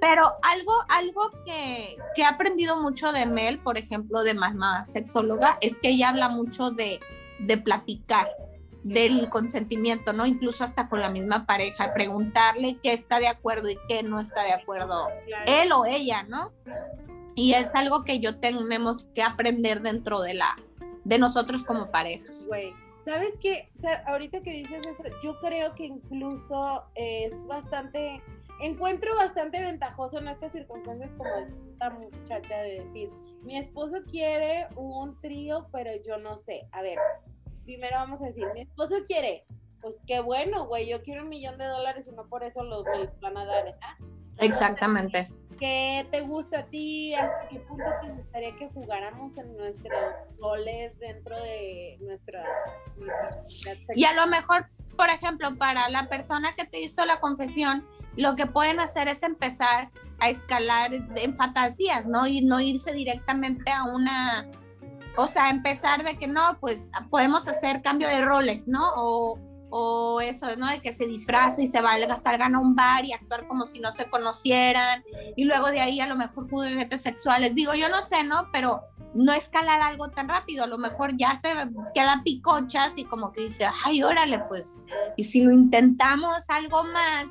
Pero 0.01 0.33
algo, 0.43 0.73
algo 0.89 1.31
que, 1.45 1.95
que 2.15 2.21
he 2.21 2.25
aprendido 2.25 2.81
mucho 2.81 3.11
de 3.11 3.25
Mel, 3.25 3.59
por 3.59 3.77
ejemplo, 3.77 4.23
de 4.23 4.33
mamá 4.33 4.85
sexóloga, 4.85 5.57
es 5.61 5.77
que 5.77 5.89
ella 5.89 6.09
habla 6.09 6.29
mucho 6.29 6.71
de, 6.71 6.99
de 7.39 7.57
platicar 7.57 8.27
del 8.87 9.29
consentimiento, 9.29 10.13
¿no? 10.13 10.25
Incluso 10.25 10.63
hasta 10.63 10.89
con 10.89 11.01
la 11.01 11.09
misma 11.09 11.45
pareja, 11.45 11.93
preguntarle 11.93 12.77
qué 12.81 12.93
está 12.93 13.19
de 13.19 13.27
acuerdo 13.27 13.69
y 13.69 13.77
qué 13.87 14.03
no 14.03 14.19
está 14.19 14.43
de 14.43 14.53
acuerdo, 14.53 15.07
él 15.45 15.71
o 15.71 15.85
ella, 15.85 16.23
¿no? 16.23 16.51
Y 17.35 17.53
es 17.53 17.75
algo 17.75 18.03
que 18.03 18.19
yo 18.19 18.39
tenemos 18.39 19.05
que 19.13 19.21
aprender 19.21 19.81
dentro 19.81 20.21
de 20.21 20.33
la, 20.33 20.57
de 21.03 21.19
nosotros 21.19 21.63
como 21.63 21.91
parejas. 21.91 22.45
Güey, 22.47 22.73
¿sabes 23.03 23.37
qué? 23.39 23.69
ahorita 24.07 24.41
que 24.41 24.51
dices 24.51 24.85
eso, 24.87 25.03
yo 25.23 25.39
creo 25.39 25.75
que 25.75 25.85
incluso 25.85 26.83
es 26.95 27.45
bastante, 27.45 28.21
encuentro 28.61 29.15
bastante 29.15 29.61
ventajoso 29.61 30.19
en 30.19 30.29
estas 30.29 30.51
circunstancias 30.51 31.13
como 31.13 31.29
esta 31.35 31.89
muchacha 31.91 32.57
de 32.57 32.83
decir, 32.83 33.11
mi 33.43 33.57
esposo 33.57 33.99
quiere 34.09 34.67
un 34.75 35.19
trío, 35.21 35.67
pero 35.71 35.91
yo 36.05 36.17
no 36.17 36.35
sé. 36.35 36.67
A 36.71 36.81
ver, 36.81 36.97
primero 37.67 37.97
vamos 37.97 38.23
a 38.23 38.27
decir, 38.27 38.45
mi 38.53 38.61
esposo 38.61 38.95
quiere 39.05 39.45
pues 39.81 40.01
qué 40.05 40.19
bueno, 40.19 40.65
güey, 40.65 40.89
yo 40.89 41.03
quiero 41.03 41.23
un 41.23 41.29
millón 41.29 41.57
de 41.57 41.65
dólares 41.65 42.07
y 42.11 42.15
no 42.15 42.27
por 42.27 42.43
eso 42.43 42.63
los 42.63 42.83
me 42.85 43.09
van 43.21 43.37
a 43.37 43.45
dar, 43.45 43.67
¿eh? 43.67 43.75
Exactamente. 44.39 45.31
¿Qué 45.59 46.05
te 46.11 46.21
gusta 46.21 46.59
a 46.59 46.65
ti? 46.65 47.13
¿Hasta 47.15 47.47
qué 47.49 47.59
punto 47.59 47.85
te 48.01 48.11
gustaría 48.11 48.55
que 48.55 48.69
jugáramos 48.69 49.37
en 49.37 49.55
nuestros 49.57 49.99
roles 50.39 50.97
dentro 50.99 51.35
de 51.41 51.97
nuestra, 52.01 52.43
nuestra 52.97 53.95
Y 53.95 54.05
a 54.05 54.13
lo 54.13 54.27
mejor, 54.27 54.67
por 54.95 55.09
ejemplo, 55.09 55.55
para 55.57 55.89
la 55.89 56.09
persona 56.09 56.53
que 56.55 56.65
te 56.65 56.79
hizo 56.79 57.05
la 57.05 57.19
confesión, 57.19 57.87
lo 58.15 58.35
que 58.35 58.45
pueden 58.45 58.79
hacer 58.79 59.07
es 59.07 59.23
empezar 59.23 59.89
a 60.19 60.29
escalar 60.29 60.91
en 60.93 61.35
fantasías, 61.35 62.07
¿no? 62.07 62.27
Y 62.27 62.41
no 62.41 62.59
irse 62.59 62.93
directamente 62.93 63.71
a 63.71 63.83
una, 63.83 64.47
o 65.17 65.27
sea, 65.27 65.49
empezar 65.49 66.03
de 66.03 66.17
que 66.17 66.27
no, 66.27 66.57
pues 66.59 66.91
podemos 67.09 67.47
hacer 67.47 67.81
cambio 67.81 68.07
de 68.07 68.21
roles, 68.21 68.67
¿no? 68.67 68.91
O, 68.95 69.39
o 69.69 70.21
eso, 70.21 70.55
¿no? 70.55 70.67
De 70.67 70.79
que 70.79 70.91
se 70.91 71.05
disfrace 71.05 71.63
y 71.63 71.67
se 71.67 71.81
valga, 71.81 72.17
salgan 72.17 72.55
a 72.55 72.59
un 72.59 72.75
bar 72.75 73.03
y 73.03 73.13
actuar 73.13 73.47
como 73.47 73.65
si 73.65 73.79
no 73.79 73.91
se 73.91 74.09
conocieran, 74.09 75.03
y 75.35 75.45
luego 75.45 75.67
de 75.67 75.81
ahí 75.81 75.99
a 75.99 76.07
lo 76.07 76.15
mejor 76.15 76.49
juguetes 76.49 77.01
sexuales. 77.01 77.53
Digo, 77.55 77.73
yo 77.73 77.89
no 77.89 78.01
sé, 78.01 78.23
¿no? 78.23 78.47
Pero 78.53 78.83
no 79.13 79.33
escalar 79.33 79.81
algo 79.81 80.09
tan 80.09 80.29
rápido, 80.29 80.63
a 80.63 80.67
lo 80.67 80.77
mejor 80.77 81.17
ya 81.17 81.35
se 81.35 81.49
queda 81.93 82.21
picochas 82.23 82.97
y 82.97 83.05
como 83.05 83.31
que 83.31 83.41
dice, 83.41 83.67
ay, 83.85 84.03
órale, 84.03 84.39
pues, 84.47 84.79
y 85.15 85.23
si 85.23 85.41
lo 85.41 85.51
intentamos 85.51 86.49
algo 86.49 86.83
más, 86.83 87.25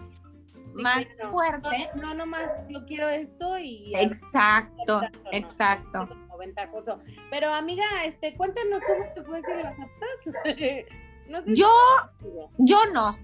más 0.74 1.06
fuerte. 1.30 1.90
No, 1.94 2.08
no, 2.08 2.14
nomás 2.14 2.50
yo 2.68 2.84
quiero 2.86 3.08
esto 3.08 3.58
y... 3.58 3.94
Exacto, 3.94 5.00
exacto. 5.30 6.08
Ventajoso. 6.36 7.00
Pero 7.30 7.52
amiga, 7.52 7.84
este, 8.04 8.36
cuéntanos 8.36 8.82
cómo 8.84 9.12
te 9.14 9.22
fue 9.22 9.42
si 9.42 9.50
lo 9.50 9.68
aceptas. 9.68 11.46
yo, 11.46 11.70
yo 12.58 12.86
no. 12.92 13.16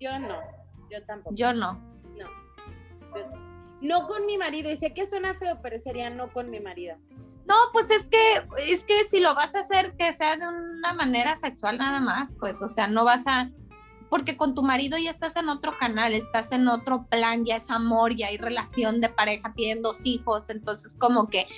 Yo 0.00 0.18
no, 0.18 0.40
yo 0.90 1.04
tampoco. 1.04 1.34
Yo 1.34 1.52
no. 1.52 1.80
No. 2.16 2.28
no 3.80 4.06
con 4.06 4.26
mi 4.26 4.36
marido, 4.38 4.70
y 4.70 4.76
sé 4.76 4.92
que 4.92 5.06
suena 5.06 5.34
feo, 5.34 5.60
pero 5.62 5.78
sería 5.78 6.10
no 6.10 6.32
con 6.32 6.50
mi 6.50 6.60
marido. 6.60 6.96
No, 7.46 7.54
pues 7.72 7.90
es 7.90 8.08
que, 8.08 8.18
es 8.68 8.84
que 8.84 9.04
si 9.04 9.20
lo 9.20 9.34
vas 9.34 9.54
a 9.54 9.60
hacer 9.60 9.94
que 9.96 10.12
sea 10.12 10.36
de 10.36 10.46
una 10.48 10.94
manera 10.94 11.36
sexual 11.36 11.76
nada 11.76 12.00
más, 12.00 12.34
pues, 12.38 12.62
o 12.62 12.68
sea, 12.68 12.86
no 12.86 13.04
vas 13.04 13.26
a, 13.26 13.50
porque 14.14 14.36
con 14.36 14.54
tu 14.54 14.62
marido 14.62 14.96
ya 14.96 15.10
estás 15.10 15.34
en 15.34 15.48
otro 15.48 15.76
canal, 15.76 16.14
estás 16.14 16.52
en 16.52 16.68
otro 16.68 17.04
plan, 17.10 17.44
ya 17.44 17.56
es 17.56 17.68
amor, 17.68 18.14
ya 18.14 18.28
hay 18.28 18.36
relación 18.36 19.00
de 19.00 19.08
pareja, 19.08 19.52
tienen 19.56 19.82
dos 19.82 20.06
hijos, 20.06 20.50
entonces 20.50 20.94
como 20.96 21.28
que 21.28 21.48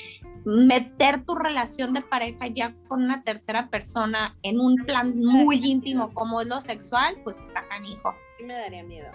meter 0.46 1.22
tu 1.26 1.34
relación 1.34 1.92
de 1.92 2.00
pareja 2.00 2.46
ya 2.46 2.74
con 2.88 3.02
una 3.02 3.22
tercera 3.22 3.68
persona 3.68 4.38
en 4.42 4.58
un 4.58 4.76
plan 4.86 5.18
muy 5.18 5.56
íntimo 5.62 6.14
como 6.14 6.40
es 6.40 6.46
lo 6.46 6.62
sexual, 6.62 7.18
pues 7.24 7.42
está 7.42 7.68
canijo. 7.68 8.14
Me 8.40 8.54
daría 8.54 8.84
miedo. 8.84 9.12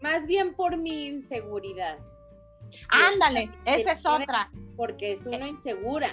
Más 0.00 0.26
bien 0.26 0.54
por 0.54 0.78
mi 0.78 1.04
inseguridad. 1.04 1.98
Ándale, 2.88 3.50
esa 3.66 3.92
es 3.92 4.06
otra. 4.06 4.50
Porque 4.74 5.12
es 5.12 5.26
uno 5.26 5.46
insegura. 5.46 6.08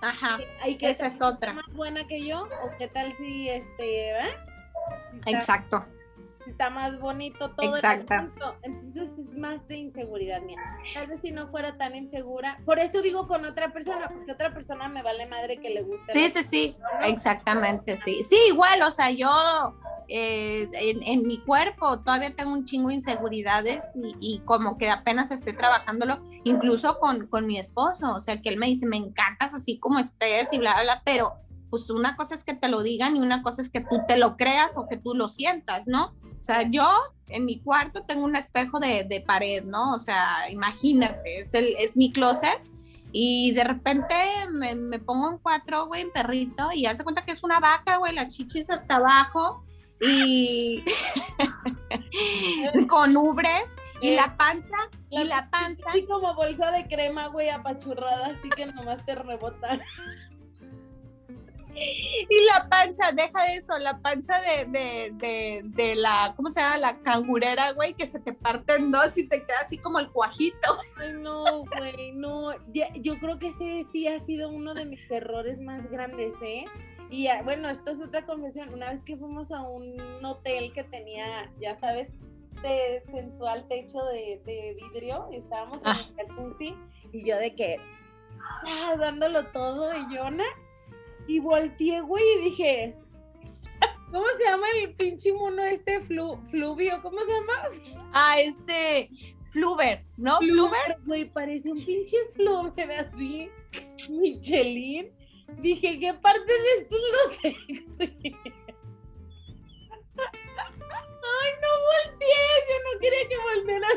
Ajá. 0.00 0.38
Hay 0.62 0.76
que 0.76 0.88
esa 0.88 1.08
es 1.08 1.20
otra. 1.20 1.52
¿Más 1.52 1.68
buena 1.74 2.06
que 2.06 2.24
yo? 2.24 2.48
¿O 2.62 2.70
qué 2.78 2.88
tal 2.88 3.12
si 3.12 3.50
este, 3.50 4.14
Exacto. 5.26 5.84
Está 6.48 6.70
más 6.70 6.98
bonito 6.98 7.50
todo. 7.50 7.74
Exacto. 7.74 8.14
Entonces 8.62 9.08
es 9.18 9.36
más 9.36 9.66
de 9.68 9.76
inseguridad 9.76 10.40
mía. 10.40 10.58
Tal 10.94 11.06
vez 11.06 11.20
si 11.20 11.30
no 11.30 11.46
fuera 11.48 11.76
tan 11.76 11.94
insegura. 11.94 12.58
Por 12.64 12.78
eso 12.78 13.02
digo 13.02 13.26
con 13.26 13.44
otra 13.44 13.72
persona, 13.72 14.08
porque 14.08 14.32
otra 14.32 14.54
persona 14.54 14.88
me 14.88 15.02
vale 15.02 15.26
madre 15.26 15.58
que 15.58 15.70
le 15.70 15.82
guste. 15.82 16.14
Sí, 16.14 16.30
sí, 16.30 16.44
sí. 16.44 16.76
Exactamente, 17.02 17.96
sí. 17.96 18.22
Sí, 18.22 18.38
igual, 18.48 18.80
o 18.82 18.90
sea, 18.90 19.10
yo 19.10 19.28
eh, 20.08 20.68
en, 20.72 21.26
mi 21.26 21.38
cuerpo 21.38 22.00
todavía 22.00 22.34
tengo 22.34 22.52
un 22.52 22.64
chingo 22.64 22.88
de 22.88 22.94
inseguridades 22.94 23.90
y, 24.20 24.40
como 24.46 24.78
que 24.78 24.88
apenas 24.88 25.30
estoy 25.30 25.54
trabajándolo, 25.54 26.22
incluso 26.44 26.98
con, 26.98 27.26
con 27.26 27.46
mi 27.46 27.58
esposo. 27.58 28.14
O 28.14 28.20
sea, 28.20 28.40
que 28.40 28.48
él 28.48 28.56
me 28.56 28.66
dice, 28.66 28.86
me 28.86 28.96
encantas 28.96 29.52
así 29.52 29.78
como 29.78 29.98
estés 29.98 30.50
y 30.52 30.58
bla, 30.58 30.74
bla, 30.74 30.82
bla, 30.82 31.02
pero 31.04 31.34
pues 31.70 31.90
una 31.90 32.16
cosa 32.16 32.34
es 32.34 32.44
que 32.44 32.54
te 32.54 32.68
lo 32.68 32.82
digan 32.82 33.16
y 33.16 33.20
una 33.20 33.42
cosa 33.42 33.62
es 33.62 33.70
que 33.70 33.80
tú 33.80 34.00
te 34.06 34.16
lo 34.16 34.36
creas 34.36 34.76
o 34.76 34.88
que 34.88 34.96
tú 34.96 35.14
lo 35.14 35.28
sientas, 35.28 35.86
¿no? 35.86 36.14
O 36.40 36.44
sea, 36.44 36.62
yo 36.62 36.88
en 37.28 37.44
mi 37.44 37.60
cuarto 37.60 38.02
tengo 38.02 38.24
un 38.24 38.36
espejo 38.36 38.78
de, 38.78 39.04
de 39.04 39.20
pared, 39.20 39.64
¿no? 39.64 39.94
O 39.94 39.98
sea, 39.98 40.50
imagínate, 40.50 41.40
es, 41.40 41.54
el, 41.54 41.74
es 41.78 41.96
mi 41.96 42.12
closet 42.12 42.60
y 43.12 43.52
de 43.52 43.64
repente 43.64 44.14
me, 44.50 44.74
me 44.74 44.98
pongo 44.98 45.30
en 45.30 45.38
cuatro, 45.38 45.86
güey, 45.86 46.02
en 46.02 46.12
perrito 46.12 46.68
y 46.72 46.86
hace 46.86 47.04
cuenta 47.04 47.24
que 47.24 47.32
es 47.32 47.42
una 47.42 47.60
vaca, 47.60 47.96
güey, 47.96 48.14
la 48.14 48.28
chichis 48.28 48.70
hasta 48.70 48.96
abajo 48.96 49.64
y 50.00 50.84
con 52.88 53.16
ubres 53.16 53.74
y 54.00 54.14
la 54.14 54.36
panza, 54.36 54.76
y 55.10 55.24
la 55.24 55.50
panza. 55.50 55.90
Así 55.90 56.04
como 56.06 56.34
bolsa 56.34 56.70
de 56.70 56.86
crema, 56.86 57.28
güey, 57.28 57.48
apachurrada, 57.48 58.26
así 58.26 58.48
que 58.50 58.66
nomás 58.66 59.04
te 59.04 59.14
rebota. 59.14 59.80
y 62.28 62.44
la 62.46 62.68
panza, 62.68 63.12
deja 63.12 63.44
de 63.44 63.56
eso, 63.56 63.78
la 63.78 63.98
panza 63.98 64.40
de, 64.40 65.94
la, 65.96 66.32
¿cómo 66.36 66.50
se 66.50 66.60
llama? 66.60 66.78
La 66.78 66.98
cangurera, 66.98 67.72
güey, 67.72 67.94
que 67.94 68.06
se 68.06 68.18
te 68.20 68.32
parte 68.32 68.74
en 68.74 68.90
dos 68.90 69.16
y 69.16 69.28
te 69.28 69.44
queda 69.44 69.58
así 69.60 69.78
como 69.78 69.98
el 69.98 70.10
cuajito. 70.10 70.78
Ay, 70.98 71.12
no, 71.20 71.64
güey, 71.64 72.12
no. 72.12 72.52
yo 72.72 73.18
creo 73.18 73.38
que 73.38 73.48
ese 73.48 73.86
sí 73.92 74.06
ha 74.06 74.18
sido 74.18 74.50
uno 74.50 74.74
de 74.74 74.84
mis 74.84 75.10
errores 75.10 75.60
más 75.60 75.90
grandes, 75.90 76.34
¿eh? 76.42 76.64
Y 77.10 77.28
bueno, 77.44 77.70
esto 77.70 77.90
es 77.90 78.02
otra 78.02 78.26
confesión. 78.26 78.72
Una 78.72 78.90
vez 78.90 79.02
que 79.02 79.16
fuimos 79.16 79.50
a 79.50 79.62
un 79.62 79.96
hotel 80.22 80.72
que 80.74 80.84
tenía, 80.84 81.50
ya 81.58 81.74
sabes, 81.74 82.08
este 82.62 83.02
sensual 83.10 83.66
techo 83.68 84.04
de, 84.04 84.76
vidrio, 84.76 85.28
y 85.32 85.36
estábamos 85.36 85.84
en 85.84 85.92
el 85.92 86.14
jacuzzi, 86.16 86.74
y 87.12 87.28
yo 87.28 87.36
de 87.38 87.54
que, 87.54 87.76
ah, 88.66 88.94
dándolo 88.98 89.46
todo, 89.46 89.94
y 89.94 90.14
¿no? 90.14 90.44
Y 91.28 91.38
volteé, 91.38 92.00
güey, 92.00 92.24
y 92.38 92.44
dije, 92.44 92.96
¿cómo 94.10 94.24
se 94.38 94.44
llama 94.44 94.66
el 94.82 94.94
pinche 94.94 95.32
mono 95.32 95.62
este 95.62 96.00
flu, 96.00 96.40
fluvio? 96.50 97.00
¿Cómo 97.02 97.20
se 97.20 97.30
llama? 97.30 98.08
Ah, 98.12 98.40
este 98.40 99.10
Fluver, 99.50 100.04
¿no? 100.16 100.38
Fluver. 100.38 100.98
Güey, 101.04 101.24
parece 101.26 101.70
un 101.70 101.84
pinche 101.84 102.16
Fluver 102.34 102.90
así. 102.92 103.48
Michelin. 104.10 105.10
Dije, 105.60 105.98
¿qué 105.98 106.12
parte 106.14 106.52
de 106.52 106.82
esto 106.82 106.96
es 106.96 107.72
lo 107.72 107.96
sexy? 107.96 108.36
Ay, 111.40 111.50
no 111.62 111.70
volteé, 111.88 112.44
yo 112.68 112.76
no 112.84 112.92
quería 113.00 113.24
que 113.28 113.38
volteara 113.38 113.90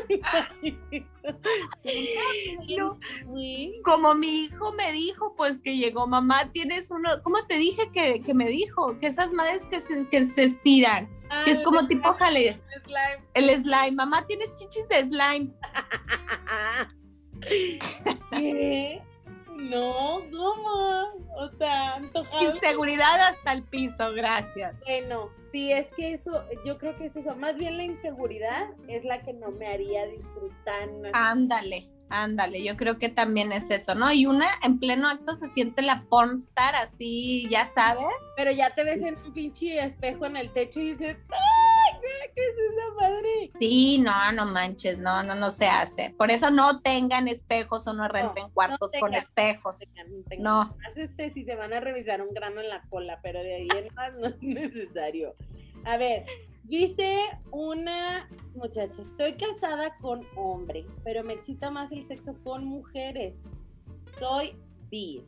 mi 0.60 0.70
no, 2.76 2.98
como 3.84 4.14
mi 4.14 4.44
hijo 4.44 4.72
me 4.72 4.92
dijo, 4.92 5.34
pues 5.36 5.58
que 5.62 5.76
llegó, 5.76 6.06
mamá, 6.06 6.50
tienes 6.52 6.90
uno, 6.90 7.10
¿cómo 7.22 7.46
te 7.46 7.58
dije 7.58 7.90
que, 7.92 8.22
que 8.22 8.32
me 8.34 8.48
dijo? 8.48 8.98
Que 8.98 9.06
esas 9.06 9.32
madres 9.32 9.66
que 9.66 9.80
se, 9.80 10.08
que 10.08 10.24
se 10.24 10.42
estiran, 10.44 11.08
que 11.44 11.52
es 11.52 11.60
como 11.60 11.86
tipo 11.86 12.12
jale. 12.14 12.60
El 12.74 12.82
slime. 12.82 13.22
El 13.34 13.50
slime, 13.62 13.92
mamá, 13.92 14.26
tienes 14.26 14.52
chichis 14.54 14.88
de 14.88 15.04
slime. 15.04 15.52
¿Qué? 18.30 19.02
No, 19.70 20.20
¿cómo? 20.30 21.12
O 21.36 21.48
sea, 21.58 21.94
antojado. 21.94 22.54
Inseguridad 22.54 23.20
hasta 23.20 23.52
el 23.52 23.62
piso, 23.64 24.12
gracias. 24.12 24.80
Bueno, 24.84 25.30
sí, 25.50 25.72
es 25.72 25.86
que 25.94 26.12
eso, 26.12 26.44
yo 26.64 26.78
creo 26.78 26.96
que 26.96 27.06
es 27.06 27.16
eso. 27.16 27.34
Más 27.36 27.56
bien 27.56 27.76
la 27.76 27.84
inseguridad 27.84 28.70
es 28.88 29.04
la 29.04 29.22
que 29.22 29.32
no 29.32 29.50
me 29.50 29.66
haría 29.66 30.06
disfrutar. 30.06 30.88
Ándale, 31.12 31.88
ándale, 32.10 32.62
yo 32.62 32.76
creo 32.76 32.98
que 32.98 33.08
también 33.08 33.52
es 33.52 33.70
eso, 33.70 33.94
¿no? 33.94 34.12
Y 34.12 34.26
una 34.26 34.46
en 34.62 34.78
pleno 34.78 35.08
acto 35.08 35.34
se 35.34 35.48
siente 35.48 35.82
la 35.82 36.04
pornstar 36.08 36.74
así, 36.74 37.48
ya 37.48 37.64
sabes. 37.64 38.04
Pero 38.36 38.50
ya 38.50 38.70
te 38.74 38.84
ves 38.84 39.02
en 39.02 39.16
un 39.16 39.32
pinche 39.32 39.82
espejo 39.82 40.26
en 40.26 40.36
el 40.36 40.52
techo 40.52 40.80
y 40.80 40.94
dices, 40.94 41.16
¡ay, 41.30 41.51
qué 42.34 42.40
es 42.40 42.54
esa 42.72 42.94
madre! 42.94 43.52
Sí, 43.58 43.98
no, 43.98 44.32
no 44.32 44.46
manches, 44.46 44.98
no, 44.98 45.22
no, 45.22 45.34
no 45.34 45.50
se 45.50 45.66
hace. 45.66 46.14
Por 46.16 46.30
eso 46.30 46.50
no 46.50 46.80
tengan 46.80 47.28
espejos 47.28 47.86
o 47.86 47.92
no 47.92 48.08
renten 48.08 48.50
cuartos 48.50 48.92
con 48.98 49.14
espejos. 49.14 49.78
No. 50.38 50.76
Este, 50.96 51.30
si 51.30 51.44
se 51.44 51.56
van 51.56 51.72
a 51.72 51.80
revisar 51.80 52.22
un 52.22 52.32
grano 52.34 52.60
en 52.60 52.68
la 52.68 52.82
cola, 52.88 53.20
pero 53.22 53.42
de 53.42 53.54
ahí 53.54 53.68
en 53.76 53.94
más 53.94 54.14
no 54.14 54.26
es 54.26 54.42
necesario. 54.42 55.34
A 55.84 55.96
ver, 55.96 56.24
Dice 56.64 57.18
una 57.50 58.28
muchacha, 58.54 59.00
estoy 59.00 59.34
casada 59.34 59.96
con 60.00 60.24
hombre, 60.36 60.86
pero 61.02 61.24
me 61.24 61.32
excita 61.32 61.70
más 61.70 61.90
el 61.90 62.06
sexo 62.06 62.36
con 62.44 62.64
mujeres. 62.64 63.36
Soy 64.18 64.56
bi. 64.88 65.26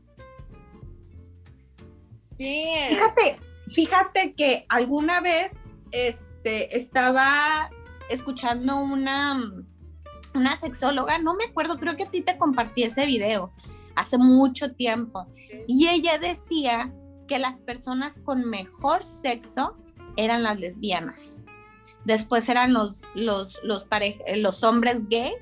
Fíjate, 2.39 3.39
fíjate 3.69 4.35
que 4.35 4.65
alguna 4.69 5.21
vez 5.21 5.63
este, 5.95 6.77
estaba 6.77 7.71
escuchando 8.11 8.81
una, 8.81 9.41
una 10.35 10.57
sexóloga, 10.57 11.19
no 11.19 11.35
me 11.35 11.45
acuerdo, 11.45 11.79
creo 11.79 11.97
que 11.97 12.03
a 12.03 12.11
ti 12.11 12.21
te 12.21 12.37
compartí 12.37 12.83
ese 12.83 13.07
video 13.07 13.53
hace 13.95 14.19
mucho 14.19 14.75
tiempo. 14.75 15.29
Y 15.69 15.89
ella 15.89 16.19
decía 16.19 16.93
que 17.29 17.39
las 17.39 17.61
personas 17.61 18.19
con 18.19 18.45
mejor 18.45 19.05
sexo 19.05 19.77
eran 20.17 20.43
las 20.43 20.59
lesbianas. 20.59 21.45
Después 22.05 22.49
eran 22.49 22.73
los, 22.73 23.03
los, 23.15 23.61
los, 23.63 23.87
los 24.37 24.63
hombres 24.65 25.09
gay 25.09 25.33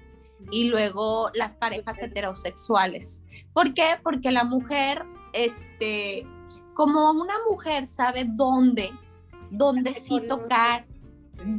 y 0.50 0.64
luego 0.64 1.30
las 1.34 1.54
parejas 1.54 2.00
heterosexuales. 2.00 3.24
¿Por 3.54 3.72
qué? 3.72 3.98
Porque 4.02 4.30
la 4.30 4.44
mujer, 4.44 5.02
este, 5.32 6.26
como 6.74 7.10
una 7.10 7.34
mujer 7.48 7.86
sabe 7.86 8.26
dónde, 8.26 8.92
dónde 9.52 9.94
sí 9.94 10.20
tocar, 10.28 10.86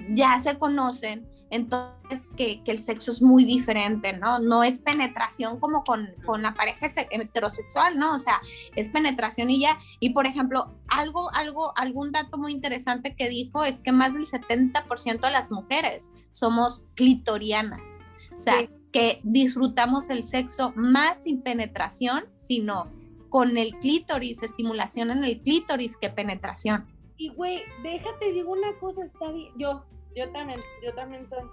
ya 0.09 0.37
se 0.39 0.57
conocen, 0.57 1.27
entonces 1.49 2.27
que, 2.35 2.61
el 2.65 2.79
sexo 2.79 3.11
es 3.11 3.21
muy 3.21 3.45
diferente, 3.45 4.13
¿no? 4.13 4.39
No 4.39 4.63
es 4.63 4.79
penetración 4.79 5.59
como 5.59 5.83
con, 5.83 6.09
con, 6.25 6.41
la 6.41 6.55
pareja 6.55 6.87
heterosexual, 7.11 7.97
¿no? 7.99 8.15
O 8.15 8.17
sea, 8.17 8.41
es 8.75 8.89
penetración 8.89 9.51
y 9.51 9.59
ya. 9.59 9.77
Y 9.99 10.09
por 10.09 10.25
ejemplo, 10.25 10.73
algo, 10.87 11.31
algo, 11.33 11.77
algún 11.77 12.11
dato 12.11 12.39
muy 12.39 12.53
interesante 12.53 13.15
que 13.15 13.29
dijo 13.29 13.63
es 13.63 13.81
que 13.81 13.91
más 13.91 14.15
del 14.15 14.25
70% 14.25 15.19
de 15.21 15.31
las 15.31 15.51
mujeres 15.51 16.11
somos 16.31 16.83
clitorianas. 16.95 17.87
O 18.35 18.39
sea, 18.39 18.55
que 18.91 19.19
disfrutamos 19.23 20.09
el 20.09 20.23
sexo 20.23 20.73
más 20.75 21.23
sin 21.23 21.43
penetración, 21.43 22.25
sino 22.35 22.91
con 23.29 23.57
el 23.57 23.75
clítoris, 23.79 24.41
estimulación 24.41 25.11
en 25.11 25.23
el 25.23 25.39
clítoris 25.41 25.97
que 25.97 26.09
penetración. 26.09 26.87
Y 27.17 27.29
güey, 27.29 27.61
déjate, 27.83 28.31
digo 28.31 28.51
una 28.51 28.77
cosa, 28.79 29.03
está 29.03 29.31
bien, 29.31 29.51
yo 29.57 29.85
yo 30.15 30.29
también, 30.31 30.61
yo 30.81 30.93
también 30.93 31.29
soy. 31.29 31.43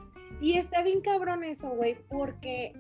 Y 0.41 0.57
está 0.57 0.83
bien 0.83 1.01
cabrón 1.01 1.45
eso, 1.45 1.71
güey, 1.71 1.97
porque 2.09 2.75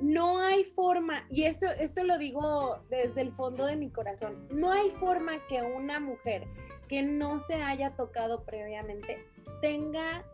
no 0.00 0.38
hay 0.38 0.64
forma, 0.64 1.24
y 1.28 1.44
esto, 1.44 1.66
esto 1.66 2.04
lo 2.04 2.18
digo 2.18 2.78
desde 2.88 3.20
el 3.20 3.32
fondo 3.32 3.66
de 3.66 3.76
mi 3.76 3.90
corazón, 3.90 4.46
no 4.50 4.70
hay 4.70 4.90
forma 4.90 5.44
que 5.48 5.60
una 5.62 5.98
mujer 5.98 6.46
que 6.88 7.02
no 7.02 7.40
se 7.40 7.54
haya 7.54 7.96
tocado 7.96 8.44
previamente 8.44 9.26
tenga 9.60 10.24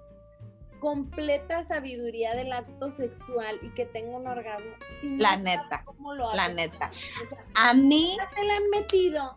completa 0.80 1.64
sabiduría 1.64 2.34
del 2.34 2.52
acto 2.52 2.90
sexual 2.90 3.58
y 3.62 3.70
que 3.70 3.86
tenga 3.86 4.18
un 4.18 4.26
orgasmo. 4.26 4.70
la 5.02 5.38
neta, 5.38 5.82
la 6.34 6.48
neta. 6.50 6.90
a 7.54 7.72
mí... 7.72 8.18
Se 8.36 8.44
la 8.44 8.56
han 8.56 8.70
metido 8.70 9.36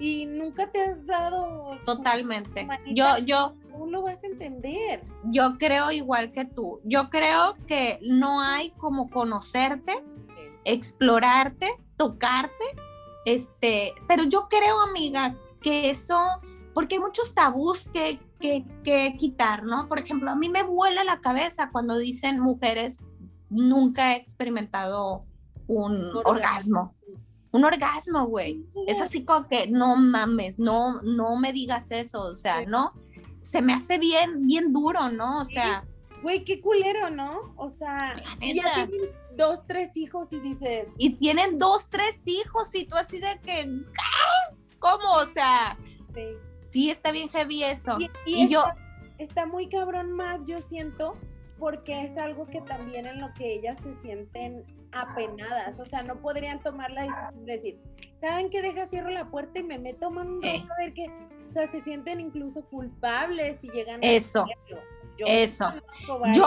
y 0.00 0.26
nunca 0.26 0.70
te 0.70 0.82
has 0.82 1.06
dado... 1.06 1.78
Totalmente. 1.84 2.66
Yo, 2.94 3.18
yo, 3.18 3.54
lo 3.86 4.02
vas 4.02 4.24
a 4.24 4.26
entender. 4.26 5.04
Yo 5.24 5.58
creo 5.58 5.92
igual 5.92 6.32
que 6.32 6.44
tú. 6.46 6.80
Yo 6.84 7.10
creo 7.10 7.54
que 7.66 8.00
no 8.02 8.40
hay 8.40 8.70
como 8.72 9.10
conocerte, 9.10 10.02
explorarte, 10.64 11.68
tocarte, 11.96 12.64
este, 13.26 13.94
pero 14.08 14.24
yo 14.24 14.48
creo, 14.48 14.80
amiga, 14.80 15.36
que 15.60 15.90
eso, 15.90 16.18
porque 16.72 16.96
hay 16.96 17.00
muchos 17.00 17.34
tabús 17.34 17.88
que, 17.92 18.18
que, 18.40 18.64
que 18.82 19.16
quitar, 19.18 19.64
¿no? 19.64 19.86
Por 19.86 19.98
ejemplo, 19.98 20.30
a 20.30 20.34
mí 20.34 20.48
me 20.48 20.62
vuela 20.62 21.04
la 21.04 21.20
cabeza 21.20 21.68
cuando 21.70 21.98
dicen 21.98 22.40
mujeres, 22.40 22.98
nunca 23.50 24.14
he 24.14 24.16
experimentado 24.16 25.24
un 25.66 26.10
orgasmo. 26.24 26.94
Un 27.52 27.64
orgasmo, 27.64 28.26
güey. 28.26 28.64
Es 28.86 29.00
así 29.00 29.24
como 29.24 29.48
que 29.48 29.66
no 29.66 29.96
mames, 29.96 30.58
no, 30.58 31.02
no 31.02 31.36
me 31.36 31.52
digas 31.52 31.90
eso, 31.90 32.22
o 32.22 32.34
sea, 32.34 32.64
¿no? 32.64 32.92
se 33.40 33.62
me 33.62 33.72
hace 33.72 33.98
bien, 33.98 34.46
bien 34.46 34.72
duro, 34.72 35.08
¿no? 35.10 35.40
O 35.40 35.44
sea. 35.44 35.84
Güey, 36.22 36.44
qué 36.44 36.60
culero, 36.60 37.08
¿no? 37.08 37.54
O 37.56 37.70
sea, 37.70 38.16
ya 38.40 38.86
tienen 38.86 39.10
dos, 39.36 39.66
tres 39.66 39.96
hijos 39.96 40.32
y 40.32 40.40
dices. 40.40 40.88
Y 40.98 41.10
tienen 41.10 41.58
dos, 41.58 41.88
tres 41.88 42.20
hijos 42.26 42.74
y 42.74 42.86
tú 42.86 42.96
así 42.96 43.18
de 43.18 43.38
que. 43.42 43.68
¿Cómo? 44.78 45.14
O 45.14 45.24
sea. 45.24 45.78
Sí. 46.14 46.24
Sí, 46.70 46.90
está 46.90 47.10
bien 47.10 47.28
heavy 47.30 47.64
eso. 47.64 47.96
Y, 48.26 48.48
yo. 48.48 48.64
Está 49.18 49.44
muy 49.44 49.68
cabrón 49.68 50.12
más, 50.12 50.46
yo 50.46 50.60
siento, 50.60 51.14
porque 51.58 52.04
es 52.04 52.16
algo 52.16 52.46
que 52.46 52.62
también 52.62 53.06
en 53.06 53.20
lo 53.20 53.32
que 53.34 53.54
ellas 53.54 53.78
se 53.82 53.92
sienten 53.94 54.64
apenadas. 54.92 55.78
O 55.80 55.86
sea, 55.86 56.02
no 56.02 56.20
podrían 56.20 56.62
tomar 56.62 56.90
la 56.90 57.02
decisión 57.02 57.46
de 57.46 57.52
decir, 57.52 57.80
¿saben 58.16 58.50
qué? 58.50 58.62
Deja, 58.62 58.88
cierro 58.88 59.10
la 59.10 59.30
puerta 59.30 59.58
y 59.58 59.62
me 59.62 59.78
meto 59.78 60.08
un 60.08 60.42
rato 60.42 60.72
a 60.72 60.82
ver 60.82 60.94
qué 60.94 61.10
o 61.50 61.52
sea, 61.52 61.66
se 61.66 61.82
sienten 61.82 62.20
incluso 62.20 62.64
culpables 62.66 63.64
y 63.64 63.70
llegan 63.70 63.98
eso, 64.02 64.46
Yo 65.18 65.26
eso. 65.26 65.72
Yo, 66.32 66.46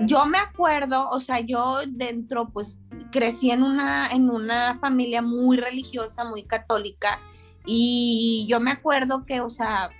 yo 0.00 0.26
me 0.26 0.38
acuerdo, 0.38 1.08
o 1.10 1.20
sea, 1.20 1.38
yo 1.38 1.78
dentro, 1.86 2.48
pues 2.48 2.80
crecí 3.12 3.52
en 3.52 3.62
una, 3.62 4.10
en 4.10 4.28
una 4.28 4.78
familia 4.80 5.22
muy 5.22 5.58
religiosa, 5.58 6.24
muy 6.24 6.42
católica, 6.42 7.20
y 7.64 8.46
yo 8.48 8.58
me 8.58 8.72
acuerdo 8.72 9.24
que, 9.24 9.40
o 9.40 9.48
sea, 9.48 9.90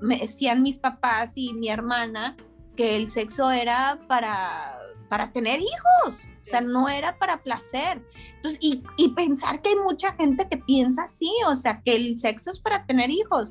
me 0.00 0.18
decían 0.18 0.64
mis 0.64 0.80
papás 0.80 1.34
y 1.36 1.52
mi 1.52 1.68
hermana 1.68 2.36
que 2.74 2.96
el 2.96 3.06
sexo 3.06 3.52
era 3.52 4.00
para 4.08 4.77
para 5.08 5.32
tener 5.32 5.60
hijos, 5.60 6.28
o 6.42 6.46
sea, 6.46 6.60
no 6.60 6.88
era 6.88 7.18
para 7.18 7.42
placer. 7.42 8.02
Entonces, 8.36 8.58
y, 8.60 8.82
y, 8.96 9.10
pensar 9.10 9.62
que 9.62 9.70
hay 9.70 9.76
mucha 9.76 10.12
gente 10.12 10.48
que 10.48 10.58
piensa 10.58 11.04
así, 11.04 11.30
o 11.46 11.54
sea, 11.54 11.82
que 11.84 11.96
el 11.96 12.16
sexo 12.16 12.50
es 12.50 12.60
para 12.60 12.84
tener 12.86 13.10
hijos. 13.10 13.50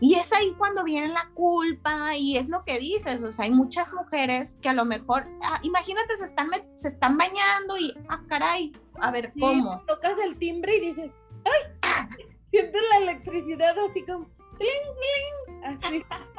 Y 0.00 0.14
es 0.14 0.32
ahí 0.32 0.52
cuando 0.58 0.82
viene 0.82 1.08
la 1.08 1.30
culpa 1.34 2.16
y 2.16 2.36
es 2.36 2.48
lo 2.48 2.64
que 2.64 2.78
dices, 2.78 3.22
o 3.22 3.30
sea, 3.30 3.44
hay 3.44 3.52
muchas 3.52 3.94
mujeres 3.94 4.56
que 4.60 4.68
a 4.68 4.72
lo 4.72 4.84
mejor, 4.84 5.28
ah, 5.42 5.60
imagínate, 5.62 6.16
se 6.16 6.24
están, 6.24 6.50
se 6.74 6.88
están 6.88 7.16
bañando 7.16 7.76
y, 7.78 7.94
ah, 8.08 8.22
caray, 8.28 8.72
a 9.00 9.10
ver, 9.10 9.32
¿cómo? 9.38 9.82
Tocas 9.86 10.18
el 10.24 10.36
timbre 10.36 10.76
y 10.76 10.80
dices, 10.80 11.12
¡ay! 11.44 12.26
Sientes 12.50 12.82
la 12.90 12.98
electricidad 12.98 13.78
así 13.78 14.04
como, 14.04 14.28
¡bling, 14.58 14.86
bling! 14.98 15.64
Así. 15.64 16.02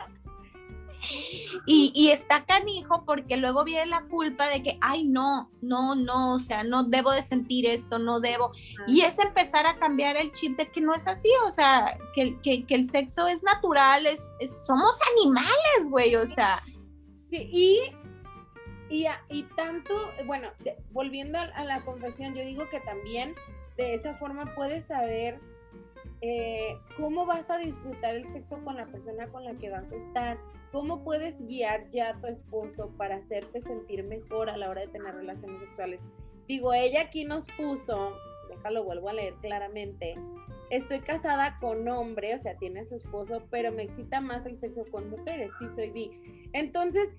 Y, 1.66 1.92
y, 1.96 2.10
está 2.10 2.46
canijo 2.46 3.06
porque 3.06 3.38
luego 3.38 3.64
viene 3.64 3.86
la 3.88 4.04
culpa 4.04 4.48
de 4.48 4.64
que, 4.64 4.78
ay, 4.82 5.04
no, 5.04 5.52
no, 5.62 5.96
no, 5.96 6.34
o 6.34 6.40
sea, 6.40 6.64
no 6.64 6.84
debo 6.84 7.12
de 7.12 7.22
sentir 7.22 7.66
esto, 7.66 8.00
no 8.00 8.20
debo. 8.20 8.52
Y 8.88 9.02
es 9.02 9.20
empezar 9.20 9.66
a 9.66 9.78
cambiar 9.78 10.18
el 10.18 10.32
chip 10.32 10.58
de 10.58 10.70
que 10.70 10.82
no 10.82 10.94
es 10.94 11.08
así, 11.08 11.30
o 11.46 11.52
sea, 11.52 11.98
que, 12.14 12.40
que, 12.42 12.66
que 12.66 12.76
el 12.76 12.86
sexo 12.86 13.28
es 13.28 13.44
natural, 13.44 14.06
es, 14.06 14.36
somos 14.66 14.98
animales, 15.18 15.90
güey, 15.90 16.16
o 16.16 16.26
sea. 16.26 16.64
Sí, 17.30 17.50
y, 17.52 17.80
y, 18.90 19.08
y 19.30 19.44
tanto, 19.56 19.94
bueno, 20.26 20.50
volviendo 20.92 21.40
a 21.40 21.64
la 21.64 21.84
confesión, 21.86 22.36
yo 22.36 22.44
digo 22.44 22.68
que 22.70 22.80
también 22.82 23.36
de 23.78 23.96
esa 23.96 24.16
forma 24.16 24.54
puedes 24.56 24.86
saber 24.86 25.40
eh, 26.22 26.78
cómo 26.98 27.26
vas 27.26 27.50
a 27.50 27.58
disfrutar 27.58 28.16
el 28.16 28.32
sexo 28.32 28.64
con 28.64 28.76
la 28.76 28.86
persona 28.86 29.28
con 29.30 29.44
la 29.44 29.56
que 29.56 29.70
vas 29.70 29.92
a 29.92 29.96
estar, 29.96 30.38
cómo 30.72 31.04
puedes 31.04 31.40
guiar 31.46 31.88
ya 31.90 32.10
a 32.10 32.20
tu 32.20 32.28
esposo 32.28 32.92
para 32.98 33.16
hacerte 33.16 33.60
sentir 33.60 34.04
mejor 34.04 34.50
a 34.50 34.58
la 34.58 34.70
hora 34.70 34.82
de 34.82 34.88
tener 34.88 35.16
relaciones 35.16 35.62
sexuales. 35.62 36.02
Digo, 36.48 36.74
ella 36.74 37.02
aquí 37.02 37.26
nos 37.26 37.48
puso, 37.58 38.16
déjalo, 38.50 38.84
vuelvo 38.84 39.10
a 39.10 39.14
leer 39.14 39.34
claramente, 39.42 40.16
estoy 40.70 41.00
casada 41.00 41.58
con 41.60 41.88
hombre, 41.88 42.36
o 42.36 42.38
sea, 42.38 42.56
tiene 42.58 42.84
su 42.84 42.96
esposo, 42.96 43.44
pero 43.50 43.72
me 43.72 43.84
excita 43.84 44.22
más 44.22 44.46
el 44.46 44.56
sexo 44.56 44.86
con 44.92 45.10
mujeres, 45.10 45.52
sí 45.60 45.66
soy 45.74 45.90
bi. 45.90 46.50
Entonces, 46.54 47.10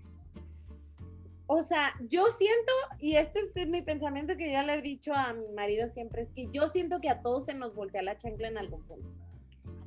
o 1.55 1.61
sea, 1.61 1.95
yo 2.09 2.27
siento, 2.31 2.73
y 2.99 3.17
este 3.17 3.41
es 3.55 3.69
mi 3.69 3.83
pensamiento 3.83 4.37
que 4.37 4.51
ya 4.51 4.63
le 4.63 4.75
he 4.75 4.83
dicho 4.83 5.13
a 5.15 5.33
mi 5.33 5.49
marido 5.49 5.87
siempre, 5.87 6.23
es 6.23 6.31
que 6.31 6.49
yo 6.53 6.67
siento 6.69 7.01
que 7.01 7.11
a 7.11 7.21
todos 7.21 7.45
se 7.47 7.55
nos 7.55 7.75
voltea 7.75 8.03
la 8.03 8.17
chancla 8.17 8.49
en 8.49 8.59
algún 8.59 8.83
punto. 8.85 9.09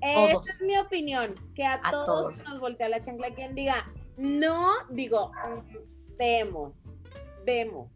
Esa 0.01 0.41
es 0.51 0.61
mi 0.61 0.77
opinión, 0.77 1.35
que 1.55 1.65
a, 1.65 1.81
todos, 1.89 2.37
se 2.37 2.43
nos 2.43 2.59
voltea 2.59 2.89
la 2.89 3.01
chancla. 3.01 3.33
Quien 3.33 3.55
diga, 3.55 3.91
no, 4.17 4.69
digo, 4.91 5.31
mm, 5.31 6.17
vemos, 6.17 6.83
vemos. 7.43 7.94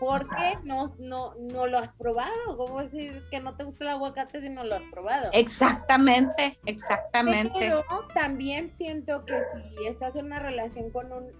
¿Por 0.00 0.26
qué 0.34 0.56
no, 0.64 0.86
no, 0.98 1.34
no 1.38 1.66
lo 1.66 1.78
has 1.78 1.92
probado? 1.92 2.56
¿Cómo 2.56 2.80
decir 2.80 3.22
que 3.30 3.38
no 3.38 3.54
te 3.54 3.64
gusta 3.64 3.84
el 3.84 3.90
aguacate 3.90 4.40
si 4.40 4.48
no 4.48 4.64
lo 4.64 4.76
has 4.76 4.82
probado? 4.84 5.28
Exactamente, 5.32 6.58
exactamente. 6.64 7.52
Pero 7.58 7.84
también 8.14 8.70
siento 8.70 9.26
que 9.26 9.38
si 9.78 9.86
estás 9.86 10.16
en 10.16 10.24
una 10.26 10.38
relación 10.38 10.90
con 10.90 11.12
un, 11.12 11.30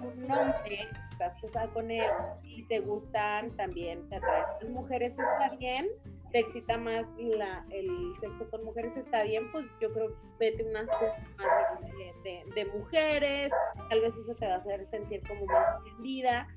con 0.00 0.18
un 0.18 0.30
hombre 0.32 0.88
estás 1.12 1.34
casada 1.40 1.68
con 1.68 1.90
él 1.90 2.10
y 2.44 2.64
te 2.64 2.80
gustan 2.80 3.56
también, 3.56 4.08
te 4.08 4.16
atraen 4.16 4.44
las 4.60 4.70
mujeres, 4.70 5.12
está 5.12 5.56
bien, 5.56 5.86
te 6.30 6.40
excita 6.40 6.78
más 6.78 7.14
la, 7.18 7.64
el 7.70 8.14
sexo 8.20 8.48
con 8.50 8.64
mujeres, 8.64 8.96
está 8.96 9.22
bien, 9.22 9.50
pues 9.50 9.66
yo 9.80 9.92
creo 9.92 10.16
vete 10.38 10.64
unas 10.64 10.90
cosas 10.90 11.18
más 11.38 11.92
de, 12.22 12.44
de, 12.54 12.64
mujeres, 12.66 13.50
tal 13.88 14.00
vez 14.00 14.14
eso 14.16 14.34
te 14.34 14.46
va 14.46 14.54
a 14.54 14.56
hacer 14.56 14.84
sentir 14.86 15.22
como 15.26 15.46
más 15.46 15.66
entendida, 15.78 16.48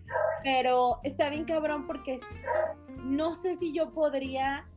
pero 0.43 0.99
está 1.03 1.29
bien 1.29 1.45
cabrón 1.45 1.87
porque 1.87 2.19
no 3.03 3.33
sé 3.33 3.55
si 3.55 3.73
yo 3.73 3.91
podría 3.91 4.67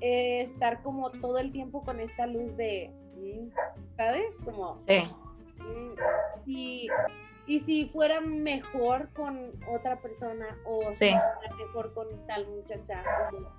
eh, 0.00 0.40
estar 0.40 0.82
como 0.82 1.10
todo 1.10 1.38
el 1.38 1.52
tiempo 1.52 1.82
con 1.82 2.00
esta 2.00 2.26
luz 2.26 2.56
de, 2.56 2.92
mm, 3.16 3.96
¿sabes? 3.96 4.26
Como... 4.44 4.82
Sí. 4.86 5.02
Mm, 5.58 5.94
y 6.46 6.88
y 7.46 7.60
si 7.60 7.86
fuera 7.86 8.20
mejor 8.20 9.10
con 9.12 9.52
otra 9.72 10.00
persona 10.00 10.58
o 10.64 10.90
si 10.90 11.10
fuera 11.10 11.56
mejor 11.58 11.94
con 11.94 12.06
tal 12.26 12.46
muchacha. 12.48 13.02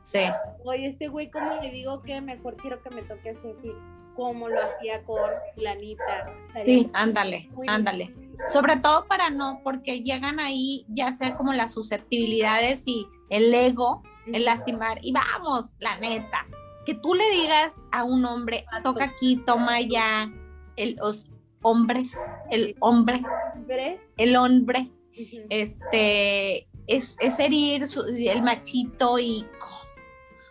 sí. 0.02 0.26
Oye, 0.64 0.88
este 0.88 1.08
güey, 1.08 1.30
¿cómo 1.30 1.56
le 1.62 1.72
digo 1.72 2.02
que 2.02 2.20
mejor 2.22 2.58
quiero 2.58 2.82
que 2.82 2.90
me 2.90 3.02
toque 3.04 3.30
así? 3.30 3.74
como 4.18 4.50
lo 4.50 4.60
hacía 4.60 5.04
con 5.04 5.30
Planita. 5.56 6.34
Sí, 6.66 6.90
ándale, 6.94 7.50
ándale. 7.68 8.14
Sobre 8.48 8.78
todo 8.78 9.06
para 9.06 9.30
no, 9.30 9.62
porque 9.64 10.02
llegan 10.02 10.40
ahí 10.40 10.86
ya 10.90 11.12
sea 11.12 11.38
como 11.38 11.54
las 11.54 11.72
susceptibilidades 11.72 12.88
y 12.88 13.08
el 13.30 13.54
ego, 13.54 14.02
el 14.26 14.46
lastimar, 14.46 15.00
y 15.04 15.14
vamos, 15.14 15.76
la 15.80 16.00
neta, 16.00 16.48
que 16.86 16.96
tú 16.96 17.14
le 17.14 17.30
digas 17.30 17.86
a 17.92 18.04
un 18.04 18.26
hombre, 18.26 18.66
toca 18.84 19.06
aquí, 19.06 19.38
toma 19.46 19.82
ya, 19.82 20.32
el, 20.76 20.96
los 20.96 21.28
hombres, 21.62 22.18
el 22.50 22.76
hombre, 22.80 23.22
el 24.18 24.36
hombre, 24.36 24.92
este, 25.50 26.68
es, 26.88 27.16
es 27.20 27.40
herir 27.40 27.86
el 28.18 28.42
machito 28.44 29.20
y 29.20 29.46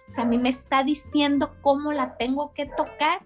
o 0.06 0.10
sea, 0.10 0.24
a 0.24 0.26
mí 0.26 0.38
me 0.38 0.50
está 0.50 0.84
diciendo 0.84 1.56
cómo 1.60 1.92
la 1.92 2.16
tengo 2.16 2.52
que 2.54 2.66
tocar. 2.66 3.20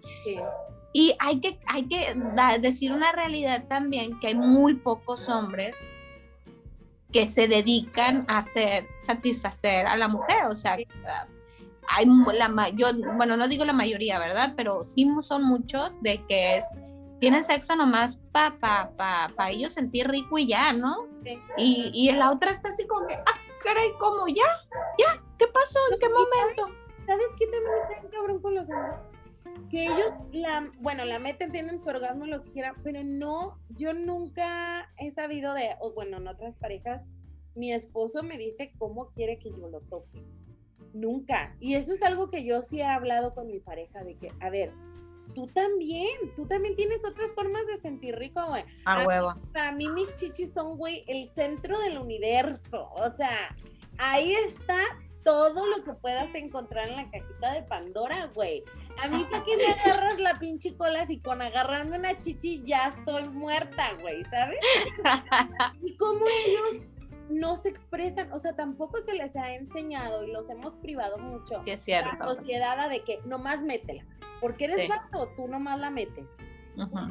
Y 0.93 1.15
hay 1.19 1.41
que, 1.41 1.61
hay 1.67 1.87
que 1.87 2.17
decir 2.61 2.93
una 2.93 3.13
realidad 3.13 3.67
también, 3.69 4.19
que 4.19 4.29
hay 4.29 4.35
muy 4.35 4.75
pocos 4.75 5.29
hombres 5.29 5.77
que 7.13 7.27
se 7.27 7.49
dedican 7.49 8.25
a 8.29 8.39
hacer, 8.39 8.87
satisfacer 8.97 9.87
a 9.87 9.97
la 9.97 10.09
mujer. 10.09 10.45
O 10.47 10.55
sea, 10.55 10.73
hay 10.73 10.87
la 12.07 12.71
yo, 12.71 12.89
bueno, 13.17 13.37
no 13.37 13.47
digo 13.47 13.65
la 13.65 13.73
mayoría, 13.73 14.19
¿verdad? 14.19 14.55
Pero 14.57 14.83
sí 14.85 15.07
son 15.23 15.43
muchos 15.43 16.01
de 16.03 16.25
que 16.27 16.57
es, 16.57 16.65
tienen 17.21 17.45
sexo 17.45 17.77
nomás 17.77 18.17
para 18.33 18.59
pa, 18.59 18.93
pa, 18.97 19.31
pa 19.37 19.51
ellos 19.51 19.75
sentir 19.75 20.09
rico 20.09 20.39
y 20.39 20.49
ya, 20.49 20.73
¿no? 20.73 21.07
Y, 21.57 21.91
y 21.95 22.11
la 22.13 22.33
otra 22.33 22.51
está 22.51 22.71
así 22.71 22.87
como 22.87 23.07
que, 23.07 23.15
ah, 23.15 23.39
caray, 23.63 23.91
¿cómo? 23.99 24.27
¿Ya? 24.27 24.43
¿Ya? 24.99 25.23
¿Qué 25.39 25.47
pasó? 25.49 25.79
¿En 25.93 25.99
qué 25.99 26.09
momento? 26.09 26.75
¿Sabes 27.07 27.29
qué 27.39 27.47
también 27.47 27.73
está 27.83 28.01
en 28.01 28.09
cabrón 28.09 28.41
con 28.41 28.55
los 28.55 28.71
hombres? 28.71 28.95
Que 29.69 29.85
ellos, 29.85 30.13
la, 30.33 30.71
bueno, 30.81 31.05
la 31.05 31.19
meten, 31.19 31.53
tienen 31.53 31.79
su 31.79 31.89
orgasmo, 31.91 32.25
lo 32.27 32.43
que 32.43 32.53
quieran, 32.53 32.75
pero 32.83 33.01
no, 33.05 33.59
yo 33.69 33.93
nunca 33.93 34.91
he 34.97 35.11
sabido 35.11 35.55
de, 35.55 35.77
o 35.81 35.93
bueno, 35.93 36.17
en 36.17 36.29
otras 36.29 36.57
parejas, 36.57 37.03
mi 37.55 37.73
esposo 37.73 38.23
me 38.23 38.39
dice 38.39 38.73
cómo 38.79 39.11
quiere 39.11 39.39
que 39.39 39.51
yo 39.51 39.69
lo 39.69 39.81
toque. 39.83 40.25
Nunca. 40.93 41.55
Y 41.61 41.75
eso 41.75 41.93
es 41.93 42.03
algo 42.03 42.31
que 42.31 42.45
yo 42.45 42.63
sí 42.63 42.81
he 42.81 42.85
hablado 42.85 43.35
con 43.35 43.49
mi 43.49 43.61
pareja, 43.61 44.03
de 44.03 44.17
que, 44.17 44.33
a 44.41 44.51
ver, 44.51 44.73
tú 45.35 45.47
también, 45.49 46.35
tú 46.37 46.47
también 46.47 46.77
tienes 46.77 47.05
otras 47.05 47.35
formas 47.35 47.67
de 47.67 47.79
sentir 47.79 48.17
rico, 48.17 48.45
güey. 48.47 48.65
A, 48.85 49.05
huevo. 49.05 49.35
Para 49.53 49.73
mí 49.73 49.89
mis 49.89 50.13
chichis 50.15 50.53
son, 50.53 50.77
güey, 50.77 51.05
el 51.07 51.29
centro 51.29 51.79
del 51.81 51.99
universo. 51.99 52.91
O 52.95 53.11
sea, 53.11 53.55
ahí 53.99 54.33
está 54.33 54.79
todo 55.23 55.67
lo 55.67 55.85
que 55.85 55.93
puedas 55.93 56.35
encontrar 56.35 56.89
en 56.89 56.97
la 56.97 57.11
cajita 57.11 57.53
de 57.53 57.63
Pandora, 57.63 58.31
güey. 58.35 58.65
A 59.03 59.09
mí, 59.09 59.27
¿para 59.31 59.45
qué 59.45 59.57
me 59.57 59.67
agarras 59.67 60.19
la 60.19 60.39
pinche 60.39 60.77
cola 60.77 61.07
si 61.07 61.21
con 61.21 61.43
agarrarme 61.43 61.99
una 61.99 62.19
chichi 62.19 62.63
ya 62.65 62.89
estoy 62.89 63.29
muerta, 63.29 63.95
güey, 64.01 64.25
¿sabes? 64.25 64.59
y 65.83 65.97
cómo 65.97 66.25
ellos 66.47 66.87
no 67.31 67.57
se 67.57 67.69
expresan, 67.69 68.33
o 68.33 68.39
sea, 68.39 68.55
tampoco 68.55 69.01
se 69.01 69.15
les 69.15 69.37
ha 69.37 69.55
enseñado 69.55 70.25
y 70.25 70.33
los 70.33 70.51
hemos 70.51 70.75
privado 70.75 71.17
mucho. 71.19 71.63
Sí, 71.65 71.71
es 71.71 71.81
cierto. 71.81 72.11
La 72.19 72.35
sociedad 72.35 72.91
de 72.91 73.03
que 73.03 73.21
nomás 73.25 73.63
métela, 73.63 74.05
porque 74.41 74.65
eres 74.67 74.83
sí. 74.83 74.89
tú 75.37 75.49
nomás 75.49 75.79
la 75.79 75.91
metes. 75.91 76.37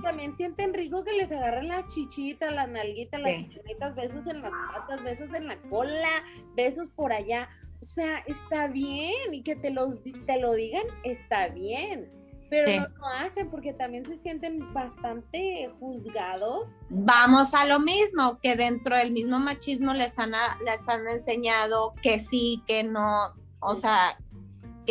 También 0.01 0.35
sienten 0.35 0.73
rico 0.73 1.03
que 1.03 1.13
les 1.13 1.31
agarren 1.31 1.67
las 1.67 1.93
chichitas, 1.93 2.51
las 2.51 2.69
nalguitas, 2.69 3.21
las 3.21 3.43
piernitas, 3.43 3.95
besos 3.95 4.27
en 4.27 4.41
las 4.41 4.51
patas, 4.73 5.03
besos 5.03 5.33
en 5.33 5.47
la 5.47 5.61
cola, 5.69 6.09
besos 6.55 6.89
por 6.89 7.13
allá. 7.13 7.49
O 7.81 7.85
sea, 7.85 8.19
está 8.25 8.67
bien 8.67 9.33
y 9.33 9.43
que 9.43 9.55
te, 9.55 9.69
los, 9.69 9.97
te 10.25 10.39
lo 10.39 10.53
digan, 10.53 10.83
está 11.03 11.49
bien 11.49 12.09
pero 12.49 12.81
no 12.81 12.97
lo 12.97 13.05
hacen 13.05 13.49
porque 13.49 13.73
también 13.73 14.05
se 14.05 14.17
sienten 14.17 14.73
bastante 14.73 15.71
juzgados. 15.79 16.75
Vamos 16.89 17.53
a 17.53 17.65
lo 17.65 17.79
mismo, 17.79 18.39
que 18.41 18.55
dentro 18.55 18.97
del 18.97 19.11
mismo 19.11 19.39
machismo 19.39 19.93
les 19.93 20.17
han, 20.17 20.31
les 20.65 20.89
han 20.89 21.07
enseñado 21.07 21.93
que 22.01 22.19
sí, 22.19 22.63
que 22.67 22.83
no, 22.83 23.35
o 23.59 23.75
sea, 23.75 24.19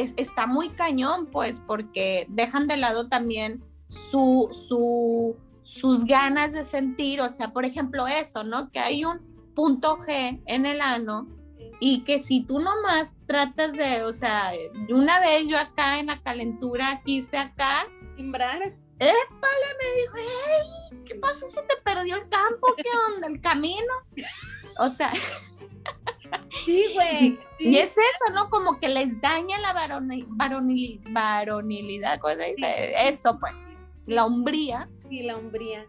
es, 0.00 0.14
está 0.16 0.46
muy 0.46 0.70
cañón, 0.70 1.26
pues, 1.26 1.60
porque 1.66 2.26
dejan 2.28 2.66
de 2.66 2.76
lado 2.76 3.08
también 3.08 3.62
su, 3.88 4.50
su, 4.68 5.36
sus 5.62 6.04
ganas 6.04 6.52
de 6.52 6.64
sentir, 6.64 7.20
o 7.20 7.28
sea, 7.28 7.52
por 7.52 7.64
ejemplo, 7.64 8.06
eso, 8.06 8.44
¿no? 8.44 8.70
Que 8.70 8.80
hay 8.80 9.04
un 9.04 9.20
punto 9.54 9.98
G 9.98 10.42
en 10.46 10.66
el 10.66 10.80
ano 10.80 11.26
y 11.80 12.00
que 12.04 12.18
si 12.18 12.42
tú 12.42 12.58
nomás 12.58 13.16
tratas 13.26 13.74
de, 13.74 14.02
o 14.02 14.12
sea, 14.12 14.52
una 14.88 15.20
vez 15.20 15.48
yo 15.48 15.58
acá 15.58 15.98
en 15.98 16.06
la 16.06 16.20
calentura 16.22 17.00
quise 17.04 17.38
acá 17.38 17.86
timbrar. 18.16 18.74
Épale, 19.00 19.68
me 19.78 20.00
dijo, 20.00 20.14
hey, 20.16 21.00
¿qué 21.06 21.14
pasó? 21.14 21.48
¿Se 21.48 21.62
te 21.62 21.76
perdió 21.84 22.16
el 22.16 22.28
campo? 22.28 22.74
¿Qué 22.76 22.88
onda? 23.14 23.28
¿El 23.28 23.40
camino? 23.40 23.92
O 24.78 24.88
sea. 24.88 25.12
Sí, 26.64 26.86
güey. 26.94 27.38
Y 27.60 27.76
es 27.76 27.98
eso, 27.98 28.32
¿no? 28.34 28.50
Como 28.50 28.78
que 28.78 28.88
les 28.88 29.20
daña 29.20 29.58
la 29.58 29.72
varonilidad, 31.08 32.20
¿cómo 32.20 32.34
se 32.34 32.50
dice? 32.50 33.08
Eso, 33.08 33.36
pues. 33.40 33.52
La 34.06 34.24
hombría. 34.24 34.88
Sí, 35.08 35.24
la 35.24 35.36
hombría. 35.36 35.84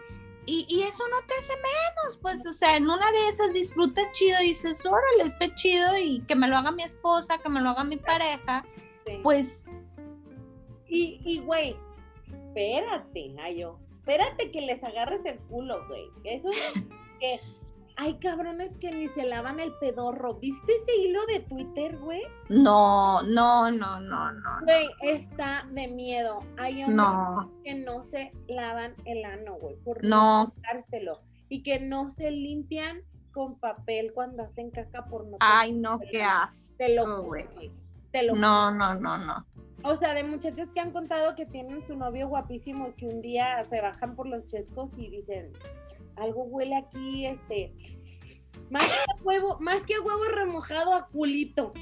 Y, 0.51 0.81
eso 0.81 1.03
no 1.09 1.17
te 1.27 1.35
hace 1.35 1.53
menos, 1.53 2.17
pues, 2.19 2.43
o 2.47 2.53
sea, 2.53 2.75
en 2.75 2.85
una 2.85 3.11
de 3.11 3.27
esas 3.27 3.53
disfrutas 3.53 4.11
chido 4.13 4.41
y 4.41 4.47
dices, 4.47 4.83
órale, 4.83 5.25
está 5.25 5.53
chido 5.53 5.95
y 5.95 6.21
que 6.21 6.35
me 6.35 6.47
lo 6.47 6.57
haga 6.57 6.71
mi 6.71 6.81
esposa, 6.81 7.37
que 7.37 7.49
me 7.49 7.61
lo 7.61 7.69
haga 7.69 7.83
mi 7.83 7.97
pareja, 7.97 8.65
pues. 9.21 9.61
Y, 10.87 11.21
y, 11.23 11.37
güey, 11.41 11.75
espérate, 12.33 13.35
Ayo, 13.43 13.77
espérate 13.99 14.49
que 14.49 14.61
les 14.61 14.83
agarres 14.83 15.23
el 15.25 15.37
culo, 15.37 15.85
güey. 15.87 16.09
Eso 16.23 16.49
que 17.19 17.39
hay 18.01 18.17
cabrones 18.19 18.77
que 18.77 18.91
ni 18.91 19.09
se 19.09 19.25
lavan 19.25 19.59
el 19.59 19.73
pedorro. 19.73 20.35
¿Viste 20.35 20.71
ese 20.73 20.95
hilo 20.95 21.25
de 21.25 21.41
Twitter, 21.41 21.97
güey? 21.97 22.21
No, 22.47 23.21
no, 23.23 23.69
no, 23.69 23.99
no, 23.99 24.31
no. 24.31 24.49
Güey, 24.63 24.87
está 25.01 25.67
de 25.73 25.89
miedo. 25.89 26.39
Hay 26.57 26.81
hombres 26.85 27.49
que 27.61 27.75
no 27.75 28.01
se 28.05 28.31
lavan 28.47 28.95
el 29.03 29.25
ano, 29.25 29.55
güey, 29.59 29.75
por 29.83 30.01
no 30.01 30.53
dárselo. 30.63 31.19
Y 31.49 31.61
que 31.61 31.81
no 31.81 32.09
se 32.09 32.31
limpian 32.31 33.01
con 33.33 33.59
papel 33.59 34.13
cuando 34.13 34.43
hacen 34.43 34.71
caca 34.71 35.05
por 35.07 35.27
no. 35.27 35.35
Ay, 35.41 35.73
no, 35.73 35.99
qué 36.09 36.23
asco. 36.23 36.77
Te 36.77 36.95
lo 36.95 37.23
güey. 37.23 37.73
Te 38.11 38.23
lo 38.23 38.35
No, 38.35 38.71
no, 38.71 38.95
no, 38.95 39.17
no. 39.17 39.45
O 39.83 39.95
sea, 39.95 40.13
de 40.13 40.23
muchachas 40.23 40.69
que 40.73 40.81
han 40.81 40.91
contado 40.91 41.35
que 41.35 41.45
tienen 41.45 41.81
su 41.81 41.95
novio 41.95 42.27
guapísimo 42.27 42.93
que 42.97 43.07
un 43.07 43.21
día 43.21 43.65
se 43.65 43.79
bajan 43.79 44.15
por 44.15 44.27
los 44.27 44.45
chescos 44.45 44.97
y 44.97 45.09
dicen, 45.09 45.53
algo 46.17 46.43
huele 46.43 46.75
aquí, 46.75 47.25
este, 47.25 47.73
más 48.69 48.83
que 48.83 49.23
huevo, 49.23 49.57
más 49.59 49.83
que 49.83 49.99
huevo 49.99 50.23
remojado 50.35 50.93
a 50.93 51.07
culito. 51.07 51.73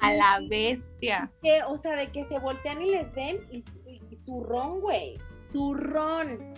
A 0.00 0.12
la 0.12 0.40
bestia. 0.48 1.32
Que, 1.42 1.62
o 1.62 1.76
sea, 1.76 1.96
de 1.96 2.10
que 2.10 2.24
se 2.24 2.38
voltean 2.38 2.82
y 2.82 2.90
les 2.90 3.12
ven 3.14 3.46
y, 3.50 3.62
su 4.14 4.42
ron, 4.42 4.80
güey, 4.80 5.18
su 5.50 5.74
ron. 5.74 6.54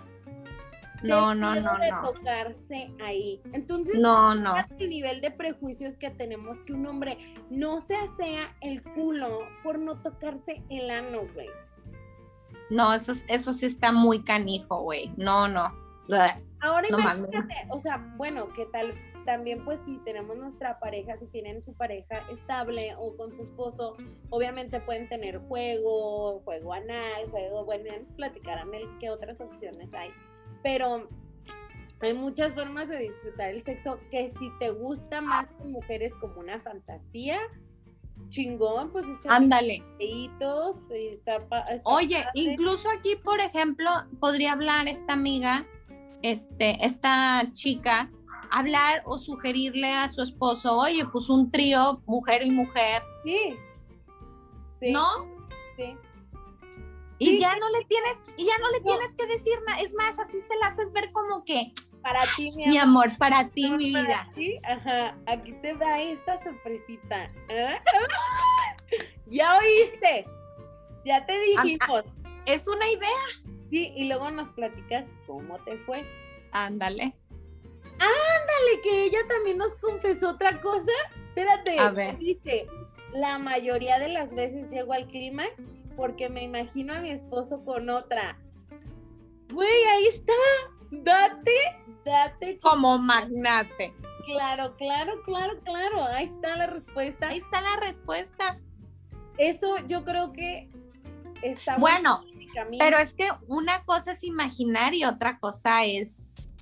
No, 1.03 1.35
no, 1.35 1.55
no, 1.55 1.79
de 1.79 1.91
tocarse 2.03 2.91
ahí. 3.05 3.41
Entonces, 3.53 3.99
no, 3.99 4.35
no. 4.35 4.55
el 4.79 4.91
nivel 4.91 5.21
de 5.21 5.31
prejuicios 5.31 5.97
que 5.97 6.11
tenemos 6.11 6.63
que 6.63 6.73
un 6.73 6.87
hombre 6.87 7.19
no 7.51 7.81
se 7.81 7.97
asea 7.97 8.55
el 8.61 8.83
culo 8.83 9.41
por 9.63 9.79
no 9.79 10.01
tocarse 10.03 10.63
el 10.71 10.91
ano, 10.91 11.21
güey. 11.35 11.49
No, 12.71 12.93
eso, 12.93 13.13
eso 13.29 13.53
sí 13.53 13.67
está 13.67 13.93
muy 13.93 14.23
canijo, 14.23 14.83
güey. 14.83 15.13
No, 15.17 15.49
no. 15.49 15.73
Ahora 16.61 16.89
imagínate, 16.89 17.55
o 17.71 17.79
sea, 17.79 18.15
bueno, 18.17 18.49
¿qué 18.55 18.67
tal? 18.67 18.95
También 19.25 19.65
pues 19.65 19.81
si 19.81 19.99
tenemos 19.99 20.37
nuestra 20.37 20.79
pareja, 20.79 21.17
si 21.19 21.27
tienen 21.27 21.63
su 21.63 21.75
pareja 21.75 22.23
estable 22.31 22.95
o 22.97 23.17
con 23.17 23.33
su 23.35 23.43
esposo, 23.43 23.95
obviamente 24.31 24.81
pueden 24.81 25.09
tener 25.09 25.39
juego, 25.49 26.41
juego 26.45 26.73
anal, 26.73 27.29
juego, 27.31 27.65
bueno, 27.65 27.85
ya 27.91 27.99
nos 27.99 28.13
platicarán 28.13 28.73
el 28.73 28.87
qué 28.99 29.11
otras 29.11 29.41
opciones 29.41 29.93
hay 29.95 30.11
pero 30.67 31.09
hay 32.01 32.13
muchas 32.13 32.53
formas 32.53 32.89
de 32.89 32.99
disfrutar 32.99 33.51
el 33.51 33.63
sexo 33.63 34.01
que 34.11 34.31
si 34.31 34.51
te 34.59 34.71
gusta 34.71 35.21
más 35.21 35.47
con 35.47 35.71
mujeres 35.71 36.13
como 36.21 36.41
una 36.41 36.61
fantasía, 36.61 37.39
chingón, 38.31 38.91
pues 38.91 39.05
ándale. 39.29 39.85
Está, 40.01 41.47
Oye, 41.85 42.25
incluso 42.35 42.89
aquí, 42.91 43.15
por 43.15 43.39
ejemplo, 43.39 43.89
podría 44.19 44.55
hablar 44.55 44.89
esta 44.89 45.13
amiga, 45.13 45.65
este, 46.23 46.85
esta 46.85 47.49
chica, 47.53 48.11
hablar 48.51 49.05
o 49.05 49.19
sugerirle 49.19 49.93
a 49.95 50.09
su 50.09 50.21
esposo, 50.21 50.77
oye, 50.77 51.07
pues 51.13 51.29
un 51.29 51.53
trío, 51.53 52.03
mujer 52.07 52.45
y 52.45 52.51
mujer. 52.51 53.03
Sí. 53.23 53.55
sí. 54.81 54.91
¿No? 54.91 55.07
Sí. 55.77 55.97
Y 57.19 57.39
ya 57.39 57.57
no 57.57 57.71
le 57.71 57.85
tienes, 57.87 58.21
y 58.37 58.47
ya 58.47 58.59
no 58.59 58.71
le 58.71 58.81
tienes 58.81 59.15
que 59.15 59.27
decir 59.27 59.55
nada. 59.67 59.81
Es 59.81 59.95
más, 59.95 60.19
así 60.19 60.41
se 60.41 60.55
la 60.57 60.67
haces 60.67 60.93
ver 60.93 61.13
como 61.13 61.45
que. 61.45 61.73
Para 62.03 62.21
ti, 62.37 62.53
mi, 62.55 62.79
amor. 62.79 63.17
para 63.19 63.49
ti, 63.49 63.69
mi 63.73 63.87
vida. 63.87 64.31
Ajá, 64.63 65.19
aquí 65.27 65.53
te 65.55 65.73
va 65.73 66.01
esta 66.01 66.41
sorpresita. 66.41 67.27
¿eh? 67.49 67.81
ya 69.27 69.59
oíste. 69.59 70.25
Ya 71.05 71.27
te 71.27 71.37
dijimos. 71.37 72.05
Es 72.45 72.69
una 72.69 72.89
idea. 72.89 73.11
Sí, 73.71 73.93
y 73.97 74.07
luego 74.07 74.31
nos 74.31 74.49
platicas 74.51 75.05
cómo 75.27 75.59
te 75.65 75.79
fue. 75.79 76.07
Ándale. 76.53 77.13
Ándale, 77.83 78.81
que 78.85 79.05
ella 79.07 79.19
también 79.29 79.59
nos 79.59 79.75
confesó 79.77 80.31
otra 80.31 80.61
cosa. 80.61 80.93
Espérate, 81.29 81.79
A 81.79 81.91
ver. 81.91 82.19
dice, 82.19 82.69
la 83.15 83.39
mayoría 83.39 83.99
de 83.99 84.09
las 84.09 84.33
veces 84.35 84.71
llego 84.71 84.93
al 84.93 85.07
clímax 85.09 85.51
porque 85.97 86.29
me 86.29 86.43
imagino 86.45 86.95
a 86.95 87.01
mi 87.01 87.11
esposo 87.11 87.65
con 87.65 87.89
otra. 87.91 88.39
Güey, 89.53 89.85
ahí 89.95 90.07
está. 90.07 90.33
Date, 90.91 91.51
date. 92.05 92.59
ch- 92.59 92.63
Como 92.63 92.99
magnate. 92.99 93.93
Claro, 94.27 94.77
claro, 94.77 95.23
claro, 95.25 95.61
claro. 95.65 96.05
Ahí 96.05 96.27
está 96.27 96.57
la 96.57 96.67
respuesta. 96.67 97.29
Ahí 97.29 97.39
está 97.39 97.61
la 97.61 97.77
respuesta. 97.77 98.57
Eso 99.39 99.77
yo 99.87 100.05
creo 100.05 100.33
que 100.33 100.71
está 101.43 101.77
Bueno, 101.79 102.23
pero 102.79 102.99
es 102.99 103.13
que 103.15 103.29
una 103.49 103.85
cosa 103.85 104.13
es 104.13 104.25
imaginar 104.25 104.95
y 104.95 105.05
otra 105.05 105.39
cosa 105.39 105.85
es 105.85 106.57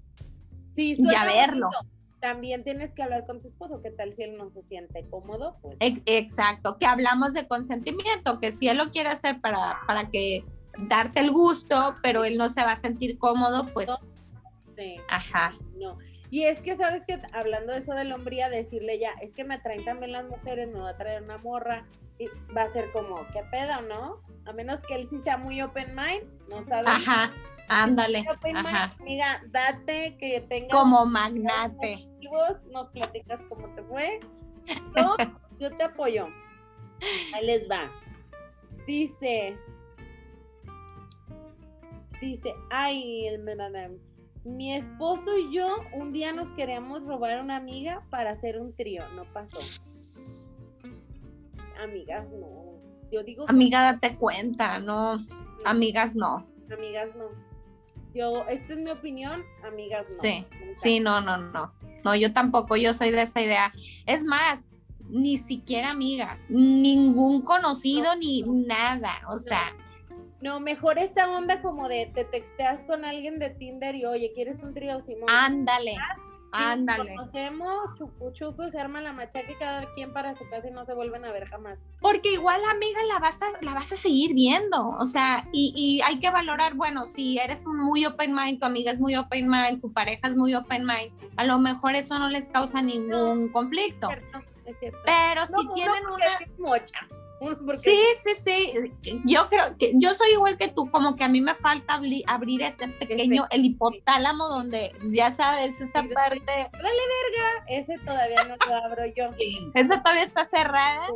sí, 0.66 0.96
ya 1.10 1.24
verlo. 1.24 1.68
bonito. 1.68 1.93
También 2.24 2.64
tienes 2.64 2.94
que 2.94 3.02
hablar 3.02 3.26
con 3.26 3.42
tu 3.42 3.48
esposo. 3.48 3.82
¿Qué 3.82 3.90
tal 3.90 4.14
si 4.14 4.22
él 4.22 4.38
no 4.38 4.48
se 4.48 4.62
siente 4.62 5.06
cómodo? 5.10 5.58
Pues 5.60 5.76
ex- 5.78 6.00
exacto, 6.06 6.78
que 6.78 6.86
hablamos 6.86 7.34
de 7.34 7.46
consentimiento, 7.46 8.40
que 8.40 8.50
si 8.50 8.66
él 8.66 8.78
lo 8.78 8.90
quiere 8.90 9.10
hacer 9.10 9.42
para, 9.42 9.80
para 9.86 10.08
que 10.08 10.42
darte 10.88 11.20
el 11.20 11.30
gusto, 11.30 11.92
pero 12.02 12.24
él 12.24 12.38
no 12.38 12.48
se 12.48 12.62
va 12.62 12.72
a 12.72 12.76
sentir 12.76 13.18
cómodo, 13.18 13.66
pues, 13.74 13.90
sí. 14.74 14.96
ajá. 15.10 15.54
No. 15.78 15.98
Y 16.30 16.44
es 16.44 16.62
que, 16.62 16.76
¿sabes 16.76 17.04
que 17.04 17.20
Hablando 17.34 17.74
de 17.74 17.80
eso 17.80 17.92
de 17.92 18.04
la 18.04 18.14
hombría, 18.14 18.48
decirle 18.48 18.98
ya, 18.98 19.10
es 19.20 19.34
que 19.34 19.44
me 19.44 19.56
atraen 19.56 19.84
también 19.84 20.12
las 20.12 20.24
mujeres, 20.26 20.66
me 20.68 20.80
va 20.80 20.88
a 20.88 20.96
traer 20.96 21.22
una 21.24 21.36
morra, 21.36 21.86
y 22.18 22.28
va 22.56 22.62
a 22.62 22.68
ser 22.72 22.90
como, 22.90 23.18
¿qué 23.34 23.42
pedo, 23.50 23.82
no? 23.82 24.22
A 24.46 24.54
menos 24.54 24.80
que 24.80 24.94
él 24.94 25.06
sí 25.10 25.18
sea 25.22 25.36
muy 25.36 25.60
open 25.60 25.94
mind, 25.94 26.24
no 26.48 26.62
sabes. 26.62 26.88
Ajá, 26.88 27.34
ándale, 27.68 28.24
ajá. 28.54 28.94
amiga, 29.00 29.42
date, 29.48 30.16
que 30.18 30.40
tengas 30.48 30.70
Como 30.70 31.04
magnate. 31.06 32.06
motivos, 32.08 32.62
nos 32.72 32.88
platicas 32.88 33.42
cómo 33.48 33.68
te 33.74 33.82
fue. 33.84 34.20
Yo, 34.96 35.16
yo 35.58 35.70
te 35.74 35.84
apoyo. 35.84 36.28
Ahí 37.34 37.44
les 37.44 37.68
va. 37.70 37.90
Dice, 38.86 39.58
dice, 42.20 42.54
ay, 42.70 43.26
el. 43.26 43.44
Mi 44.44 44.74
esposo 44.74 45.36
y 45.38 45.54
yo 45.54 45.66
un 45.94 46.12
día 46.12 46.32
nos 46.32 46.52
queríamos 46.52 47.02
robar 47.04 47.40
una 47.40 47.56
amiga 47.56 48.02
para 48.10 48.30
hacer 48.32 48.60
un 48.60 48.74
trío. 48.74 49.02
No 49.14 49.24
pasó. 49.32 49.58
Amigas, 51.82 52.26
no. 52.30 52.74
Yo 53.10 53.22
digo, 53.22 53.44
Amiga, 53.48 53.82
date 53.82 54.16
cuenta, 54.16 54.78
no, 54.78 55.18
amigas, 55.64 56.14
no. 56.14 56.46
amigas, 56.72 57.14
no. 57.16 57.28
Yo, 58.14 58.46
esta 58.48 58.72
es 58.74 58.78
mi 58.78 58.90
opinión, 58.90 59.44
amigas, 59.66 60.06
no. 60.08 60.20
Sí. 60.20 60.46
Sí, 60.74 61.00
no, 61.00 61.20
no, 61.20 61.36
no. 61.36 61.72
No, 62.04 62.14
yo 62.14 62.32
tampoco, 62.32 62.76
yo 62.76 62.92
soy 62.92 63.10
de 63.10 63.22
esa 63.22 63.40
idea. 63.40 63.72
Es 64.06 64.24
más, 64.24 64.68
ni 65.08 65.36
siquiera 65.36 65.90
amiga, 65.90 66.38
ningún 66.48 67.42
conocido 67.42 68.14
ni 68.16 68.42
nada. 68.42 69.20
O 69.32 69.38
sea, 69.38 69.74
No, 70.40 70.60
mejor 70.60 70.98
esta 70.98 71.30
onda 71.30 71.62
como 71.62 71.88
de 71.88 72.10
te 72.14 72.24
texteas 72.24 72.84
con 72.84 73.04
alguien 73.04 73.38
de 73.38 73.50
Tinder 73.50 73.94
y 73.94 74.04
oye, 74.04 74.32
¿quieres 74.34 74.62
un 74.62 74.74
trío, 74.74 75.00
Simón? 75.00 75.28
ándale, 75.30 75.92
Sí, 75.92 75.98
ándale. 76.54 77.10
Conocemos, 77.14 77.94
chucu 77.98 78.30
chucu, 78.32 78.70
se 78.70 78.78
arma 78.78 79.00
la 79.00 79.12
machaca 79.12 79.50
y 79.50 79.54
cada 79.56 79.92
quien 79.94 80.12
para 80.12 80.34
su 80.34 80.48
casa 80.48 80.68
y 80.68 80.70
no 80.70 80.84
se 80.86 80.94
vuelven 80.94 81.24
a 81.24 81.32
ver 81.32 81.46
jamás. 81.46 81.78
Porque 82.00 82.32
igual 82.32 82.60
amiga 82.70 83.00
la 83.08 83.18
vas 83.18 83.40
a, 83.42 83.46
la 83.60 83.74
vas 83.74 83.92
a 83.92 83.96
seguir 83.96 84.34
viendo. 84.34 84.90
O 84.98 85.04
sea, 85.04 85.48
y, 85.52 85.72
y 85.76 86.00
hay 86.02 86.18
que 86.20 86.30
valorar, 86.30 86.74
bueno, 86.74 87.04
si 87.06 87.38
eres 87.38 87.66
un 87.66 87.78
muy 87.78 88.04
open 88.06 88.34
mind, 88.34 88.60
tu 88.60 88.66
amiga 88.66 88.90
es 88.92 89.00
muy 89.00 89.16
open 89.16 89.48
mind, 89.48 89.80
tu 89.80 89.92
pareja 89.92 90.28
es 90.28 90.36
muy 90.36 90.54
open 90.54 90.84
mind, 90.84 91.12
a 91.36 91.44
lo 91.44 91.58
mejor 91.58 91.94
eso 91.94 92.18
no 92.18 92.28
les 92.28 92.48
causa 92.48 92.82
ningún 92.82 93.48
conflicto. 93.48 94.08
Es 94.10 94.18
cierto, 94.18 94.38
es 94.66 94.78
cierto. 94.78 94.98
Pero 95.04 95.40
No, 95.42 95.46
si 95.46 95.66
no, 95.66 95.74
tienen 95.74 96.02
porque 96.08 96.24
una... 96.58 96.68
mocha. 96.70 97.08
Porque 97.66 97.78
Sí, 97.78 98.00
sí, 98.22 98.30
sí. 99.02 99.20
Yo 99.24 99.48
creo 99.48 99.76
que 99.78 99.92
yo 99.96 100.14
soy 100.14 100.32
igual 100.32 100.56
que 100.56 100.68
tú, 100.68 100.90
como 100.90 101.14
que 101.16 101.24
a 101.24 101.28
mí 101.28 101.40
me 101.40 101.54
falta 101.54 101.98
abri- 101.98 102.24
abrir 102.26 102.62
ese 102.62 102.88
pequeño, 102.88 103.46
el 103.50 103.64
hipotálamo 103.64 104.48
donde, 104.48 104.92
ya 105.10 105.30
sabes, 105.30 105.80
esa 105.80 106.02
Sí. 106.02 106.08
parte, 106.08 106.70
ese 107.68 107.98
todavía 107.98 108.44
no 108.44 108.56
lo 108.66 108.74
abro 108.84 109.04
yo. 109.06 109.30
esa 109.74 110.02
todavía 110.02 110.22
está 110.24 110.44
cerrada, 110.44 111.06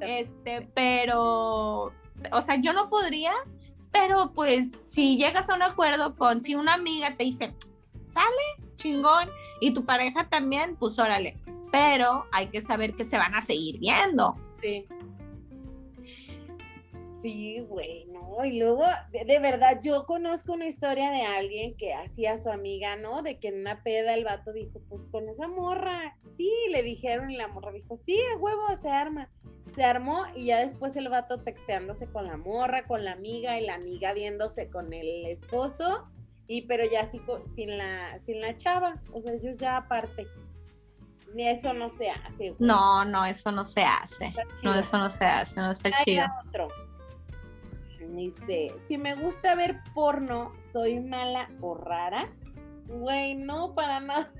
este, 0.00 0.68
pero, 0.74 1.92
o 2.32 2.40
sea, 2.44 2.56
yo 2.56 2.72
no 2.72 2.88
podría, 2.88 3.32
pero 3.90 4.32
pues 4.34 4.70
si 4.72 5.16
llegas 5.16 5.50
a 5.50 5.54
un 5.54 5.62
acuerdo 5.62 6.16
con, 6.16 6.42
si 6.42 6.54
una 6.54 6.74
amiga 6.74 7.16
te 7.16 7.24
dice, 7.24 7.54
sale, 8.08 8.68
chingón, 8.76 9.28
y 9.60 9.72
tu 9.72 9.84
pareja 9.84 10.28
también, 10.28 10.76
pues 10.76 10.98
órale, 10.98 11.36
pero 11.70 12.26
hay 12.32 12.48
que 12.48 12.60
saber 12.60 12.94
que 12.94 13.04
se 13.04 13.16
van 13.18 13.34
a 13.34 13.42
seguir 13.42 13.78
viendo. 13.78 14.36
Sí. 14.60 14.86
Sí, 17.22 17.60
güey, 17.68 18.04
no. 18.06 18.44
Y 18.44 18.58
luego, 18.58 18.84
de, 19.10 19.24
de 19.24 19.38
verdad, 19.38 19.78
yo 19.82 20.04
conozco 20.06 20.52
una 20.54 20.66
historia 20.66 21.10
de 21.10 21.22
alguien 21.22 21.76
que 21.76 21.94
hacía 21.94 22.32
a 22.32 22.38
su 22.38 22.50
amiga, 22.50 22.96
¿no? 22.96 23.22
De 23.22 23.38
que 23.38 23.48
en 23.48 23.60
una 23.60 23.82
peda 23.82 24.14
el 24.14 24.24
vato 24.24 24.52
dijo, 24.52 24.80
pues 24.88 25.06
con 25.06 25.28
esa 25.28 25.46
morra. 25.46 26.16
Sí, 26.36 26.50
le 26.70 26.82
dijeron 26.82 27.30
y 27.30 27.36
la 27.36 27.48
morra 27.48 27.70
dijo, 27.72 27.94
sí, 27.96 28.18
a 28.34 28.36
huevo, 28.38 28.62
se 28.76 28.90
arma. 28.90 29.30
Se 29.74 29.84
armó 29.84 30.24
y 30.34 30.46
ya 30.46 30.58
después 30.58 30.94
el 30.96 31.08
vato 31.08 31.40
texteándose 31.42 32.06
con 32.10 32.26
la 32.26 32.36
morra, 32.36 32.86
con 32.86 33.04
la 33.04 33.12
amiga 33.12 33.58
y 33.58 33.64
la 33.64 33.74
amiga 33.76 34.12
viéndose 34.12 34.68
con 34.68 34.92
el 34.92 35.24
esposo. 35.26 36.08
Y 36.48 36.62
pero 36.66 36.84
ya 36.84 37.08
co- 37.24 37.46
sin 37.46 37.78
la, 37.78 38.18
sin 38.18 38.40
la 38.40 38.56
chava. 38.56 39.00
O 39.12 39.20
sea, 39.20 39.32
ellos 39.32 39.58
ya 39.58 39.76
aparte. 39.76 40.26
Ni 41.34 41.48
eso 41.48 41.72
no 41.72 41.88
se 41.88 42.10
hace. 42.10 42.50
güey. 42.50 42.68
No, 42.68 43.04
no, 43.06 43.24
eso 43.24 43.50
no 43.52 43.64
se 43.64 43.82
hace. 43.82 44.34
No, 44.62 44.74
eso 44.74 44.98
no 44.98 45.08
se 45.08 45.24
hace, 45.24 45.58
no 45.60 45.70
está 45.70 45.88
Ahí 45.88 46.04
chido. 46.04 46.26
otro. 46.46 46.68
Dice, 48.10 48.74
si 48.84 48.98
me 48.98 49.14
gusta 49.14 49.54
ver 49.54 49.80
porno, 49.94 50.52
¿soy 50.72 51.00
mala 51.00 51.50
o 51.60 51.74
rara? 51.74 52.30
Güey, 52.86 53.34
no, 53.34 53.74
para 53.74 54.00
nada. 54.00 54.32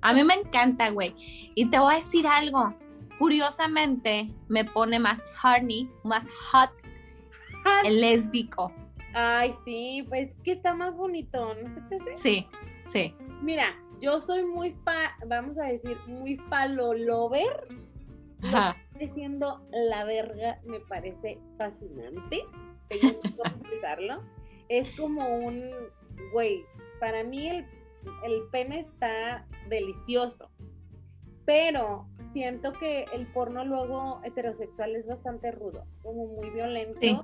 A 0.00 0.12
mí 0.12 0.24
me 0.24 0.34
encanta, 0.34 0.90
güey. 0.90 1.14
Y 1.54 1.66
te 1.66 1.78
voy 1.78 1.92
a 1.92 1.96
decir 1.96 2.26
algo. 2.26 2.74
Curiosamente, 3.18 4.32
me 4.48 4.64
pone 4.64 4.98
más 4.98 5.24
horny, 5.42 5.88
más 6.02 6.28
hot 6.50 6.70
el 7.84 8.00
lésbico. 8.00 8.72
Ay, 9.14 9.52
sí, 9.64 10.04
pues 10.08 10.30
que 10.42 10.52
está 10.52 10.74
más 10.74 10.96
bonito, 10.96 11.54
¿no 11.62 11.70
se 11.70 11.80
te 11.82 11.96
hace? 11.96 12.16
Sí, 12.16 12.46
sí. 12.82 13.14
Mira, 13.42 13.66
yo 14.00 14.20
soy 14.20 14.44
muy 14.44 14.72
fa, 14.72 15.16
vamos 15.26 15.58
a 15.58 15.66
decir, 15.66 15.96
muy 16.06 16.36
falolover. 16.36 17.68
Ajá. 18.42 18.76
siendo 19.06 19.64
la 19.70 20.04
verga 20.04 20.60
me 20.64 20.80
parece 20.80 21.38
fascinante. 21.58 22.44
Tengo 23.00 23.20
que 23.20 23.36
confesarlo. 23.36 24.22
Es 24.68 24.90
como 24.96 25.26
un, 25.36 25.60
güey, 26.32 26.64
para 27.00 27.24
mí 27.24 27.48
el, 27.48 27.66
el 28.24 28.42
pene 28.50 28.80
está 28.80 29.46
delicioso. 29.68 30.50
Pero 31.44 32.06
siento 32.32 32.72
que 32.72 33.04
el 33.12 33.26
porno 33.32 33.64
luego 33.64 34.20
heterosexual 34.24 34.94
es 34.96 35.06
bastante 35.06 35.50
rudo, 35.52 35.84
como 36.02 36.26
muy 36.26 36.50
violento 36.50 36.98
Sí, 37.00 37.18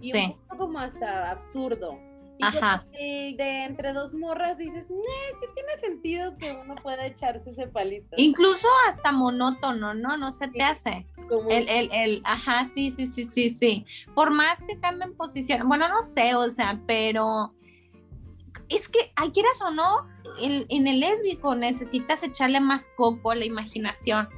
y 0.00 0.12
sí. 0.12 0.24
un 0.26 0.48
poco 0.48 0.66
como 0.66 0.78
hasta 0.78 1.30
absurdo. 1.30 1.98
Y 2.42 2.44
Ajá. 2.56 2.84
el 2.92 3.36
de 3.36 3.64
entre 3.64 3.92
dos 3.92 4.14
morras 4.14 4.58
dices, 4.58 4.84
"Nah, 4.90 5.38
sí 5.40 5.46
tiene 5.54 5.78
sentido 5.80 6.36
que 6.36 6.52
uno 6.52 6.74
pueda 6.74 7.06
echarse 7.06 7.50
ese 7.50 7.68
palito. 7.68 8.16
Incluso 8.16 8.66
hasta 8.88 9.12
monótono, 9.12 9.94
¿no? 9.94 10.16
No 10.16 10.32
se 10.32 10.48
te 10.48 10.62
hace. 10.62 11.06
Como- 11.28 11.48
El, 11.48 11.68
el, 11.68 11.90
el, 11.92 12.22
ajá, 12.24 12.64
sí, 12.64 12.90
sí, 12.90 13.06
sí, 13.06 13.24
sí, 13.24 13.48
sí. 13.50 13.86
Por 14.14 14.32
más 14.32 14.62
que 14.64 14.78
cambien 14.80 15.14
posición, 15.16 15.68
bueno, 15.68 15.88
no 15.88 16.02
sé, 16.02 16.34
o 16.34 16.48
sea, 16.50 16.80
pero 16.86 17.54
es 18.68 18.88
que, 18.88 19.12
ay, 19.16 19.30
quieras 19.30 19.60
o 19.62 19.70
no, 19.70 20.08
en, 20.40 20.66
en 20.68 20.86
el 20.88 20.98
lésbico 21.00 21.54
necesitas 21.54 22.22
echarle 22.22 22.58
más 22.60 22.88
coco 22.96 23.30
a 23.30 23.34
la 23.36 23.44
imaginación, 23.44 24.28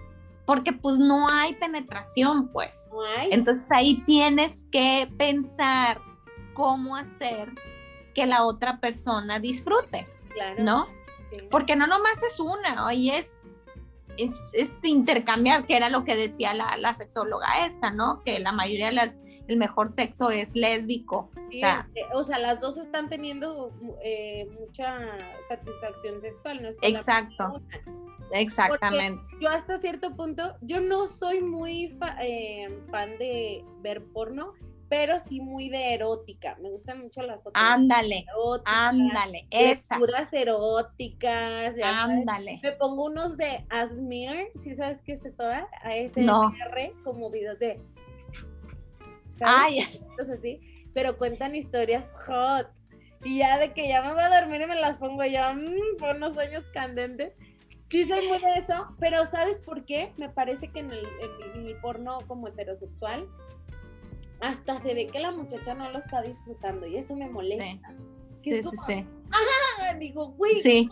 porque 0.45 0.73
pues 0.73 0.99
no 0.99 1.29
hay 1.31 1.55
penetración, 1.55 2.49
pues. 2.53 2.91
Entonces 3.31 3.65
ahí 3.71 4.03
tienes 4.05 4.67
que 4.71 5.09
pensar 5.17 6.01
cómo 6.53 6.97
hacer 6.97 7.51
que 8.15 8.27
la 8.27 8.45
otra 8.45 8.79
persona 8.81 9.39
disfrute, 9.41 10.07
claro, 10.31 10.63
¿no? 10.63 10.87
sí. 11.31 11.37
Porque 11.51 11.77
no 11.77 11.87
nomás 11.87 12.23
es 12.23 12.39
una, 12.41 12.87
hoy 12.87 13.11
es, 13.11 13.41
es 14.17 14.31
este 14.53 14.89
intercambiar, 14.89 15.67
que 15.67 15.77
era 15.77 15.89
lo 15.91 16.05
que 16.05 16.15
decía 16.17 16.55
la, 16.55 16.77
la 16.77 16.95
sexóloga 16.95 17.67
esta, 17.67 17.91
¿no? 17.91 18.23
Que 18.23 18.39
la 18.39 18.53
mayoría 18.53 18.87
de 18.87 18.93
las, 18.93 19.21
el 19.49 19.57
mejor 19.57 19.89
sexo 19.89 20.31
es 20.31 20.51
lésbico. 20.55 21.31
O 21.49 21.53
sea, 21.57 21.89
o 22.15 22.23
sea, 22.25 22.39
las 22.39 22.61
dos 22.61 22.77
están 22.79 23.09
teniendo 23.09 23.73
eh, 24.03 24.49
mucha 24.59 25.01
satisfacción 25.49 26.21
sexual, 26.21 26.63
no 26.63 26.69
es 26.69 26.79
exacto, 26.83 27.61
exactamente. 28.33 29.23
Yo 29.41 29.49
hasta 29.49 29.79
cierto 29.79 30.15
punto, 30.17 30.57
yo 30.63 30.81
no 30.81 31.07
soy 31.07 31.41
muy 31.43 31.91
fa- 31.91 32.17
eh, 32.23 32.81
fan 32.91 33.19
de 33.19 33.65
ver 33.83 34.05
porno, 34.05 34.55
pero 34.89 35.19
sí 35.19 35.41
muy 35.41 35.69
de 35.69 35.95
erótica. 35.95 36.57
Me 36.61 36.71
gustan 36.71 37.01
mucho 37.01 37.23
las 37.23 37.43
fotos. 37.43 37.63
Ándale, 37.63 38.27
ándale, 38.65 39.47
esas. 39.51 39.99
Eróticas. 40.33 41.75
Ándale. 41.83 42.61
Me 42.63 42.73
pongo 42.73 43.07
unos 43.07 43.37
de 43.37 43.65
Asmir, 43.71 44.49
¿sí 44.61 44.75
sabes 44.77 45.01
qué 45.05 45.13
es 45.13 45.25
eso? 45.25 45.45
ASMR, 45.45 46.25
no. 46.25 46.53
como 47.03 47.31
videos 47.31 47.59
de... 47.59 47.81
Ay. 49.41 49.81
así, 50.33 50.61
pero 50.93 51.19
cuentan 51.19 51.55
historias 51.55 52.13
hot. 52.27 52.69
Y 53.25 53.39
ya 53.39 53.59
de 53.59 53.73
que 53.73 53.89
ya 53.89 54.03
me 54.03 54.13
voy 54.13 54.23
a 54.23 54.41
dormir 54.41 54.61
y 54.61 54.67
me 54.67 54.77
las 54.77 54.99
pongo 54.99 55.25
ya 55.25 55.53
mmm, 55.55 55.97
por 55.99 56.17
unos 56.17 56.35
sueños 56.35 56.65
candentes. 56.73 57.33
Sí, 57.91 58.07
soy 58.09 58.27
muy 58.27 58.39
de 58.39 58.55
eso, 58.59 58.89
pero 58.99 59.25
¿sabes 59.25 59.63
por 59.63 59.85
qué? 59.85 60.13
Me 60.17 60.29
parece 60.29 60.69
que 60.69 60.81
en 60.81 60.91
el, 60.91 61.07
en 61.55 61.67
el 61.67 61.77
porno 61.81 62.19
como 62.27 62.49
heterosexual 62.49 63.29
hasta 64.49 64.81
se 64.81 64.95
ve 64.95 65.07
que 65.07 65.21
la 65.21 65.33
muchacha 65.33 65.75
no 65.75 65.91
lo 65.91 65.99
está 65.99 66.23
disfrutando 66.23 66.87
y 66.87 66.97
eso 66.97 67.17
me 67.17 67.29
molesta. 67.29 67.95
Sí, 68.37 68.63
sí, 68.63 68.71
sí, 68.87 69.07
Ajá, 69.31 69.99
digo, 69.99 70.33
güey, 70.33 70.55
sí. 70.57 70.89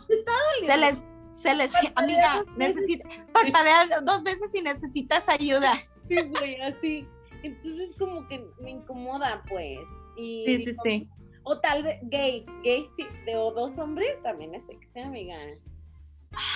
se 0.64 0.76
les, 0.76 0.98
se 1.32 1.54
les, 1.54 1.72
amiga, 1.94 2.44
necesita, 2.56 3.08
parpadea 3.32 4.00
dos 4.02 4.22
veces 4.22 4.54
y 4.54 4.62
necesitas 4.62 5.28
ayuda. 5.28 5.74
Sí, 6.08 6.16
güey, 6.22 6.60
así. 6.60 7.06
Entonces 7.42 7.90
como 7.98 8.26
que 8.28 8.44
me 8.60 8.70
incomoda, 8.70 9.42
pues. 9.48 9.80
Y 10.16 10.44
sí, 10.46 10.58
sí, 10.58 10.72
sí. 10.82 11.08
O 11.44 11.58
tal 11.58 11.82
vez 11.82 11.98
gay, 12.04 12.46
gay 12.62 12.88
sí, 12.96 13.06
de 13.26 13.36
o 13.36 13.50
dos 13.50 13.78
hombres 13.78 14.22
también 14.22 14.54
es 14.54 14.64
sexy, 14.64 15.00
amiga. 15.00 15.36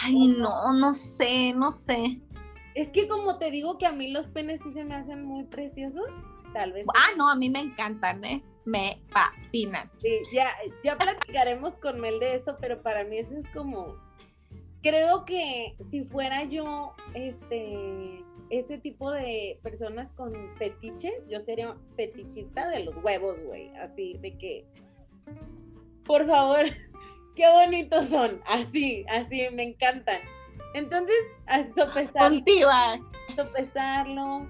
Ay, 0.05 0.29
no, 0.29 0.73
no 0.73 0.95
sé, 0.95 1.53
no 1.53 1.73
sé. 1.73 2.21
Es 2.75 2.91
que 2.91 3.09
como 3.09 3.39
te 3.39 3.51
digo 3.51 3.79
que 3.79 3.87
a 3.87 3.93
mí 3.93 4.11
los 4.11 4.27
penes 4.27 4.61
sí 4.63 4.73
se 4.73 4.85
me 4.85 4.95
hacen 4.95 5.25
muy 5.25 5.45
preciosos, 5.45 6.07
tal 6.57 6.73
vez. 6.73 6.87
Ah, 6.95 7.11
no, 7.19 7.29
a 7.29 7.35
mí 7.35 7.51
me 7.51 7.61
encantan, 7.61 8.25
¿eh? 8.25 8.43
Me 8.65 8.99
fascinan. 9.11 9.91
Sí, 9.99 10.21
ya, 10.33 10.49
ya 10.83 10.97
platicaremos 10.97 11.79
con 11.79 12.01
Mel 12.01 12.19
de 12.19 12.35
eso, 12.35 12.57
pero 12.59 12.83
para 12.83 13.05
mí 13.05 13.19
eso 13.19 13.37
es 13.37 13.47
como, 13.53 13.95
creo 14.83 15.27
que 15.27 15.77
si 15.85 16.05
fuera 16.05 16.45
yo, 16.45 16.95
este, 17.13 18.25
este 18.49 18.79
tipo 18.79 19.11
de 19.11 19.61
personas 19.63 20.13
con 20.13 20.33
fetiche, 20.55 21.13
yo 21.29 21.41
sería 21.41 21.77
fetichista 21.95 22.69
de 22.71 22.85
los 22.85 22.97
huevos, 23.05 23.39
güey, 23.45 23.69
así, 23.77 24.17
de 24.23 24.39
que, 24.39 24.67
por 26.07 26.27
favor, 26.27 26.65
qué 27.37 27.51
bonitos 27.51 28.07
son, 28.07 28.41
así, 28.47 29.05
así, 29.11 29.47
me 29.53 29.63
encantan. 29.63 30.23
Entonces, 30.73 31.17
a 31.47 31.63
sopesarlo. 31.65 32.41
Sopesarlo, 33.37 34.49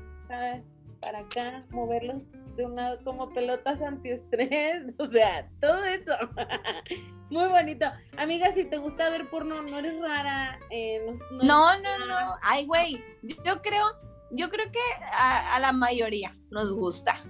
para 1.00 1.20
acá, 1.20 1.64
moverlos 1.70 2.22
de 2.56 2.64
una 2.64 2.96
como 3.04 3.30
pelotas 3.30 3.82
antiestrés, 3.82 4.94
o 4.98 5.06
sea, 5.06 5.48
todo 5.60 5.84
eso. 5.84 6.12
Muy 7.30 7.48
bonito. 7.48 7.86
Amiga, 8.16 8.52
si 8.52 8.64
te 8.64 8.78
gusta 8.78 9.10
ver 9.10 9.28
porno, 9.28 9.62
no 9.62 9.78
eres 9.78 10.00
rara. 10.00 10.58
Eh, 10.70 11.04
no, 11.42 11.80
no, 11.80 11.98
no, 11.98 12.36
Ay, 12.42 12.66
güey, 12.66 13.02
yo 13.22 13.60
creo, 13.62 13.84
yo 14.30 14.48
creo 14.48 14.70
que 14.70 14.78
a, 15.12 15.58
la 15.58 15.72
mayoría 15.72 16.36
nos 16.50 16.74
gusta. 16.74 17.24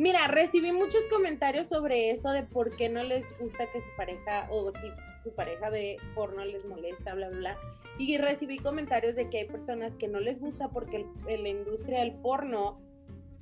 Mira, 0.00 0.28
recibí 0.28 0.72
muchos 0.72 1.02
comentarios 1.10 1.66
sobre 1.66 2.10
eso 2.10 2.30
de 2.30 2.42
por 2.42 2.74
qué 2.74 2.88
no 2.88 3.02
les 3.02 3.22
gusta 3.38 3.70
que 3.70 3.82
su 3.82 3.90
pareja, 3.98 4.48
o 4.50 4.72
si 4.78 4.86
su 5.22 5.34
pareja 5.34 5.68
ve 5.68 5.98
porno 6.14 6.42
les 6.42 6.64
molesta, 6.64 7.12
bla, 7.12 7.28
bla, 7.28 7.38
bla. 7.38 7.58
Y 7.98 8.16
recibí 8.16 8.56
comentarios 8.56 9.14
de 9.14 9.28
que 9.28 9.40
hay 9.40 9.44
personas 9.44 9.98
que 9.98 10.08
no 10.08 10.18
les 10.18 10.40
gusta 10.40 10.70
porque 10.70 11.04
la 11.26 11.48
industria 11.50 12.00
del 12.00 12.14
porno 12.14 12.80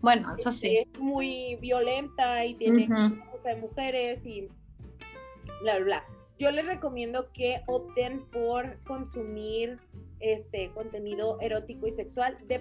bueno, 0.00 0.32
eso 0.32 0.50
sí. 0.50 0.78
Es 0.78 1.00
muy 1.00 1.56
violenta 1.60 2.44
y 2.44 2.54
tiene 2.54 2.88
uh 2.90 3.44
de 3.44 3.54
mujeres 3.54 4.26
y 4.26 4.48
bla, 5.62 5.76
bla, 5.76 5.84
bla. 5.84 6.04
Yo 6.38 6.50
les 6.50 6.66
recomiendo 6.66 7.30
que 7.32 7.62
opten 7.68 8.26
por 8.30 8.82
consumir 8.82 9.78
este 10.18 10.72
contenido 10.72 11.40
erótico 11.40 11.86
y 11.86 11.92
sexual 11.92 12.36
de 12.48 12.58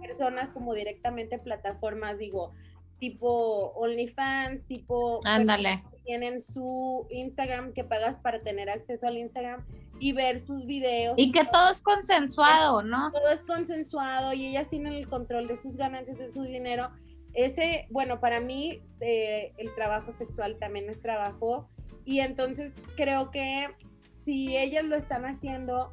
personas 0.00 0.48
como 0.48 0.72
directamente 0.72 1.38
plataformas, 1.38 2.16
digo, 2.16 2.54
tipo 3.00 3.72
OnlyFans, 3.74 4.64
tipo... 4.66 5.20
Ándale. 5.24 5.82
Tienen 6.04 6.40
su 6.40 7.06
Instagram 7.10 7.72
que 7.72 7.82
pagas 7.82 8.20
para 8.20 8.42
tener 8.42 8.70
acceso 8.70 9.06
al 9.06 9.18
Instagram 9.18 9.64
y 9.98 10.12
ver 10.12 10.38
sus 10.38 10.66
videos. 10.66 11.14
Y 11.18 11.32
que 11.32 11.44
todo 11.44 11.70
es 11.70 11.80
consensuado, 11.80 12.82
¿no? 12.82 13.10
Todo 13.12 13.30
es 13.32 13.44
consensuado 13.44 14.32
y 14.32 14.46
ellas 14.46 14.68
tienen 14.68 14.92
el 14.92 15.08
control 15.08 15.46
de 15.46 15.56
sus 15.56 15.76
ganancias, 15.76 16.18
de 16.18 16.30
su 16.30 16.42
dinero. 16.42 16.90
Ese, 17.32 17.86
bueno, 17.90 18.20
para 18.20 18.40
mí 18.40 18.82
eh, 19.00 19.52
el 19.58 19.74
trabajo 19.74 20.12
sexual 20.12 20.58
también 20.58 20.88
es 20.88 21.02
trabajo 21.02 21.68
y 22.04 22.20
entonces 22.20 22.74
creo 22.96 23.30
que 23.30 23.68
si 24.14 24.56
ellas 24.56 24.84
lo 24.84 24.96
están 24.96 25.24
haciendo 25.24 25.92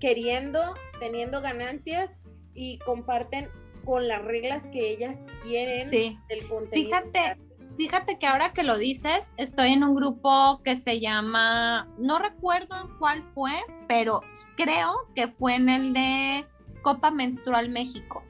queriendo, 0.00 0.74
teniendo 1.00 1.40
ganancias 1.40 2.16
y 2.54 2.78
comparten 2.78 3.48
con 3.88 4.06
las 4.06 4.22
reglas 4.22 4.66
que 4.66 4.90
ellas 4.90 5.24
quieren 5.42 5.88
sí. 5.88 6.18
del 6.28 6.46
contenido. 6.46 6.90
Fíjate, 6.90 7.38
fíjate 7.74 8.18
que 8.18 8.26
ahora 8.26 8.52
que 8.52 8.62
lo 8.62 8.76
dices, 8.76 9.32
estoy 9.38 9.70
en 9.70 9.82
un 9.82 9.94
grupo 9.94 10.60
que 10.62 10.76
se 10.76 11.00
llama, 11.00 11.88
no 11.96 12.18
recuerdo 12.18 12.76
cuál 12.98 13.24
fue, 13.32 13.52
pero 13.88 14.20
creo 14.58 14.94
que 15.14 15.28
fue 15.28 15.54
en 15.54 15.70
el 15.70 15.94
de 15.94 16.44
Copa 16.82 17.10
Menstrual 17.10 17.70
México. 17.70 18.22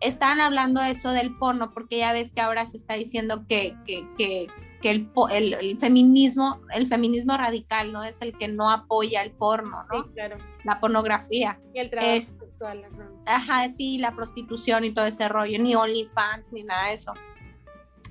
Estaban 0.00 0.40
hablando 0.40 0.80
de 0.80 0.92
eso 0.92 1.10
del 1.10 1.36
porno, 1.36 1.74
porque 1.74 1.98
ya 1.98 2.14
ves 2.14 2.32
que 2.32 2.40
ahora 2.40 2.64
se 2.64 2.78
está 2.78 2.94
diciendo 2.94 3.44
que, 3.46 3.76
que, 3.84 4.08
que, 4.16 4.46
que 4.80 4.90
el, 4.90 5.54
el, 5.60 5.78
feminismo, 5.80 6.62
el 6.74 6.88
feminismo 6.88 7.36
radical, 7.36 7.92
¿no? 7.92 8.04
Es 8.04 8.22
el 8.22 8.38
que 8.38 8.48
no 8.48 8.70
apoya 8.70 9.22
el 9.22 9.32
porno, 9.32 9.84
¿no? 9.92 10.04
Sí, 10.04 10.10
claro. 10.14 10.38
La 10.64 10.80
pornografía. 10.80 11.58
Y 11.74 11.80
el 11.80 11.90
trabajo 11.90 12.20
sexual. 12.20 12.84
Ajá. 13.26 13.68
sí, 13.68 13.98
la 13.98 14.14
prostitución 14.14 14.84
y 14.84 14.92
todo 14.92 15.06
ese 15.06 15.28
rollo, 15.28 15.58
ni 15.58 15.74
OnlyFans, 15.74 16.52
ni 16.52 16.62
nada 16.62 16.88
de 16.88 16.94
eso. 16.94 17.12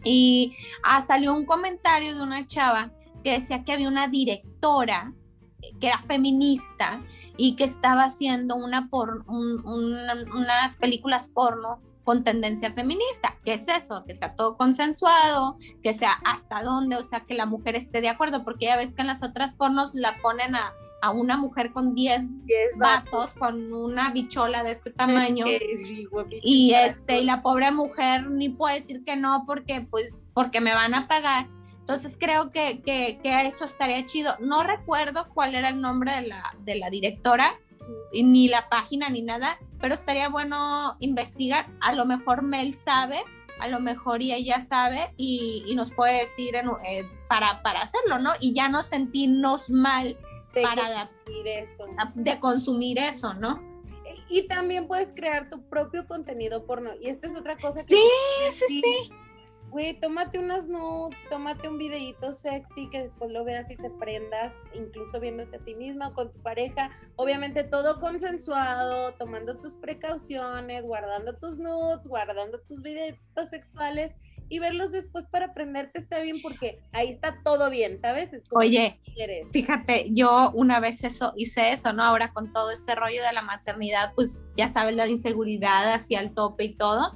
Y 0.04 0.56
ah, 0.84 1.02
salió 1.02 1.34
un 1.34 1.46
comentario 1.46 2.16
de 2.16 2.22
una 2.22 2.48
chava 2.48 2.92
que 3.24 3.34
decía 3.34 3.64
que 3.64 3.74
había 3.74 3.88
una 3.88 4.08
directora 4.08 5.14
que 5.80 5.88
era 5.88 6.02
feminista 6.02 7.02
y 7.38 7.56
que 7.56 7.64
estaba 7.64 8.04
haciendo 8.04 8.56
una 8.56 8.90
por, 8.90 9.26
unas 9.28 10.78
películas 10.78 11.28
porno 11.28 11.82
con 12.04 12.24
tendencia 12.24 12.74
feminista. 12.74 13.38
¿Qué 13.46 13.54
es 13.54 13.68
eso? 13.68 14.04
Que 14.06 14.16
sea 14.16 14.36
todo 14.36 14.58
consensuado, 14.58 15.58
que 15.84 15.94
sea 15.94 16.14
hasta 16.26 16.64
dónde, 16.64 16.96
o 16.96 17.04
sea, 17.04 17.22
que 17.22 17.36
la 17.36 17.46
mujer 17.46 17.76
esté 17.76 18.02
de 18.02 18.10
acuerdo, 18.10 18.44
porque 18.44 18.66
ya 18.66 18.76
ves 18.76 18.94
que 18.94 19.02
en 19.02 19.08
las 19.08 19.24
otras 19.24 19.54
pornos 19.54 19.92
la 19.94 20.18
ponen 20.22 20.56
a, 20.56 20.74
a 21.02 21.12
una 21.12 21.38
mujer 21.38 21.72
con 21.74 21.96
10 21.96 22.28
vatos, 22.78 23.32
con 23.32 23.74
una 23.74 24.12
bichola 24.12 24.64
de 24.64 24.72
este 24.72 24.92
tamaño. 24.92 25.46
y 26.42 26.74
este, 26.74 27.22
y 27.22 27.26
la 27.26 27.42
pobre 27.42 27.72
mujer 27.72 28.30
ni 28.30 28.50
puede 28.50 28.76
decir 28.76 29.04
que 29.04 29.16
no 29.16 29.44
porque, 29.46 29.82
pues, 29.90 30.28
porque 30.34 30.62
me 30.62 30.74
van 30.74 30.94
a 30.94 31.08
pagar. 31.08 31.48
Entonces 31.80 32.16
creo 32.18 32.52
que, 32.52 32.82
que, 32.82 33.20
que 33.22 33.48
eso 33.48 33.66
estaría 33.66 34.06
chido. 34.06 34.34
No 34.40 34.64
recuerdo 34.64 35.28
cuál 35.34 35.56
era 35.56 35.70
el 35.70 35.82
nombre 35.82 36.12
de 36.14 36.28
la, 36.28 36.56
de 36.64 36.76
la 36.76 36.90
directora, 36.90 37.60
ni 38.14 38.48
la 38.48 38.70
página, 38.70 39.10
ni 39.10 39.22
nada, 39.22 39.58
pero 39.80 39.94
estaría 39.94 40.30
bueno 40.30 40.96
investigar. 41.00 41.68
A 41.82 41.94
lo 41.94 42.06
mejor 42.06 42.44
Mel 42.44 42.74
sabe, 42.74 43.22
a 43.60 43.68
lo 43.68 43.80
mejor 43.80 44.22
y 44.22 44.34
ella 44.34 44.62
sabe 44.62 45.14
y, 45.18 45.64
y 45.68 45.76
nos 45.76 45.92
puede 45.92 46.22
decir 46.22 46.56
eh, 46.56 47.10
para, 47.28 47.62
para 47.62 47.82
hacerlo, 47.82 48.20
¿no? 48.20 48.32
Y 48.40 48.54
ya 48.54 48.70
no 48.70 48.84
sentirnos 48.84 49.70
mal 49.70 50.18
de 50.54 50.62
para 50.62 51.10
consumir 51.10 51.48
eso. 51.48 51.86
de 52.16 52.40
consumir 52.40 53.00
eso, 53.00 53.34
¿no? 53.34 53.72
Y 54.30 54.48
también 54.48 54.88
puedes 54.88 55.14
crear 55.14 55.50
tu 55.50 55.62
propio 55.68 56.06
contenido 56.08 56.66
porno. 56.66 56.92
Y 57.02 57.10
esto 57.10 57.28
es 57.28 57.36
otra 57.36 57.56
cosa 57.56 57.86
que... 57.86 57.96
Sí, 57.96 58.02
sí, 58.52 58.82
sí. 58.82 59.12
Güey, 59.70 59.98
tómate 60.02 60.38
unas 60.38 60.68
nudes, 60.68 61.18
tómate 61.30 61.70
un 61.70 61.78
videito 61.78 62.34
sexy 62.34 62.90
que 62.90 63.04
después 63.04 63.32
lo 63.32 63.46
veas 63.46 63.72
y 63.72 63.78
te 63.78 63.90
prendas, 63.90 64.54
incluso 64.74 65.18
viéndote 65.22 65.56
a 65.56 65.60
ti 65.60 65.76
misma 65.76 66.14
con 66.14 66.30
tu 66.34 66.42
pareja. 66.42 66.92
Obviamente 67.16 67.64
todo 67.64 68.02
consensuado, 68.02 69.14
tomando 69.14 69.58
tus 69.58 69.76
precauciones, 69.76 70.84
guardando 70.84 71.38
tus 71.38 71.58
nudes, 71.58 72.06
guardando 72.10 72.60
tus 72.68 72.82
videitos 72.82 73.48
sexuales 73.48 74.14
y 74.52 74.60
verlos 74.60 74.92
después 74.92 75.28
para 75.28 75.46
aprenderte 75.48 75.98
está 75.98 76.20
bien 76.20 76.42
porque 76.42 76.82
ahí 76.92 77.08
está 77.08 77.42
todo 77.42 77.70
bien, 77.70 77.98
¿sabes? 77.98 78.32
Oye, 78.52 79.00
fíjate, 79.54 80.10
yo 80.12 80.52
una 80.54 80.82
vez 80.82 81.06
eso 81.06 81.32
hice 81.38 81.72
eso, 81.72 81.94
¿no? 81.94 82.04
Ahora 82.04 82.34
con 82.34 82.52
todo 82.52 82.70
este 82.70 82.94
rollo 82.94 83.24
de 83.24 83.32
la 83.32 83.44
maternidad, 83.44 84.14
pues 84.14 84.44
ya 84.58 84.68
sabes 84.68 84.96
la 84.96 85.08
inseguridad 85.08 85.94
hacia 85.94 86.20
el 86.20 86.34
tope 86.34 86.66
y 86.66 86.76
todo. 86.76 87.16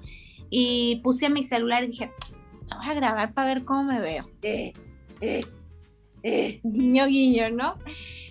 Y 0.49 1.01
puse 1.03 1.29
mi 1.29 1.43
celular 1.43 1.83
y 1.83 1.87
dije, 1.87 2.13
voy 2.73 2.87
a 2.87 2.93
grabar 2.93 3.33
para 3.33 3.53
ver 3.53 3.65
cómo 3.65 3.83
me 3.83 3.99
veo. 3.99 4.31
Eh, 4.41 4.71
eh, 5.19 5.41
Eh. 6.27 6.59
Guiño, 6.63 7.05
guiño, 7.05 7.51
¿no? 7.51 7.77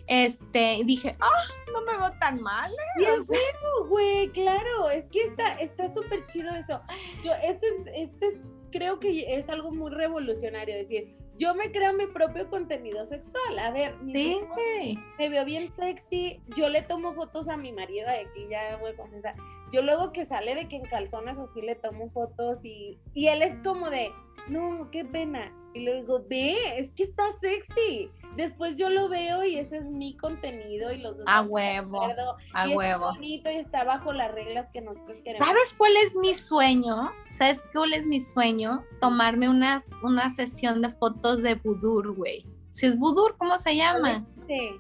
Este, 0.09 0.75
y 0.75 0.85
dije, 0.85 1.13
ah, 1.21 1.45
no 1.73 1.81
me 1.83 1.97
veo 1.97 2.11
tan 2.19 2.41
mal. 2.41 2.73
¿eh? 2.73 3.03
Y 3.03 3.05
O 3.05 3.15
es 3.15 3.27
sea, 3.27 3.39
bueno, 3.39 3.89
güey, 3.89 4.29
claro, 4.31 4.91
es 4.91 5.09
que 5.11 5.23
está 5.23 5.55
está 5.61 5.89
súper 5.89 6.27
chido 6.27 6.53
eso. 6.57 6.81
Yo, 7.25 7.31
esto 7.45 7.67
es, 7.67 8.11
esto 8.11 8.25
es, 8.27 8.43
creo 8.75 8.99
que 8.99 9.37
es 9.37 9.49
algo 9.49 9.71
muy 9.71 9.93
revolucionario, 9.93 10.75
decir, 10.75 11.15
yo 11.37 11.55
me 11.55 11.71
creo 11.71 11.93
mi 11.93 12.07
propio 12.07 12.51
contenido 12.51 13.07
sexual. 13.07 13.59
A 13.61 13.71
ver, 13.71 13.95
sí, 14.05 14.37
hijos 14.37 15.05
me 15.17 15.29
veo 15.29 15.45
bien 15.45 15.71
sexy, 15.71 16.41
yo 16.57 16.69
le 16.69 16.83
tomo 16.83 17.13
fotos 17.13 17.49
a 17.49 17.57
mi 17.57 17.73
marido, 17.73 18.09
de 18.09 18.27
que 18.35 18.49
ya 18.49 18.77
voy 18.79 18.91
a 18.91 18.97
confesar, 18.97 19.37
yo 19.73 19.83
luego 19.83 20.13
que 20.13 20.25
sale 20.25 20.57
de 20.57 20.69
que 20.69 20.77
en 20.77 20.83
calzones 20.83 21.39
o 21.39 21.47
sí 21.47 21.63
le 21.63 21.77
tomo 21.77 22.11
fotos 22.11 22.65
y, 22.65 22.99
y 23.15 23.29
él 23.29 23.43
es 23.43 23.61
como 23.61 23.91
de, 23.91 24.11
no, 24.49 24.91
qué 24.91 25.05
pena. 25.05 25.53
Y 25.73 25.85
le 25.85 25.95
digo, 25.95 26.25
ve, 26.29 26.57
es 26.77 26.91
que 26.93 27.05
está 27.05 27.25
sexy. 27.41 28.11
Después 28.37 28.77
yo 28.79 28.91
lo 28.91 29.09
veo 29.09 29.45
y 29.45 29.57
ese 29.57 29.77
es 29.79 29.89
mi 29.89 30.17
contenido 30.17 30.91
y 30.93 30.99
los 30.99 31.19
dos 31.19 31.27
A 31.29 31.43
huevo, 31.43 32.03
acuerdo, 32.03 32.37
a 32.53 32.67
y 32.67 32.71
está 32.71 32.77
huevo. 32.77 33.05
bonito 33.13 33.51
y 33.51 33.55
está 33.55 33.85
bajo 33.85 34.13
las 34.13 34.33
reglas 34.33 34.71
que 34.71 34.81
nosotros 34.81 35.19
queremos. 35.25 35.47
¿Sabes 35.47 35.75
cuál 35.77 35.93
es 36.05 36.17
mi 36.17 36.35
sueño? 36.35 37.11
¿Sabes 37.29 37.63
cuál 37.73 37.93
es 37.93 38.07
mi 38.07 38.21
sueño? 38.21 38.85
Tomarme 39.01 39.49
una, 39.49 39.85
una 40.03 40.31
sesión 40.31 40.83
de 40.83 40.89
fotos 40.91 41.43
de 41.43 41.55
budur, 41.55 42.15
güey. 42.15 42.47
Si 42.73 42.87
es 42.87 42.99
budur, 42.99 43.37
¿cómo 43.39 43.57
se 43.59 43.77
llama? 43.77 44.25
Sí. 44.49 44.73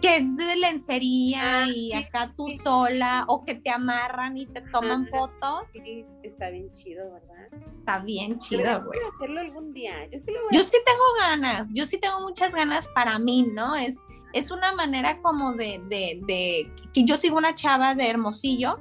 Que 0.00 0.16
es 0.16 0.36
de 0.36 0.56
lencería 0.56 1.62
Ah, 1.62 1.66
y 1.68 1.92
acá 1.92 2.32
tú 2.36 2.48
sí. 2.48 2.58
sola 2.58 3.24
o 3.28 3.44
que 3.44 3.54
te 3.54 3.70
amarran 3.70 4.36
y 4.36 4.46
te 4.46 4.60
toman 4.60 5.06
fotos. 5.08 5.70
Sí, 5.72 6.04
está 6.22 6.50
bien 6.50 6.70
chido, 6.72 7.12
¿verdad? 7.12 7.48
Está 7.78 7.98
bien 8.00 8.38
chido, 8.38 8.84
güey. 8.84 8.98
hacerlo 9.14 9.40
algún 9.40 9.72
día. 9.72 9.94
Yo 10.10 10.18
sí 10.18 10.32
lo 10.32 10.42
voy 10.42 10.54
Yo 10.54 10.60
a 10.60 10.64
sí 10.64 10.76
tengo 10.84 11.04
ganas, 11.20 11.70
yo 11.72 11.86
sí 11.86 11.98
tengo 11.98 12.20
muchas 12.20 12.54
ganas 12.54 12.88
para 12.88 13.18
mí, 13.18 13.42
¿no? 13.44 13.74
Es, 13.76 14.00
es 14.32 14.50
una 14.50 14.72
manera 14.74 15.22
como 15.22 15.52
de, 15.52 15.80
de, 15.88 16.20
de, 16.26 16.70
que 16.92 17.04
yo 17.04 17.16
sigo 17.16 17.38
una 17.38 17.54
chava 17.54 17.94
de 17.94 18.10
Hermosillo, 18.10 18.78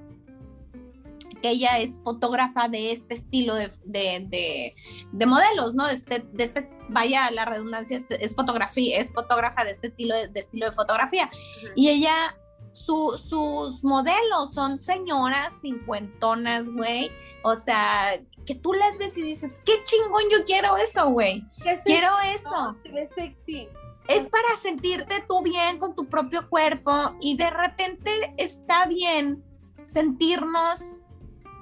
que 1.46 1.52
ella 1.52 1.78
es 1.78 2.02
fotógrafa 2.04 2.68
de 2.70 2.92
este 2.92 3.14
estilo 3.14 3.54
de, 3.54 3.72
de, 3.84 4.26
de, 4.30 4.76
de 5.12 5.26
modelos, 5.28 5.76
¿no? 5.76 5.86
De 5.86 5.94
este, 5.94 6.26
de 6.34 6.44
este, 6.44 6.68
vaya 6.90 7.30
la 7.30 7.46
redundancia, 7.46 7.98
es, 7.98 8.08
es 8.10 8.34
fotografía, 8.34 8.98
es 8.98 9.14
fotógrafa 9.14 9.64
de 9.64 9.70
este 9.70 9.88
estilo 9.88 10.16
de, 10.16 10.40
estilo 10.40 10.72
de 10.72 10.76
fotografía. 10.76 11.26
Ajá. 11.26 11.72
Y 11.76 11.90
ella, 11.90 12.36
su, 12.72 13.22
sus 13.24 13.84
modelos 13.84 14.56
son 14.56 14.80
señoras 14.80 15.62
cincuentonas, 15.62 16.72
güey. 16.72 17.12
O 17.44 17.54
sea, 17.54 18.20
que 18.48 18.56
tú 18.56 18.74
las 18.74 18.98
ves 18.98 19.16
y 19.20 19.22
dices, 19.22 19.60
qué 19.66 19.84
chingón, 19.84 20.24
yo 20.32 20.46
quiero 20.46 20.76
eso, 20.78 21.12
güey. 21.12 21.44
¿Qué 21.62 21.80
Quiero 21.86 22.10
eso? 22.22 22.76
ves 22.92 23.10
sexy. 23.16 23.70
Es 24.08 24.28
para 24.30 24.56
sentirte 24.60 25.24
tú 25.30 25.44
bien 25.44 25.78
con 25.78 25.96
tu 25.96 26.10
propio 26.10 26.50
cuerpo 26.50 27.16
y 27.22 27.38
de 27.38 27.52
repente 27.52 28.34
está 28.38 28.88
bien 28.88 29.44
sentirnos 29.84 31.05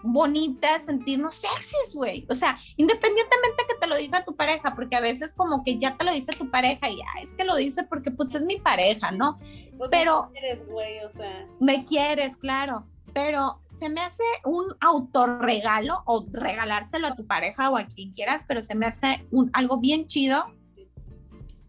bonitas, 0.04 0.86
sentirnos 0.86 1.36
sexys, 1.36 1.95
güey. 1.95 2.28
O 2.30 2.34
sea, 2.34 2.58
independientemente 2.76 3.64
que 3.68 3.76
te 3.80 3.88
lo 3.88 3.95
diga 3.95 4.26
tu 4.26 4.36
pareja, 4.36 4.76
porque 4.76 4.97
a 4.97 5.01
veces 5.01 5.34
como 5.34 5.64
que 5.64 5.80
ya 5.80 5.97
te 5.97 6.04
lo 6.04 6.14
dice 6.14 6.34
tu 6.34 6.51
pareja 6.51 6.89
y 6.89 6.99
ah, 7.01 7.22
es 7.22 7.34
que 7.34 7.45
lo 7.45 7.56
dice 7.56 7.84
porque 7.84 8.12
pues 8.12 8.36
es 8.36 8.43
mi 8.43 8.60
pareja, 8.60 9.12
¿no? 9.12 9.38
Pues, 9.78 9.89
Pero- 9.89 10.30
no 10.32 10.38
eres 10.38 10.68
güey, 10.68 10.99
o 10.99 11.12
sea. 11.14 11.47
Me 11.60 11.86
quieres, 11.86 12.38
claro, 12.38 12.86
pero 13.14 13.62
se 13.70 13.89
me 13.89 14.01
hace 14.01 14.24
un 14.45 14.76
autorregalo 14.82 16.04
o 16.06 16.26
regalárselo 16.32 17.08
a 17.08 17.16
tu 17.16 17.26
pareja 17.26 17.70
o 17.70 17.78
a 17.78 17.86
quien 17.86 18.12
quieras, 18.12 18.43
pero 18.47 18.62
se 18.62 18.76
me 18.76 18.86
hace 18.86 19.26
un, 19.32 19.49
algo 19.54 19.78
bien 19.80 20.06
chido 20.06 20.45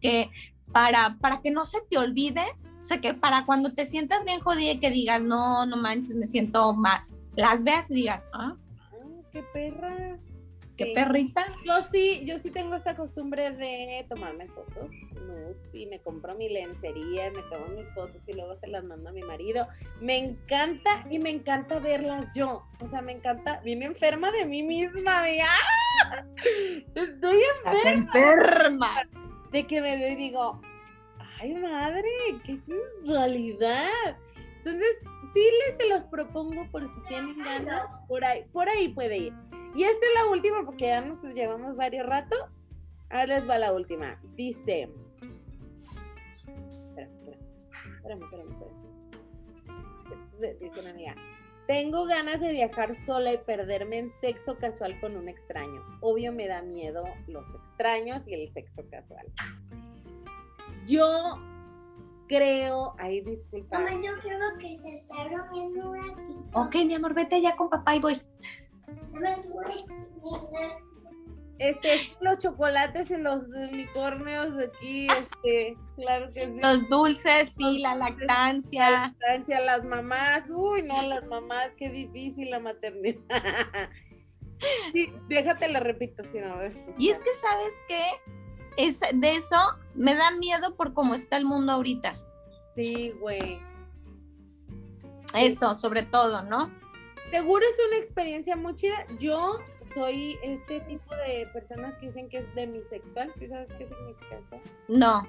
que 0.01 0.30
para, 0.72 1.16
para 1.20 1.41
que 1.41 1.51
no 1.51 1.64
se 1.66 1.80
te 1.89 1.97
olvide, 1.97 2.43
o 2.80 2.85
sea, 2.85 3.01
que 3.01 3.14
para 3.14 3.47
cuando 3.47 3.72
te 3.74 3.87
sientas 3.87 4.24
bien 4.24 4.41
jodida 4.41 4.72
y 4.72 4.80
que 4.80 4.91
digas, 4.91 5.22
no, 5.22 5.64
no 5.64 5.76
manches, 5.76 6.16
me 6.16 6.26
siento 6.26 6.74
mal, 6.74 7.01
las 7.37 7.64
veas 7.64 7.91
y 7.91 7.95
digas, 7.95 8.26
ah, 8.32 8.57
Ah, 8.57 8.97
qué 9.32 9.43
perra. 9.53 10.18
qué 10.76 10.87
Sí. 10.87 10.93
perrita. 10.95 11.47
Yo 11.64 11.80
sí, 11.82 12.22
yo 12.26 12.39
sí 12.41 12.51
tengo 12.51 12.74
esta 12.74 12.95
costumbre 12.97 13.53
de 13.53 14.05
tomarme 14.09 14.49
fotos 14.49 14.91
nudes 15.14 15.72
y 15.72 15.87
me 15.87 16.01
compro 16.01 16.35
mi 16.35 16.49
lencería, 16.49 17.30
me 17.30 17.43
tomo 17.43 17.66
mis 17.76 17.93
fotos 17.95 18.20
y 18.28 18.32
luego 18.32 18.57
se 18.57 18.66
las 18.66 18.82
mando 18.85 19.11
a 19.11 19.12
mi 19.12 19.22
marido. 19.22 19.68
Me 20.01 20.18
encanta 20.18 21.07
y 21.11 21.18
me 21.20 21.30
encanta 21.30 21.78
verlas 21.78 22.35
yo. 22.35 22.66
O 22.80 22.87
sea, 22.87 23.03
me 23.03 23.12
encanta, 23.12 23.61
vine 23.64 23.87
enferma 23.87 24.32
de 24.32 24.47
mí 24.47 24.62
misma, 24.64 25.22
de 25.22 25.43
¡ah! 25.43 26.24
Estoy 26.95 27.39
Estás 27.64 27.85
enferma. 27.87 28.91
de 29.53 29.66
que 29.66 29.80
me 29.80 29.97
veo 29.97 30.11
y 30.12 30.16
digo, 30.16 30.61
ay 31.41 31.55
madre, 31.55 32.09
qué 32.45 32.59
sensualidad. 32.66 34.16
Entonces, 34.64 34.98
sí 35.34 35.42
les 35.66 35.76
se 35.76 35.88
los 35.88 36.04
propongo 36.04 36.66
por 36.70 36.86
si 36.86 37.02
tienen 37.06 37.36
ganas, 37.38 37.86
por 38.08 38.24
ahí, 38.24 38.44
por 38.50 38.66
ahí 38.66 38.88
puede 38.88 39.18
ir. 39.18 39.34
Y 39.74 39.82
esta 39.82 40.06
es 40.06 40.14
la 40.22 40.30
última 40.30 40.64
porque 40.64 40.86
ya 40.86 41.02
nos 41.02 41.22
llevamos 41.22 41.76
varios 41.76 42.06
rato. 42.06 42.34
Ahora 43.10 43.26
les 43.26 43.48
va 43.48 43.58
la 43.58 43.74
última. 43.74 44.18
Dice. 44.36 44.88
Espera, 46.80 47.08
espera, 47.08 47.38
espérame, 47.96 48.22
espérame, 48.22 48.50
espérame. 50.40 50.58
Dice 50.60 50.80
una 50.80 50.90
amiga. 50.90 51.14
Tengo 51.66 52.06
ganas 52.06 52.40
de 52.40 52.52
viajar 52.52 52.94
sola 52.94 53.34
y 53.34 53.38
perderme 53.38 53.98
en 53.98 54.12
sexo 54.12 54.56
casual 54.58 54.98
con 55.00 55.14
un 55.14 55.28
extraño. 55.28 55.82
Obvio 56.00 56.32
me 56.32 56.48
da 56.48 56.62
miedo 56.62 57.04
los 57.26 57.54
extraños 57.54 58.26
y 58.28 58.34
el 58.34 58.50
sexo 58.52 58.82
casual. 58.90 59.26
Yo 60.86 61.38
creo, 62.28 62.94
ay, 62.98 63.20
disculpa. 63.22 63.78
Mamá, 63.78 63.92
yo 64.02 64.12
creo 64.20 64.58
que 64.58 64.74
se 64.74 64.94
está 64.94 65.14
durmiendo 65.28 65.90
un 65.90 65.96
ratito. 65.96 66.60
Ok, 66.60 66.74
mi 66.86 66.94
amor, 66.94 67.14
vete 67.14 67.40
ya 67.40 67.56
con 67.56 67.70
papá 67.70 67.96
y 67.96 68.00
voy. 68.00 68.22
Este, 71.58 72.10
los 72.20 72.38
chocolates 72.38 73.10
y 73.10 73.16
los 73.16 73.44
unicornios 73.44 74.56
de 74.56 74.64
aquí, 74.64 75.06
este, 75.06 75.76
claro 75.96 76.32
que 76.32 76.46
sí. 76.46 76.58
Los 76.60 76.88
dulces, 76.88 77.50
sí, 77.50 77.78
la 77.78 77.94
lactancia. 77.94 78.90
Lactancia, 78.90 79.60
las 79.60 79.84
mamás, 79.84 80.42
uy, 80.50 80.82
no, 80.82 81.00
las 81.02 81.24
mamás, 81.26 81.70
qué 81.76 81.90
difícil 81.90 82.50
la 82.50 82.60
maternidad. 82.60 83.20
Sí, 84.94 85.12
déjate 85.28 85.68
la 85.68 85.80
repito 85.80 86.22
si 86.22 86.38
no 86.38 86.54
tú. 86.54 86.94
Y 86.96 87.10
es 87.10 87.18
que, 87.18 87.30
¿sabes 87.34 87.74
qué? 87.86 88.06
Es, 88.76 89.00
de 89.00 89.36
eso 89.36 89.56
me 89.94 90.14
da 90.14 90.30
miedo 90.32 90.74
por 90.76 90.94
cómo 90.94 91.14
está 91.14 91.36
el 91.36 91.44
mundo 91.44 91.72
ahorita. 91.72 92.16
Sí, 92.74 93.12
güey. 93.20 93.60
Eso, 95.34 95.74
sobre 95.76 96.02
todo, 96.02 96.42
¿no? 96.42 96.70
Seguro 97.30 97.64
es 97.68 97.80
una 97.88 97.98
experiencia 97.98 98.54
muy 98.54 98.74
chida. 98.74 99.06
Yo 99.18 99.58
soy 99.80 100.36
este 100.42 100.80
tipo 100.80 101.14
de 101.16 101.46
personas 101.52 101.96
que 101.96 102.06
dicen 102.06 102.28
que 102.28 102.38
es 102.38 102.54
demisexual. 102.54 103.32
¿Sí 103.34 103.48
sabes 103.48 103.72
qué 103.74 103.86
significa 103.86 104.36
eso? 104.38 104.60
No. 104.88 105.26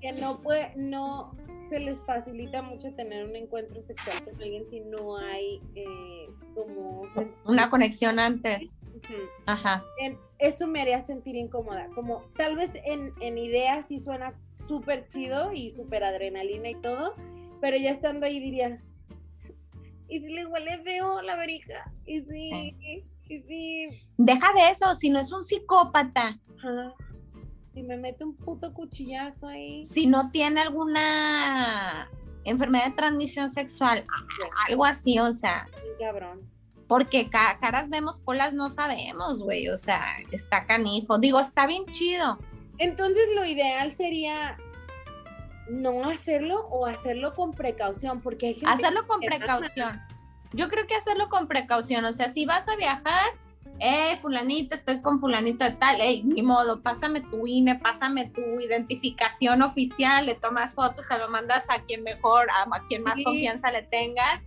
Que 0.00 0.12
no 0.12 0.40
puede, 0.40 0.72
no 0.76 1.32
se 1.68 1.80
les 1.80 2.04
facilita 2.04 2.62
mucho 2.62 2.92
tener 2.94 3.26
un 3.26 3.36
encuentro 3.36 3.80
sexual 3.80 4.22
con 4.24 4.34
alguien 4.42 4.66
si 4.66 4.80
no 4.80 5.16
hay 5.16 5.60
eh, 5.74 6.28
como 6.54 7.02
Una 7.44 7.70
conexión 7.70 8.18
antes. 8.18 8.86
Ajá. 9.46 9.84
en- 9.98 10.18
eso 10.38 10.66
me 10.68 10.80
haría 10.80 11.02
sentir 11.02 11.34
incómoda. 11.36 11.88
Como 11.94 12.22
tal 12.36 12.54
vez 12.56 12.70
en, 12.84 13.12
en 13.20 13.38
ideas 13.38 13.86
sí 13.88 13.98
suena 13.98 14.34
súper 14.52 15.06
chido 15.06 15.52
y 15.52 15.70
súper 15.70 16.04
adrenalina 16.04 16.68
y 16.70 16.74
todo, 16.76 17.14
pero 17.60 17.76
ya 17.76 17.90
estando 17.90 18.24
ahí 18.26 18.38
diría, 18.38 18.80
¿y 20.08 20.20
si 20.20 20.32
le 20.32 20.46
huele 20.46 20.78
feo 20.78 21.22
la 21.22 21.34
verija? 21.36 21.92
¿Y 22.06 22.20
si? 22.20 23.04
¿Y 23.28 23.40
si? 23.42 23.88
Deja 24.16 24.52
de 24.54 24.70
eso, 24.70 24.94
si 24.94 25.10
no 25.10 25.18
es 25.18 25.32
un 25.32 25.44
psicópata, 25.44 26.38
ajá, 26.58 26.94
si 27.72 27.82
me 27.82 27.96
mete 27.96 28.24
un 28.24 28.36
puto 28.36 28.72
cuchillazo 28.72 29.48
ahí. 29.48 29.84
si 29.86 30.06
no 30.06 30.30
tiene 30.30 30.60
alguna 30.62 32.08
enfermedad 32.44 32.86
de 32.86 32.92
transmisión 32.92 33.50
sexual, 33.50 34.04
algo 34.68 34.84
así, 34.84 35.18
o 35.18 35.32
sea, 35.32 35.66
Cabrón. 35.98 36.48
Porque 36.88 37.28
ca- 37.30 37.58
caras 37.60 37.88
vemos, 37.90 38.18
colas 38.20 38.54
no 38.54 38.70
sabemos, 38.70 39.42
güey, 39.42 39.68
o 39.68 39.76
sea, 39.76 40.02
está 40.32 40.64
canijo. 40.66 41.18
Digo, 41.18 41.38
está 41.38 41.66
bien 41.66 41.84
chido. 41.92 42.38
Entonces 42.78 43.24
lo 43.36 43.44
ideal 43.44 43.92
sería 43.92 44.56
no 45.70 46.08
hacerlo 46.08 46.66
o 46.70 46.86
hacerlo 46.86 47.34
con 47.34 47.52
precaución, 47.52 48.20
porque 48.20 48.48
hay 48.48 48.54
gente 48.54 48.70
Hacerlo 48.72 49.06
con 49.06 49.20
precaución. 49.20 50.00
Yo 50.52 50.68
creo 50.68 50.86
que 50.86 50.94
hacerlo 50.94 51.28
con 51.28 51.46
precaución, 51.46 52.04
o 52.06 52.12
sea, 52.12 52.28
si 52.28 52.46
vas 52.46 52.68
a 52.68 52.76
viajar, 52.76 53.32
eh, 53.80 54.16
fulanita, 54.22 54.74
estoy 54.74 55.02
con 55.02 55.20
fulanito 55.20 55.64
de 55.64 55.72
tal, 55.72 56.00
eh, 56.00 56.22
ni 56.24 56.40
modo, 56.42 56.80
pásame 56.80 57.20
tu 57.20 57.46
INE, 57.46 57.74
pásame 57.74 58.24
tu 58.30 58.40
identificación 58.60 59.60
oficial, 59.60 60.24
le 60.24 60.34
tomas 60.36 60.74
fotos, 60.74 61.06
se 61.06 61.18
lo 61.18 61.28
mandas 61.28 61.68
a 61.68 61.80
quien 61.82 62.02
mejor, 62.02 62.48
a, 62.50 62.62
a 62.74 62.86
quien 62.86 63.02
más 63.02 63.16
Sí. 63.16 63.24
confianza 63.24 63.70
le 63.70 63.82
tengas. 63.82 64.46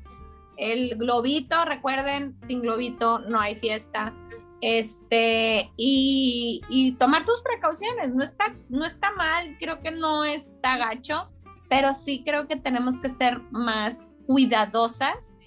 El 0.57 0.97
globito, 0.97 1.65
recuerden, 1.65 2.35
sin 2.39 2.61
globito 2.61 3.19
no 3.19 3.39
hay 3.39 3.55
fiesta. 3.55 4.13
Este, 4.61 5.71
y, 5.75 6.61
y 6.69 6.91
tomar 6.93 7.25
tus 7.25 7.41
precauciones, 7.41 8.13
no 8.13 8.23
está, 8.23 8.55
no 8.69 8.85
está 8.85 9.11
mal, 9.13 9.57
creo 9.59 9.81
que 9.81 9.89
no 9.89 10.23
está 10.23 10.77
gacho, 10.77 11.31
pero 11.67 11.93
sí 11.95 12.21
creo 12.23 12.47
que 12.47 12.57
tenemos 12.57 12.99
que 12.99 13.09
ser 13.09 13.39
más 13.49 14.11
cuidadosas 14.27 15.39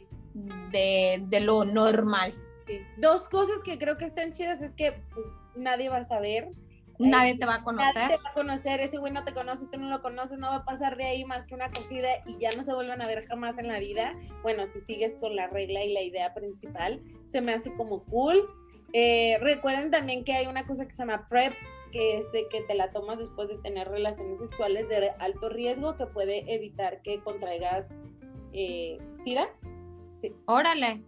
de, 0.70 1.22
de 1.28 1.40
lo 1.40 1.64
normal. 1.64 2.34
Dos 2.96 3.28
cosas 3.28 3.62
que 3.62 3.78
creo 3.78 3.96
que 3.98 4.04
están 4.04 4.32
chidas 4.32 4.62
es 4.62 4.74
que 4.74 5.00
pues, 5.12 5.26
nadie 5.54 5.88
va 5.88 5.98
a 5.98 6.04
saber. 6.04 6.48
Nadie 6.98 7.36
te 7.36 7.46
va 7.46 7.56
a 7.56 7.62
conocer. 7.62 7.94
Nadie 7.94 8.16
te 8.16 8.22
va 8.22 8.30
a 8.30 8.34
conocer, 8.34 8.80
ese 8.80 8.98
güey 8.98 9.12
no 9.12 9.24
te 9.24 9.32
conoce, 9.32 9.66
tú 9.70 9.78
no 9.78 9.88
lo 9.88 10.00
conoces, 10.02 10.38
no 10.38 10.48
va 10.48 10.56
a 10.56 10.64
pasar 10.64 10.96
de 10.96 11.04
ahí 11.04 11.24
más 11.24 11.44
que 11.44 11.54
una 11.54 11.66
acogida 11.66 12.08
y 12.26 12.38
ya 12.38 12.50
no 12.52 12.64
se 12.64 12.72
vuelven 12.72 13.02
a 13.02 13.06
ver 13.06 13.24
jamás 13.26 13.58
en 13.58 13.68
la 13.68 13.78
vida. 13.78 14.14
Bueno, 14.42 14.64
si 14.66 14.80
sigues 14.82 15.16
con 15.16 15.34
la 15.34 15.48
regla 15.48 15.82
y 15.84 15.92
la 15.92 16.02
idea 16.02 16.34
principal, 16.34 17.02
se 17.26 17.40
me 17.40 17.52
hace 17.52 17.74
como 17.74 18.04
cool. 18.04 18.48
Eh, 18.92 19.38
recuerden 19.40 19.90
también 19.90 20.24
que 20.24 20.34
hay 20.34 20.46
una 20.46 20.66
cosa 20.66 20.84
que 20.84 20.92
se 20.92 20.98
llama 20.98 21.28
PrEP, 21.28 21.52
que 21.90 22.18
es 22.18 22.30
de 22.32 22.48
que 22.48 22.60
te 22.62 22.74
la 22.74 22.90
tomas 22.90 23.18
después 23.18 23.48
de 23.48 23.58
tener 23.58 23.88
relaciones 23.88 24.38
sexuales 24.40 24.88
de 24.88 25.10
alto 25.18 25.48
riesgo 25.48 25.96
que 25.96 26.06
puede 26.06 26.44
evitar 26.52 27.02
que 27.02 27.20
contraigas 27.20 27.92
eh, 28.52 28.98
SIDA. 29.22 29.48
Sí. 30.14 30.34
Órale. 30.46 31.02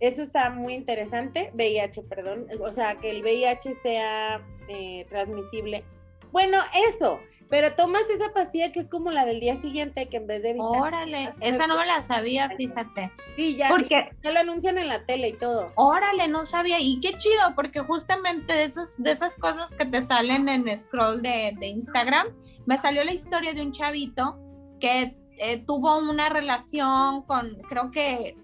Eso 0.00 0.22
está 0.22 0.50
muy 0.50 0.74
interesante, 0.74 1.50
VIH, 1.54 2.02
perdón, 2.04 2.46
o 2.60 2.70
sea, 2.70 3.00
que 3.00 3.10
el 3.10 3.22
VIH 3.22 3.72
sea 3.74 4.46
eh, 4.68 5.06
transmisible. 5.08 5.84
Bueno, 6.30 6.58
eso, 6.90 7.20
pero 7.48 7.74
tomas 7.74 8.08
esa 8.10 8.32
pastilla 8.32 8.70
que 8.72 8.80
es 8.80 8.88
como 8.88 9.10
la 9.10 9.24
del 9.24 9.40
día 9.40 9.56
siguiente, 9.56 10.08
que 10.08 10.18
en 10.18 10.26
vez 10.26 10.42
de. 10.42 10.54
Órale, 10.58 11.32
esa 11.40 11.66
no 11.66 11.78
me 11.78 11.86
la 11.86 12.00
sabía, 12.02 12.50
fíjate. 12.50 13.10
Sí, 13.36 13.56
ya, 13.56 13.68
Porque- 13.70 14.10
ya 14.22 14.30
lo 14.32 14.40
anuncian 14.40 14.76
en 14.78 14.88
la 14.88 15.06
tele 15.06 15.28
y 15.28 15.32
todo. 15.32 15.72
Órale, 15.74 16.28
no 16.28 16.44
sabía. 16.44 16.78
Y 16.80 17.00
qué 17.00 17.16
chido, 17.16 17.54
porque 17.54 17.80
justamente 17.80 18.52
de, 18.52 18.64
esos, 18.64 19.02
de 19.02 19.10
esas 19.10 19.36
cosas 19.36 19.74
que 19.74 19.86
te 19.86 20.02
salen 20.02 20.48
en 20.48 20.76
scroll 20.76 21.22
de, 21.22 21.54
de 21.58 21.66
Instagram, 21.68 22.28
me 22.66 22.76
salió 22.76 23.02
la 23.04 23.12
historia 23.12 23.54
de 23.54 23.62
un 23.62 23.72
chavito 23.72 24.38
que 24.78 25.16
eh, 25.38 25.64
tuvo 25.66 25.98
una 25.98 26.28
relación 26.28 27.22
con, 27.22 27.54
creo 27.68 27.90
que 27.90 28.36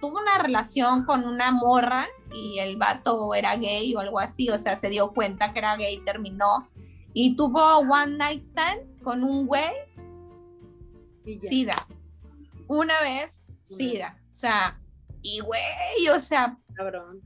tuvo 0.00 0.18
una 0.18 0.38
relación 0.38 1.04
con 1.04 1.24
una 1.24 1.50
morra 1.50 2.06
y 2.32 2.58
el 2.58 2.76
vato 2.76 3.34
era 3.34 3.56
gay 3.56 3.94
o 3.94 4.00
algo 4.00 4.18
así, 4.18 4.48
o 4.50 4.58
sea, 4.58 4.76
se 4.76 4.88
dio 4.88 5.12
cuenta 5.12 5.52
que 5.52 5.58
era 5.58 5.76
gay, 5.76 5.98
terminó 6.04 6.68
y 7.12 7.36
tuvo 7.36 7.78
one 7.78 8.16
night 8.16 8.42
stand 8.42 9.02
con 9.02 9.24
un 9.24 9.46
güey, 9.46 9.70
Y. 11.24 11.40
SIDA. 11.40 11.86
Una 12.66 13.00
vez, 13.00 13.44
SIDA. 13.62 14.16
O 14.30 14.34
sea, 14.34 14.80
y 15.22 15.40
güey, 15.40 16.08
o 16.14 16.20
sea, 16.20 16.56
Cabrón. 16.74 17.20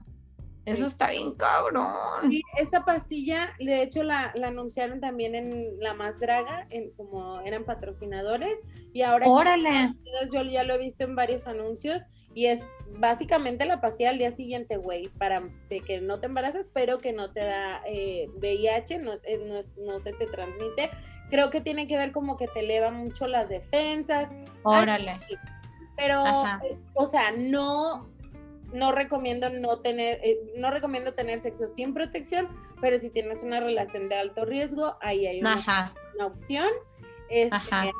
eso 0.64 0.77
Sí. 0.79 0.85
está 0.85 1.11
bien 1.11 1.35
cabrón. 1.35 2.31
Sí, 2.31 2.43
esta 2.59 2.85
pastilla, 2.85 3.55
de 3.59 3.83
hecho, 3.83 4.03
la, 4.03 4.33
la 4.35 4.49
anunciaron 4.49 5.01
también 5.01 5.35
en 5.35 5.79
La 5.81 5.95
Más 5.95 6.18
Draga, 6.18 6.66
en, 6.70 6.91
como 6.97 7.41
eran 7.43 7.64
patrocinadores, 7.64 8.59
y 8.93 9.03
ahora 9.03 9.29
Órale. 9.29 9.95
Yo 10.33 10.43
ya 10.43 10.64
lo 10.64 10.75
he 10.75 10.79
visto 10.79 11.05
en 11.05 11.14
varios 11.14 11.47
anuncios, 11.47 12.01
y 12.35 12.47
es 12.47 12.66
básicamente 12.99 13.64
la 13.64 13.80
pastilla 13.80 14.11
al 14.11 14.18
día 14.18 14.30
siguiente, 14.30 14.76
güey, 14.76 15.09
para 15.09 15.43
de 15.68 15.80
que 15.80 16.01
no 16.01 16.20
te 16.20 16.26
embarazas, 16.26 16.68
pero 16.72 16.99
que 16.99 17.12
no 17.12 17.32
te 17.32 17.41
da 17.41 17.82
eh, 17.87 18.28
VIH, 18.37 18.99
no, 18.99 19.12
eh, 19.24 19.39
no, 19.47 19.57
es- 19.57 19.76
no 19.76 19.99
se 19.99 20.12
te 20.12 20.26
transmite. 20.26 20.91
Creo 21.30 21.51
que 21.51 21.61
tiene 21.61 21.87
que 21.87 21.97
ver 21.97 22.12
como 22.12 22.37
que 22.37 22.47
te 22.49 22.61
eleva 22.61 22.91
mucho 22.91 23.26
las 23.26 23.49
defensas, 23.49 24.28
Órale. 24.62 25.18
pero, 25.97 26.14
Ajá. 26.24 26.61
eh, 26.64 26.76
o 26.95 27.07
sea, 27.07 27.32
no, 27.37 28.09
no 28.72 28.93
recomiendo 28.93 29.49
no 29.51 29.78
tener, 29.80 30.20
eh, 30.22 30.39
no 30.57 30.70
recomiendo 30.70 31.14
tener 31.14 31.39
sexo 31.39 31.66
sin 31.66 31.95
protección, 31.95 32.49
pero 32.80 33.01
si 33.01 33.09
tienes 33.11 33.43
una 33.43 33.61
relación 33.61 34.09
de 34.09 34.16
alto 34.16 34.45
riesgo, 34.45 34.97
ahí 35.01 35.26
hay 35.26 35.41
una 35.41 35.93
opción. 36.26 36.68
Este, 37.30 37.57
Ajá. 37.57 37.91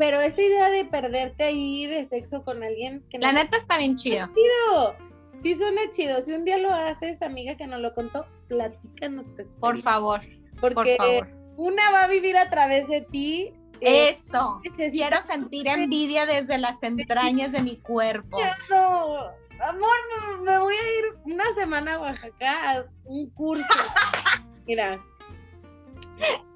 Pero 0.00 0.18
esa 0.22 0.40
idea 0.40 0.70
de 0.70 0.86
perderte 0.86 1.44
ahí 1.44 1.84
de 1.86 2.06
sexo 2.06 2.42
con 2.42 2.62
alguien 2.62 3.04
que 3.10 3.18
La 3.18 3.32
no 3.34 3.38
neta 3.42 3.58
está 3.58 3.76
bien 3.76 3.96
chido. 3.96 4.28
chido, 4.34 4.96
sí 5.42 5.54
suena 5.56 5.82
chido. 5.90 6.22
Si 6.22 6.32
un 6.32 6.46
día 6.46 6.56
lo 6.56 6.72
haces, 6.72 7.20
amiga 7.20 7.54
que 7.58 7.66
nos 7.66 7.80
lo 7.80 7.92
contó, 7.92 8.24
platícanos 8.48 9.26
tu 9.26 9.42
experiencia. 9.42 9.60
Por 9.60 9.78
favor, 9.78 10.20
por 10.58 10.72
Porque 10.72 10.96
favor. 10.96 11.28
una 11.58 11.90
va 11.92 12.04
a 12.04 12.08
vivir 12.08 12.38
a 12.38 12.48
través 12.48 12.88
de 12.88 13.02
ti. 13.02 13.52
eh, 13.82 14.08
Eso. 14.08 14.62
Quiero 14.74 15.20
sentir 15.20 15.68
envidia 15.68 16.24
desde 16.24 16.56
las 16.56 16.82
entrañas 16.82 17.52
de 17.52 17.60
mi 17.62 17.76
cuerpo. 17.76 18.38
No, 18.70 19.16
amor, 19.60 19.96
me, 20.38 20.50
me 20.50 20.58
voy 20.60 20.74
a 20.76 20.98
ir 20.98 21.04
una 21.26 21.44
semana 21.58 21.96
a 21.96 22.00
Oaxaca 22.00 22.70
a 22.72 22.84
un 23.04 23.28
curso. 23.30 23.66
Mira, 24.66 24.98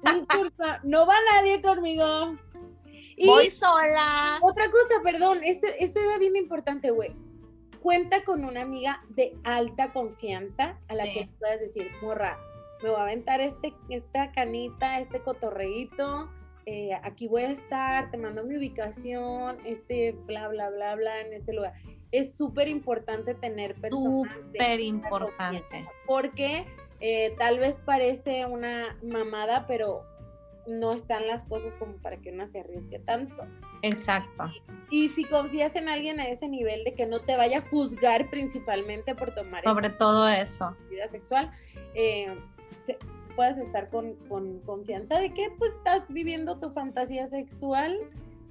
un 0.03 0.25
curso. 0.25 0.63
No 0.83 1.05
va 1.05 1.13
nadie 1.31 1.61
conmigo. 1.61 2.37
Y 3.17 3.27
Voy 3.27 3.49
sola. 3.49 4.39
otra 4.41 4.65
cosa, 4.69 5.01
perdón, 5.03 5.39
eso, 5.43 5.67
era 5.99 6.17
bien 6.17 6.35
importante, 6.35 6.91
güey. 6.91 7.15
Cuenta 7.81 8.23
con 8.23 8.43
una 8.43 8.61
amiga 8.61 9.03
de 9.09 9.37
alta 9.43 9.93
confianza 9.93 10.79
a 10.87 10.95
la 10.95 11.05
Sí. 11.05 11.13
que 11.13 11.29
puedas 11.39 11.59
decir, 11.59 11.87
morra, 12.01 12.37
me 12.83 12.89
voy 12.89 12.99
a 12.99 13.03
aventar 13.03 13.41
este, 13.41 13.73
esta 13.89 14.31
canita, 14.31 14.99
este 14.99 15.19
cotorreíto, 15.19 16.29
eh, 16.65 16.91
aquí 17.03 17.27
voy 17.27 17.43
a 17.43 17.51
estar, 17.51 18.09
te 18.09 18.17
mando 18.17 18.43
mi 18.43 18.57
ubicación, 18.57 19.59
este 19.65 20.13
bla, 20.25 20.47
bla, 20.47 20.69
bla, 20.71 20.95
bla, 20.95 21.21
en 21.21 21.33
este 21.33 21.53
lugar. 21.53 21.73
Es 22.11 22.35
súper 22.35 22.67
importante 22.67 23.35
tener 23.35 23.75
personas 23.75 24.33
Súper 24.33 24.79
importante. 24.79 25.85
porque 26.07 26.65
eh, 27.01 27.35
tal 27.37 27.59
vez 27.59 27.79
parece 27.85 28.45
una 28.47 28.97
mamada, 29.03 29.67
pero 29.67 30.03
no 30.67 30.93
están 30.93 31.27
las 31.27 31.45
cosas 31.45 31.73
como 31.75 31.93
para 31.97 32.17
que 32.17 32.31
una 32.31 32.47
se 32.47 32.59
arriesgue 32.61 32.99
tanto. 32.99 33.35
Exacto. 33.81 34.45
Y 34.89 35.09
si 35.09 35.23
confías 35.25 35.75
en 35.75 35.89
alguien 35.89 36.19
a 36.19 36.27
ese 36.27 36.47
nivel 36.47 36.83
de 36.83 36.93
que 36.93 37.05
no 37.05 37.21
te 37.21 37.35
vaya 37.37 37.59
a 37.59 37.61
juzgar 37.61 38.29
principalmente 38.29 39.13
por 39.15 39.33
tomar 39.35 39.63
Sobre 39.63 39.89
todo 39.89 40.27
eso. 40.27 40.71
vida 40.89 41.07
sexual, 41.07 41.51
eh, 41.93 42.35
te- 42.85 42.97
puedas 43.35 43.57
estar 43.57 43.89
con, 43.89 44.15
con 44.29 44.59
confianza 44.61 45.19
de 45.19 45.33
que 45.33 45.49
pues 45.57 45.71
estás 45.73 46.07
viviendo 46.09 46.57
tu 46.57 46.69
fantasía 46.71 47.27
sexual 47.27 47.97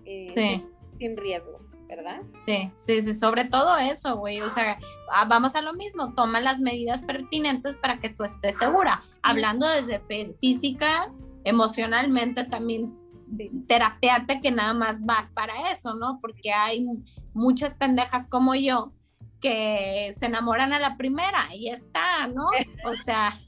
eh, 0.04 0.32
Sí. 0.36 0.66
sin, 0.92 0.98
sin 0.98 1.16
riesgo, 1.16 1.58
¿verdad? 1.88 2.20
Sí, 2.46 2.70
sí, 2.74 3.00
sí, 3.00 3.14
sobre 3.14 3.46
todo 3.46 3.76
eso, 3.78 4.16
güey. 4.18 4.40
O 4.42 4.48
sea, 4.50 4.78
ah, 5.10 5.24
vamos 5.24 5.54
a 5.54 5.62
lo 5.62 5.72
mismo, 5.72 6.12
toma 6.14 6.40
las 6.40 6.60
medidas 6.60 7.02
pertinentes 7.02 7.76
para 7.76 7.98
que 7.98 8.10
tú 8.10 8.24
estés 8.24 8.56
segura. 8.58 9.02
Hablando 9.22 9.66
desde 9.66 10.00
física, 10.38 11.10
emocionalmente 11.44 12.44
también, 12.44 12.98
Sí. 13.36 13.50
terapeate 13.66 14.40
que 14.42 14.50
nada 14.50 14.74
más 14.74 15.02
vas 15.04 15.30
para 15.30 15.70
eso, 15.70 15.94
¿no? 15.94 16.18
Porque 16.20 16.52
hay 16.52 16.86
muchas 17.32 17.74
pendejas 17.74 18.26
como 18.28 18.54
yo 18.54 18.92
que 19.40 20.12
se 20.14 20.26
enamoran 20.26 20.72
a 20.74 20.78
la 20.78 20.96
primera 20.98 21.48
y 21.54 21.66
ya 21.66 21.72
está, 21.72 22.26
¿no? 22.26 22.46
O 22.84 22.94
sea, 23.04 23.40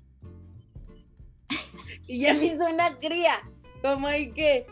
Y 2.08 2.20
ya 2.20 2.34
me 2.34 2.46
hizo 2.46 2.64
una 2.66 2.96
cría, 2.98 3.42
como 3.82 4.06
hay 4.06 4.32
que... 4.32 4.66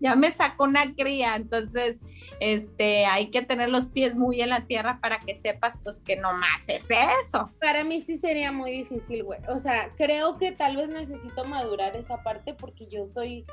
ya 0.00 0.14
me 0.16 0.30
sacó 0.30 0.64
una 0.64 0.94
cría, 0.94 1.36
entonces, 1.36 2.00
este, 2.40 3.06
hay 3.06 3.30
que 3.30 3.42
tener 3.42 3.68
los 3.68 3.86
pies 3.86 4.16
muy 4.16 4.40
en 4.40 4.50
la 4.50 4.66
tierra 4.66 4.98
para 5.00 5.18
que 5.20 5.34
sepas, 5.34 5.76
pues, 5.82 6.00
que 6.00 6.16
no 6.16 6.32
más 6.32 6.68
es 6.68 6.86
eso. 7.22 7.50
Para 7.60 7.84
mí 7.84 8.00
sí 8.00 8.16
sería 8.16 8.52
muy 8.52 8.70
difícil, 8.70 9.24
güey. 9.24 9.40
O 9.48 9.58
sea, 9.58 9.92
creo 9.96 10.36
que 10.38 10.52
tal 10.52 10.76
vez 10.76 10.88
necesito 10.88 11.44
madurar 11.44 11.96
esa 11.96 12.22
parte 12.22 12.54
porque 12.54 12.86
yo 12.86 13.06
soy 13.06 13.44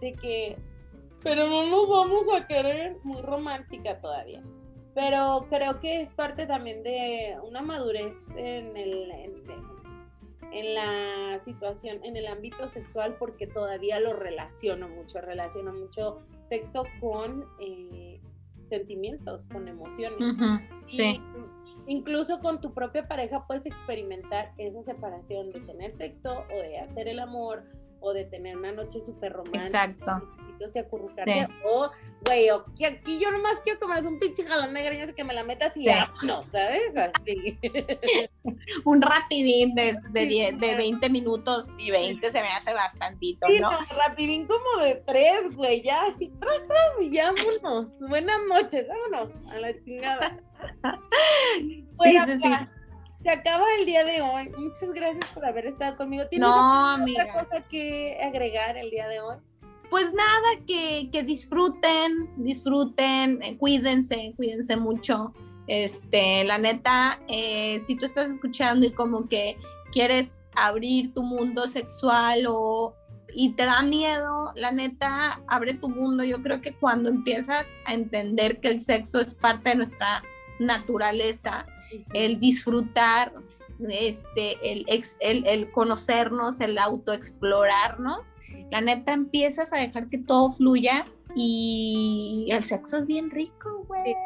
de 0.00 0.12
que, 0.14 0.56
pero 1.22 1.48
no 1.48 1.66
nos 1.66 1.88
vamos 1.88 2.26
a 2.34 2.46
querer 2.46 2.98
muy 3.02 3.22
romántica 3.22 3.98
todavía. 4.00 4.42
Pero 4.94 5.46
creo 5.50 5.80
que 5.80 6.00
es 6.00 6.12
parte 6.12 6.46
también 6.46 6.82
de 6.84 7.36
una 7.42 7.62
madurez 7.62 8.14
en 8.36 8.76
el 8.76 9.10
en 10.52 10.74
la 10.74 11.40
situación, 11.42 12.04
en 12.04 12.16
el 12.16 12.26
ámbito 12.26 12.68
sexual, 12.68 13.16
porque 13.18 13.46
todavía 13.46 14.00
lo 14.00 14.14
relaciono 14.14 14.88
mucho, 14.88 15.20
relaciono 15.20 15.72
mucho 15.72 16.22
sexo 16.44 16.84
con 17.00 17.44
eh, 17.60 18.20
sentimientos, 18.62 19.48
con 19.48 19.68
emociones. 19.68 20.18
Sí. 20.86 21.20
Y 21.86 21.94
incluso 21.96 22.40
con 22.40 22.60
tu 22.60 22.72
propia 22.72 23.06
pareja 23.06 23.46
puedes 23.46 23.66
experimentar 23.66 24.52
esa 24.58 24.82
separación 24.82 25.52
de 25.52 25.60
tener 25.60 25.92
sexo 25.92 26.44
o 26.50 26.56
de 26.56 26.78
hacer 26.78 27.08
el 27.08 27.18
amor 27.18 27.64
o 28.00 28.12
de 28.12 28.24
tener 28.24 28.56
una 28.56 28.72
noche 28.72 29.00
súper 29.00 29.32
romántica. 29.32 29.64
Exacto. 29.64 30.28
Besitos 30.54 30.76
y 30.76 30.78
acurrucarse. 30.78 31.32
Sí. 31.46 31.52
O, 31.64 31.90
güey, 32.26 32.50
o 32.50 32.64
que 32.76 32.86
aquí 32.86 33.18
yo 33.20 33.30
nomás 33.30 33.60
quiero 33.62 33.78
que 33.78 33.86
me 33.86 33.92
hagas 33.94 34.06
un 34.06 34.18
pinche 34.18 34.44
jalón 34.44 34.72
de 34.74 34.82
greñas 34.82 35.12
que 35.12 35.24
me 35.24 35.34
la 35.34 35.44
metas 35.44 35.76
y 35.76 35.82
Sí. 35.84 35.88
vámonos, 35.88 36.46
¿sabes? 36.46 36.82
Así. 36.96 37.58
un 38.84 39.02
rapidín 39.02 39.74
de, 39.74 39.94
de, 40.10 40.20
Sí, 40.22 40.26
10 40.28 40.52
de 40.52 40.58
claro. 40.58 40.76
20 40.78 41.10
minutos 41.10 41.68
y 41.78 41.90
20 41.90 42.30
se 42.30 42.40
me 42.40 42.48
hace 42.48 42.72
bastantito, 42.72 43.46
Sí, 43.48 43.60
¿no? 43.60 43.70
no, 43.70 43.78
rapidín 44.06 44.46
como 44.46 44.84
de 44.84 44.96
tres, 45.06 45.54
güey, 45.54 45.82
ya 45.82 46.02
así, 46.04 46.32
tras, 46.40 46.66
tras, 46.66 47.02
y 47.02 47.10
ya 47.10 47.32
vámonos. 47.32 47.98
Buenas 48.00 48.40
noches, 48.48 48.86
vámonos, 48.88 49.30
a 49.50 49.58
la 49.58 49.78
chingada. 49.78 50.38
Sí, 51.58 51.84
Bueno, 51.96 52.26
sí, 52.26 52.38
sí. 52.38 52.46
acá, 52.52 52.70
se 53.22 53.30
acaba 53.30 53.64
el 53.78 53.86
día 53.86 54.04
de 54.04 54.20
hoy. 54.20 54.50
Muchas 54.50 54.90
gracias 54.92 55.24
por 55.32 55.44
haber 55.46 55.66
estado 55.66 55.96
conmigo. 55.96 56.26
¿Tienes 56.28 56.46
No, 56.48 56.90
amiga. 56.94 57.24
otra 57.24 57.44
cosa 57.48 57.68
que 57.68 58.18
agregar 58.22 58.76
el 58.76 58.90
día 58.90 59.08
de 59.08 59.20
hoy? 59.20 59.36
Pues 59.94 60.12
nada, 60.12 60.48
que, 60.66 61.08
que 61.12 61.22
disfruten, 61.22 62.28
disfruten, 62.38 63.40
eh, 63.44 63.56
cuídense, 63.56 64.34
cuídense 64.36 64.74
mucho. 64.74 65.32
Este, 65.68 66.42
la 66.42 66.58
neta, 66.58 67.20
eh, 67.28 67.78
si 67.78 67.94
tú 67.94 68.04
estás 68.04 68.28
escuchando 68.28 68.84
y 68.84 68.90
como 68.90 69.28
que 69.28 69.56
quieres 69.92 70.42
abrir 70.56 71.14
tu 71.14 71.22
mundo 71.22 71.68
sexual 71.68 72.46
o 72.48 72.96
y 73.36 73.52
te 73.52 73.66
da 73.66 73.82
miedo, 73.82 74.50
la 74.56 74.72
neta, 74.72 75.40
abre 75.46 75.74
tu 75.74 75.88
mundo. 75.88 76.24
Yo 76.24 76.42
creo 76.42 76.60
que 76.60 76.74
cuando 76.74 77.08
empiezas 77.08 77.72
a 77.86 77.94
entender 77.94 78.58
que 78.58 78.70
el 78.70 78.80
sexo 78.80 79.20
es 79.20 79.32
parte 79.36 79.70
de 79.70 79.76
nuestra 79.76 80.24
naturaleza, 80.58 81.66
el 82.14 82.40
disfrutar, 82.40 83.32
este, 83.88 84.72
el, 84.72 84.86
ex- 84.88 85.18
el, 85.20 85.46
el 85.46 85.70
conocernos, 85.70 86.58
el 86.60 86.78
autoexplorarnos, 86.78 88.26
la 88.74 88.80
neta 88.80 89.12
empiezas 89.12 89.72
a 89.72 89.76
dejar 89.78 90.08
que 90.08 90.18
todo 90.18 90.50
fluya 90.50 91.06
y 91.36 92.48
el 92.50 92.64
sexo 92.64 92.96
es 92.96 93.06
bien 93.06 93.30
rico, 93.30 93.84
güey. 93.86 94.16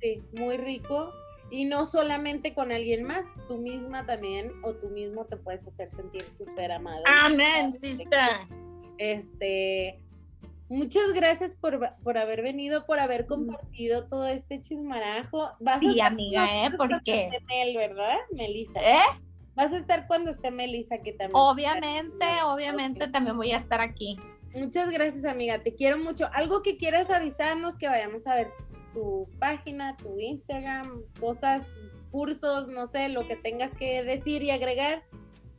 Sí, 0.00 0.22
muy 0.34 0.56
rico. 0.56 1.12
Y 1.50 1.64
no 1.64 1.84
solamente 1.84 2.54
con 2.54 2.70
alguien 2.70 3.02
más, 3.02 3.26
tú 3.48 3.58
misma 3.58 4.06
también 4.06 4.52
o 4.62 4.74
tú 4.74 4.88
mismo 4.90 5.24
te 5.24 5.36
puedes 5.36 5.66
hacer 5.66 5.88
sentir 5.88 6.22
súper 6.36 6.70
amado. 6.70 7.02
Amén, 7.22 7.72
sister. 7.72 8.20
Este, 8.98 9.98
muchas 10.68 11.12
gracias 11.12 11.56
por, 11.56 11.80
por 12.04 12.18
haber 12.18 12.42
venido, 12.42 12.86
por 12.86 13.00
haber 13.00 13.26
compartido 13.26 14.06
todo 14.06 14.28
este 14.28 14.60
chismarajo. 14.60 15.50
Vas 15.58 15.78
a 15.78 15.80
Sí, 15.80 15.88
estar 15.90 16.12
amiga, 16.12 16.66
¿eh? 16.66 16.70
Porque- 16.76 17.30
Mel, 17.48 17.76
¿verdad, 17.76 18.18
Melissa? 18.30 18.78
¿Eh? 18.80 19.00
Vas 19.58 19.72
a 19.72 19.78
estar 19.78 20.06
cuando 20.06 20.30
esté 20.30 20.52
Melissa, 20.52 20.98
que 20.98 21.14
también. 21.14 21.32
Obviamente, 21.34 22.24
obviamente 22.44 23.08
también 23.08 23.36
voy 23.36 23.50
a 23.50 23.56
estar 23.56 23.80
aquí. 23.80 24.16
Muchas 24.54 24.88
gracias, 24.88 25.24
amiga. 25.24 25.58
Te 25.64 25.74
quiero 25.74 25.98
mucho. 25.98 26.28
Algo 26.32 26.62
que 26.62 26.76
quieras 26.76 27.10
avisarnos, 27.10 27.76
que 27.76 27.88
vayamos 27.88 28.28
a 28.28 28.36
ver 28.36 28.52
tu 28.94 29.28
página, 29.40 29.96
tu 29.96 30.16
Instagram, 30.16 31.02
cosas, 31.18 31.66
cursos, 32.12 32.68
no 32.68 32.86
sé, 32.86 33.08
lo 33.08 33.26
que 33.26 33.34
tengas 33.34 33.74
que 33.74 34.04
decir 34.04 34.44
y 34.44 34.52
agregar. 34.52 35.02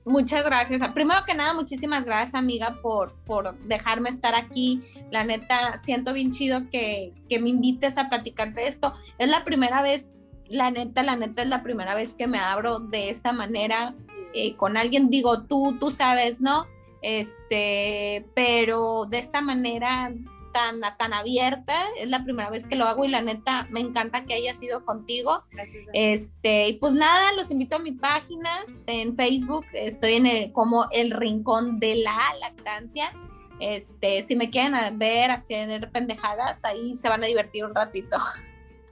Muchas 0.05 0.45
gracias. 0.45 0.81
Primero 0.93 1.25
que 1.25 1.33
nada, 1.33 1.53
muchísimas 1.53 2.05
gracias, 2.05 2.35
amiga, 2.35 2.79
por, 2.81 3.13
por 3.25 3.59
dejarme 3.65 4.11
estar 4.11 4.33
aquí. 4.33 4.81
La 5.11 5.25
neta, 5.25 5.77
siento 5.77 6.13
bien 6.13 6.31
chido 6.31 6.69
que, 6.69 7.13
que 7.27 7.41
me 7.41 7.49
invites 7.49 7.97
a 7.97 8.07
platicar 8.07 8.53
de 8.53 8.63
esto. 8.63 8.93
Es 9.17 9.27
la 9.27 9.43
primera 9.43 9.81
vez, 9.81 10.09
la 10.49 10.71
neta, 10.71 11.03
la 11.03 11.15
neta 11.15 11.43
es 11.43 11.47
la 11.47 11.63
primera 11.63 11.95
vez 11.95 12.13
que 12.13 12.27
me 12.27 12.39
abro 12.39 12.79
de 12.79 13.09
esta 13.09 13.31
manera 13.31 13.95
eh, 14.33 14.55
con 14.55 14.77
alguien. 14.77 15.09
Digo, 15.09 15.43
tú, 15.43 15.77
tú 15.79 15.91
sabes, 15.91 16.41
¿no? 16.41 16.65
Este, 17.01 18.25
pero 18.33 19.05
de 19.05 19.19
esta 19.19 19.41
manera 19.41 20.11
tan, 20.51 20.81
tan 20.97 21.13
abierta, 21.13 21.75
es 21.97 22.09
la 22.09 22.23
primera 22.23 22.49
vez 22.49 22.65
que 22.65 22.75
lo 22.75 22.85
hago 22.85 23.05
y 23.05 23.09
la 23.09 23.21
neta, 23.21 23.67
me 23.69 23.79
encanta 23.79 24.25
que 24.25 24.33
haya 24.33 24.53
sido 24.53 24.83
contigo. 24.83 25.43
Gracias. 25.51 25.85
Este, 25.93 26.69
y 26.69 26.73
pues 26.73 26.93
nada, 26.93 27.31
los 27.33 27.51
invito 27.51 27.75
a 27.75 27.79
mi 27.79 27.91
página 27.91 28.49
en 28.87 29.15
Facebook, 29.15 29.65
estoy 29.73 30.13
en 30.13 30.25
el, 30.25 30.51
como 30.51 30.87
el 30.91 31.11
rincón 31.11 31.79
de 31.79 31.95
la 31.95 32.19
lactancia. 32.41 33.13
Este, 33.59 34.21
si 34.21 34.35
me 34.35 34.49
quieren 34.49 34.97
ver 34.97 35.31
hacer 35.31 35.91
pendejadas, 35.91 36.63
ahí 36.63 36.95
se 36.95 37.09
van 37.09 37.23
a 37.23 37.27
divertir 37.27 37.65
un 37.65 37.75
ratito. 37.75 38.17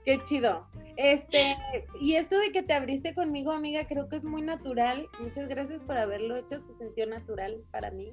Qué 0.04 0.22
chido. 0.22 0.66
Este, 0.98 1.56
y 2.00 2.16
esto 2.16 2.36
de 2.40 2.50
que 2.50 2.64
te 2.64 2.74
abriste 2.74 3.14
conmigo, 3.14 3.52
amiga, 3.52 3.86
creo 3.86 4.08
que 4.08 4.16
es 4.16 4.24
muy 4.24 4.42
natural. 4.42 5.06
Muchas 5.20 5.48
gracias 5.48 5.80
por 5.82 5.96
haberlo 5.96 6.34
hecho, 6.36 6.60
se 6.60 6.74
sintió 6.76 7.06
natural 7.06 7.62
para 7.70 7.92
mí. 7.92 8.12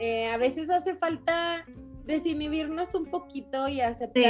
Eh, 0.00 0.26
a 0.26 0.36
veces 0.36 0.68
hace 0.68 0.96
falta 0.96 1.64
desinhibirnos 2.04 2.94
un 2.94 3.06
poquito 3.06 3.68
y 3.68 3.80
aceptar 3.80 4.22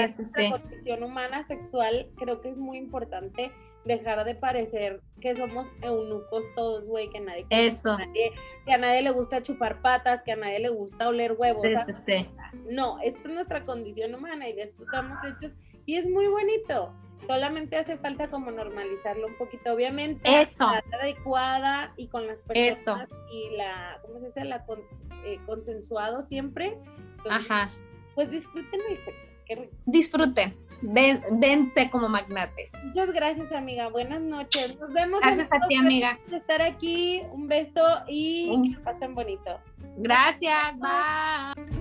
Sí, 0.45 0.51
condición 0.51 1.03
humana 1.03 1.43
sexual. 1.43 2.09
Creo 2.17 2.41
que 2.41 2.49
es 2.51 2.59
muy 2.59 2.79
importante 2.79 3.51
dejar 3.85 4.25
de 4.25 4.37
parecer 4.37 5.01
que 5.21 5.35
somos 5.35 5.67
eunucos 5.83 6.45
todos, 6.55 6.89
güey, 6.89 7.11
que 7.11 7.19
nadie 7.21 7.45
Eso. 7.51 7.91
a 7.93 7.99
nadie- 7.99 8.33
que 8.65 8.73
a 8.73 8.79
nadie 8.79 9.03
le 9.03 9.11
gusta 9.11 9.43
chupar 9.43 9.83
patas, 9.83 10.23
que 10.23 10.31
a 10.31 10.37
nadie 10.37 10.61
le 10.61 10.69
gusta 10.69 11.09
oler 11.09 11.33
huevos. 11.37 11.67
No, 12.71 13.01
esta 13.03 13.19
es 13.29 13.35
nuestra 13.35 13.65
condición 13.65 14.15
humana 14.15 14.49
y 14.49 14.53
de 14.53 14.63
esto 14.63 14.85
estamos 14.85 15.19
hechos 15.25 15.53
y 15.85 15.97
es 15.97 16.09
muy 16.09 16.29
bonito. 16.29 16.95
Solamente 17.27 17.77
hace 17.77 17.97
falta 17.99 18.29
como 18.31 18.51
normalizarlo 18.51 19.27
un 19.27 19.37
poquito, 19.37 19.73
obviamente. 19.73 20.41
Eso. 20.41 20.67
la 20.71 20.83
adecuada 20.99 21.93
y 21.97 22.09
con 22.09 22.27
las 22.27 22.39
personas 22.41 23.09
Eso. 23.09 23.09
y 23.33 23.57
la, 23.57 23.99
¿cómo 24.03 24.21
se 24.21 24.27
dice? 24.27 24.45
La 24.45 24.65
con- 24.65 24.83
eh, 25.25 25.39
consensuado 25.47 26.23
siempre. 26.23 26.79
Entonces, 27.17 27.51
Ajá. 27.51 27.71
Pues 28.15 28.31
disfruten 28.31 28.81
el 28.89 28.97
sexo. 29.05 29.33
Qué 29.45 29.55
rico. 29.57 29.77
Disfruten. 29.87 30.57
Den- 30.83 31.23
dense 31.41 31.91
como 31.91 32.09
magnates. 32.09 32.73
Muchas 32.85 33.13
gracias, 33.13 33.51
amiga. 33.53 33.89
Buenas 33.89 34.21
noches. 34.21 34.79
Nos 34.79 34.93
vemos. 34.93 35.21
Gracias 35.21 35.49
a 35.51 35.67
ti, 35.67 35.75
amiga. 35.77 36.09
Gracias 36.11 36.27
por 36.29 36.35
estar 36.35 36.63
aquí. 36.63 37.23
Un 37.33 37.49
beso 37.49 37.83
y 38.09 38.73
que 38.75 38.81
pasen 38.81 39.15
bonito. 39.15 39.59
Gracias. 39.97 40.75
Bye. 40.79 41.76